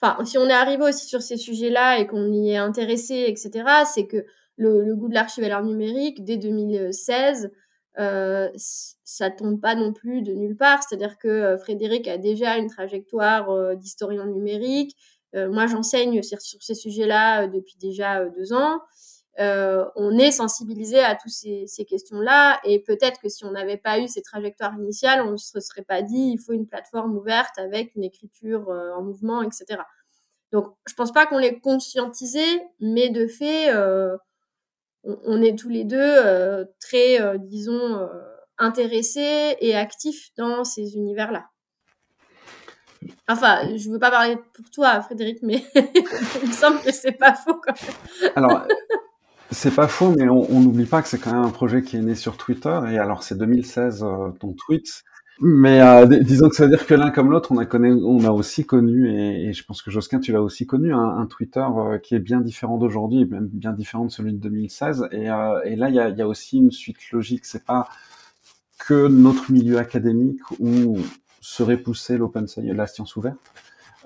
enfin, 0.00 0.24
si 0.24 0.38
on 0.38 0.48
est 0.48 0.52
arrivé 0.52 0.82
aussi 0.82 1.06
sur 1.06 1.22
ces 1.22 1.36
sujets-là 1.36 1.98
et 1.98 2.06
qu'on 2.06 2.32
y 2.32 2.50
est 2.50 2.56
intéressé, 2.56 3.24
etc., 3.28 3.64
c'est 3.92 4.06
que 4.06 4.24
le, 4.56 4.82
le, 4.82 4.94
goût 4.94 5.08
de 5.08 5.14
l'archive 5.14 5.44
à 5.44 5.48
l'art 5.48 5.64
numérique, 5.64 6.24
dès 6.24 6.36
2016, 6.36 7.50
euh, 7.98 8.48
ça 9.04 9.30
tombe 9.30 9.60
pas 9.60 9.74
non 9.74 9.92
plus 9.92 10.22
de 10.22 10.32
nulle 10.32 10.56
part. 10.56 10.82
C'est-à-dire 10.82 11.18
que 11.18 11.28
euh, 11.28 11.58
Frédéric 11.58 12.08
a 12.08 12.18
déjà 12.18 12.56
une 12.56 12.68
trajectoire 12.68 13.50
euh, 13.50 13.74
d'historien 13.74 14.26
numérique. 14.26 14.96
Euh, 15.34 15.50
moi, 15.50 15.66
j'enseigne 15.66 16.22
sur, 16.22 16.40
sur, 16.40 16.62
ces 16.62 16.74
sujets-là 16.74 17.44
euh, 17.44 17.46
depuis 17.48 17.76
déjà 17.78 18.24
deux 18.26 18.52
ans. 18.52 18.80
On 19.38 20.18
est 20.18 20.32
sensibilisé 20.32 21.00
à 21.00 21.14
toutes 21.14 21.32
ces, 21.32 21.84
questions-là 21.88 22.60
et 22.64 22.80
peut-être 22.80 23.20
que 23.20 23.28
si 23.28 23.44
on 23.44 23.52
n'avait 23.52 23.78
pas 23.78 23.98
eu 23.98 24.08
ces 24.08 24.22
trajectoires 24.22 24.74
initiales, 24.78 25.22
on 25.22 25.32
ne 25.32 25.36
se 25.36 25.60
serait 25.60 25.82
pas 25.82 26.02
dit 26.02 26.32
il 26.34 26.38
faut 26.38 26.52
une 26.52 26.66
plateforme 26.66 27.16
ouverte 27.16 27.58
avec 27.58 27.94
une 27.94 28.04
écriture 28.04 28.68
en 28.68 29.02
mouvement, 29.02 29.42
etc. 29.42 29.78
Donc, 30.52 30.74
je 30.86 30.94
pense 30.94 31.12
pas 31.12 31.26
qu'on 31.26 31.38
l'ait 31.38 31.60
conscientisé, 31.60 32.44
mais 32.80 33.08
de 33.08 33.26
fait, 33.26 33.72
euh, 33.72 34.16
on, 35.04 35.40
est 35.42 35.56
tous 35.56 35.68
les 35.68 35.84
deux 35.84 35.96
euh, 36.00 36.64
très, 36.80 37.20
euh, 37.20 37.38
disons, 37.38 38.08
intéressés 38.58 39.56
et 39.60 39.76
actifs 39.76 40.30
dans 40.36 40.64
ces 40.64 40.96
univers-là. 40.96 41.46
Enfin, 43.28 43.76
je 43.76 43.88
ne 43.88 43.92
veux 43.94 43.98
pas 43.98 44.10
parler 44.10 44.36
pour 44.54 44.68
toi, 44.70 45.00
Frédéric, 45.00 45.38
mais 45.42 45.64
il 46.42 46.48
me 46.48 46.52
semble 46.52 46.80
que 46.82 46.92
c'est 46.92 47.12
pas 47.12 47.34
faux. 47.34 47.60
Alors, 48.34 48.66
c'est 49.50 49.74
pas 49.74 49.88
faux, 49.88 50.14
mais 50.16 50.28
on 50.28 50.60
n'oublie 50.60 50.86
pas 50.86 51.02
que 51.02 51.08
c'est 51.08 51.18
quand 51.18 51.32
même 51.32 51.44
un 51.44 51.50
projet 51.50 51.82
qui 51.82 51.96
est 51.96 52.02
né 52.02 52.14
sur 52.14 52.36
Twitter. 52.36 52.78
Et 52.92 52.98
alors, 52.98 53.22
c'est 53.22 53.36
2016 53.36 54.02
euh, 54.02 54.30
ton 54.38 54.52
tweet. 54.52 55.02
Mais 55.40 55.80
euh, 55.80 56.06
disons 56.06 56.50
que 56.50 56.54
ça 56.54 56.64
veut 56.64 56.70
dire 56.70 56.86
que 56.86 56.94
l'un 56.94 57.10
comme 57.10 57.30
l'autre, 57.30 57.50
on 57.50 57.58
a 57.58 57.64
connu, 57.64 57.92
on 57.92 58.24
a 58.24 58.30
aussi 58.30 58.66
connu, 58.66 59.10
et, 59.10 59.52
je 59.54 59.64
pense 59.64 59.80
que 59.80 59.90
Josquin, 59.90 60.20
tu 60.20 60.32
l'as 60.32 60.42
aussi 60.42 60.66
connu, 60.66 60.92
un, 60.92 61.26
Twitter 61.26 61.64
euh, 61.76 61.98
qui 61.98 62.14
est 62.14 62.18
bien 62.18 62.40
différent 62.40 62.76
d'aujourd'hui, 62.76 63.24
même 63.24 63.48
bien 63.48 63.72
différent 63.72 64.04
de 64.04 64.10
celui 64.10 64.32
de 64.34 64.38
2016. 64.38 65.08
Et, 65.12 65.24
là, 65.24 65.62
il 65.64 65.94
y 65.94 65.98
a, 65.98 66.10
y 66.10 66.22
a, 66.22 66.28
aussi 66.28 66.58
une 66.58 66.70
suite 66.70 67.10
logique. 67.10 67.46
C'est 67.46 67.64
pas 67.64 67.88
que 68.78 69.08
notre 69.08 69.50
milieu 69.50 69.78
académique 69.78 70.42
où 70.58 70.98
serait 71.40 71.78
poussé 71.78 72.18
l'open 72.18 72.46
science, 72.46 72.66
la 72.66 72.86
science 72.86 73.16
ouverte. 73.16 73.38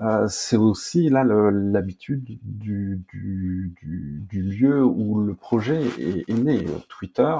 Euh, 0.01 0.26
c'est 0.28 0.57
aussi 0.57 1.09
là 1.09 1.22
l'habitude 1.24 2.24
du, 2.24 2.38
du, 2.42 3.72
du, 3.80 4.22
du, 4.28 4.42
lieu 4.42 4.84
où 4.84 5.20
le 5.22 5.34
projet 5.34 5.82
est, 5.99 6.28
est 6.28 6.34
né. 6.34 6.66
Twitter, 6.88 7.36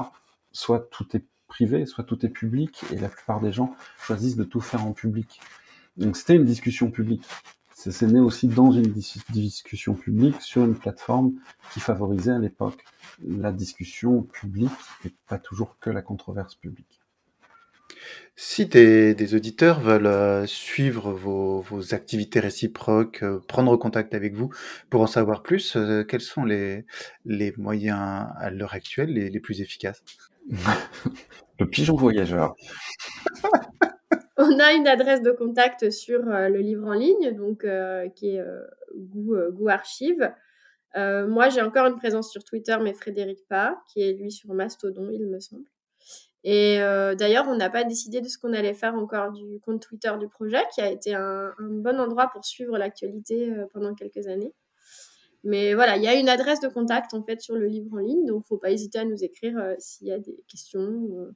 soit 0.51 0.87
tout 0.89 1.05
est 1.15 1.25
privé, 1.47 1.85
soit 1.85 2.03
tout 2.03 2.25
est 2.25 2.29
public, 2.29 2.83
et 2.91 2.97
la 2.97 3.09
plupart 3.09 3.41
des 3.41 3.51
gens 3.51 3.75
choisissent 3.99 4.37
de 4.37 4.43
tout 4.43 4.61
faire 4.61 4.85
en 4.85 4.93
public. 4.93 5.41
Donc 5.97 6.17
c'était 6.17 6.35
une 6.35 6.45
discussion 6.45 6.91
publique. 6.91 7.23
C'est 7.73 8.07
né 8.07 8.19
aussi 8.19 8.47
dans 8.47 8.71
une 8.71 8.91
discussion 9.29 9.93
publique 9.93 10.41
sur 10.41 10.65
une 10.65 10.75
plateforme 10.75 11.33
qui 11.71 11.79
favorisait 11.79 12.31
à 12.31 12.39
l'époque 12.39 12.83
la 13.23 13.51
discussion 13.51 14.23
publique 14.23 14.71
et 15.05 15.13
pas 15.27 15.37
toujours 15.37 15.77
que 15.79 15.91
la 15.91 16.01
controverse 16.01 16.55
publique. 16.55 17.04
Si 18.37 18.65
des, 18.65 19.33
auditeurs 19.33 19.79
veulent 19.79 20.07
euh, 20.07 20.45
suivre 20.45 21.13
vos, 21.13 21.93
activités 21.93 22.41
réciproques, 22.41 23.23
euh, 23.23 23.39
prendre 23.47 23.77
contact 23.77 24.13
avec 24.13 24.33
vous 24.33 24.49
pour 24.89 25.01
en 25.01 25.07
savoir 25.07 25.41
plus, 25.41 25.77
euh, 25.77 26.03
quels 26.03 26.19
sont 26.19 26.43
les, 26.43 26.85
les 27.23 27.53
moyens 27.57 28.27
à 28.37 28.49
l'heure 28.51 28.73
actuelle 28.73 29.13
les, 29.13 29.29
les 29.29 29.39
plus 29.39 29.61
efficaces? 29.61 30.03
Le 31.59 31.65
pigeon 31.65 31.95
voyageur. 31.95 32.55
On 34.37 34.59
a 34.59 34.73
une 34.73 34.87
adresse 34.87 35.21
de 35.21 35.31
contact 35.31 35.89
sur 35.89 36.19
le 36.25 36.57
livre 36.57 36.85
en 36.85 36.93
ligne, 36.93 37.31
donc 37.31 37.65
qui 38.15 38.35
est 38.35 38.43
Gou, 38.93 39.69
Archive. 39.69 40.29
moi, 40.93 41.47
j'ai 41.47 41.61
encore 41.61 41.87
une 41.87 41.95
présence 41.95 42.29
sur 42.29 42.43
Twitter, 42.43 42.75
mais 42.83 42.93
Frédéric 42.93 43.47
pas, 43.47 43.81
qui 43.87 44.01
est 44.01 44.11
lui 44.11 44.33
sur 44.33 44.53
Mastodon, 44.53 45.09
il 45.09 45.25
me 45.25 45.39
semble. 45.39 45.63
Et 46.47 46.77
d'ailleurs, 47.17 47.47
on 47.47 47.55
n'a 47.55 47.71
pas 47.71 47.83
décidé 47.83 48.21
de 48.21 48.27
ce 48.27 48.37
qu'on 48.37 48.53
allait 48.53 48.75
faire 48.75 48.93
encore 48.93 49.31
du 49.31 49.59
compte 49.61 49.81
Twitter 49.81 50.11
du 50.19 50.27
projet, 50.27 50.61
qui 50.75 50.79
a 50.79 50.91
été 50.91 51.15
un, 51.15 51.51
bon 51.59 51.99
endroit 51.99 52.29
pour 52.31 52.45
suivre 52.45 52.77
l'actualité 52.77 53.51
pendant 53.73 53.95
quelques 53.95 54.27
années. 54.27 54.53
Mais 55.43 55.73
voilà, 55.73 55.97
il 55.97 56.03
y 56.03 56.07
a 56.07 56.13
une 56.13 56.29
adresse 56.29 56.59
de 56.59 56.67
contact 56.67 57.15
en 57.15 57.23
fait 57.23 57.41
sur 57.41 57.55
le 57.55 57.65
livre 57.65 57.91
en 57.93 57.97
ligne, 57.97 58.25
donc 58.25 58.45
faut 58.45 58.59
pas 58.59 58.69
hésiter 58.69 58.99
à 58.99 59.05
nous 59.05 59.23
écrire 59.23 59.59
s'il 59.79 60.07
y 60.07 60.11
a 60.11 60.19
des 60.19 60.43
questions. 60.47 61.33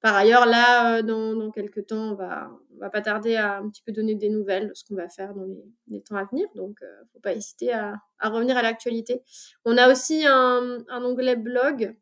Par 0.00 0.14
ailleurs, 0.14 0.46
là, 0.46 1.02
dans, 1.02 1.50
quelques 1.50 1.86
temps, 1.86 2.12
on 2.12 2.14
va, 2.14 2.52
va 2.78 2.90
pas 2.90 3.00
tarder 3.00 3.34
à 3.34 3.56
un 3.56 3.68
petit 3.68 3.82
peu 3.82 3.90
donner 3.90 4.14
des 4.14 4.28
nouvelles 4.28 4.68
de 4.68 4.74
ce 4.74 4.84
qu'on 4.84 4.94
va 4.94 5.08
faire 5.08 5.34
dans 5.34 5.46
les, 5.88 6.02
temps 6.02 6.14
à 6.14 6.24
venir. 6.24 6.46
Donc, 6.54 6.78
faut 7.12 7.20
pas 7.20 7.34
hésiter 7.34 7.72
à, 7.72 8.00
revenir 8.22 8.56
à 8.56 8.62
l'actualité. 8.62 9.22
On 9.64 9.76
a 9.76 9.90
aussi 9.90 10.24
un 10.24 10.84
onglet 10.88 11.34
blog 11.34 11.96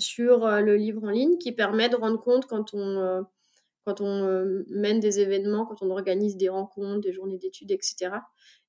sur 0.00 0.44
euh, 0.44 0.60
le 0.60 0.76
livre 0.76 1.04
en 1.04 1.10
ligne 1.10 1.38
qui 1.38 1.52
permet 1.52 1.88
de 1.88 1.96
rendre 1.96 2.20
compte 2.20 2.46
quand 2.46 2.74
on, 2.74 2.98
euh, 2.98 3.22
quand 3.84 4.00
on 4.00 4.24
euh, 4.24 4.64
mène 4.70 5.00
des 5.00 5.20
événements, 5.20 5.66
quand 5.66 5.82
on 5.82 5.90
organise 5.90 6.36
des 6.36 6.48
rencontres, 6.48 7.00
des 7.00 7.12
journées 7.12 7.38
d'études, 7.38 7.70
etc. 7.70 8.10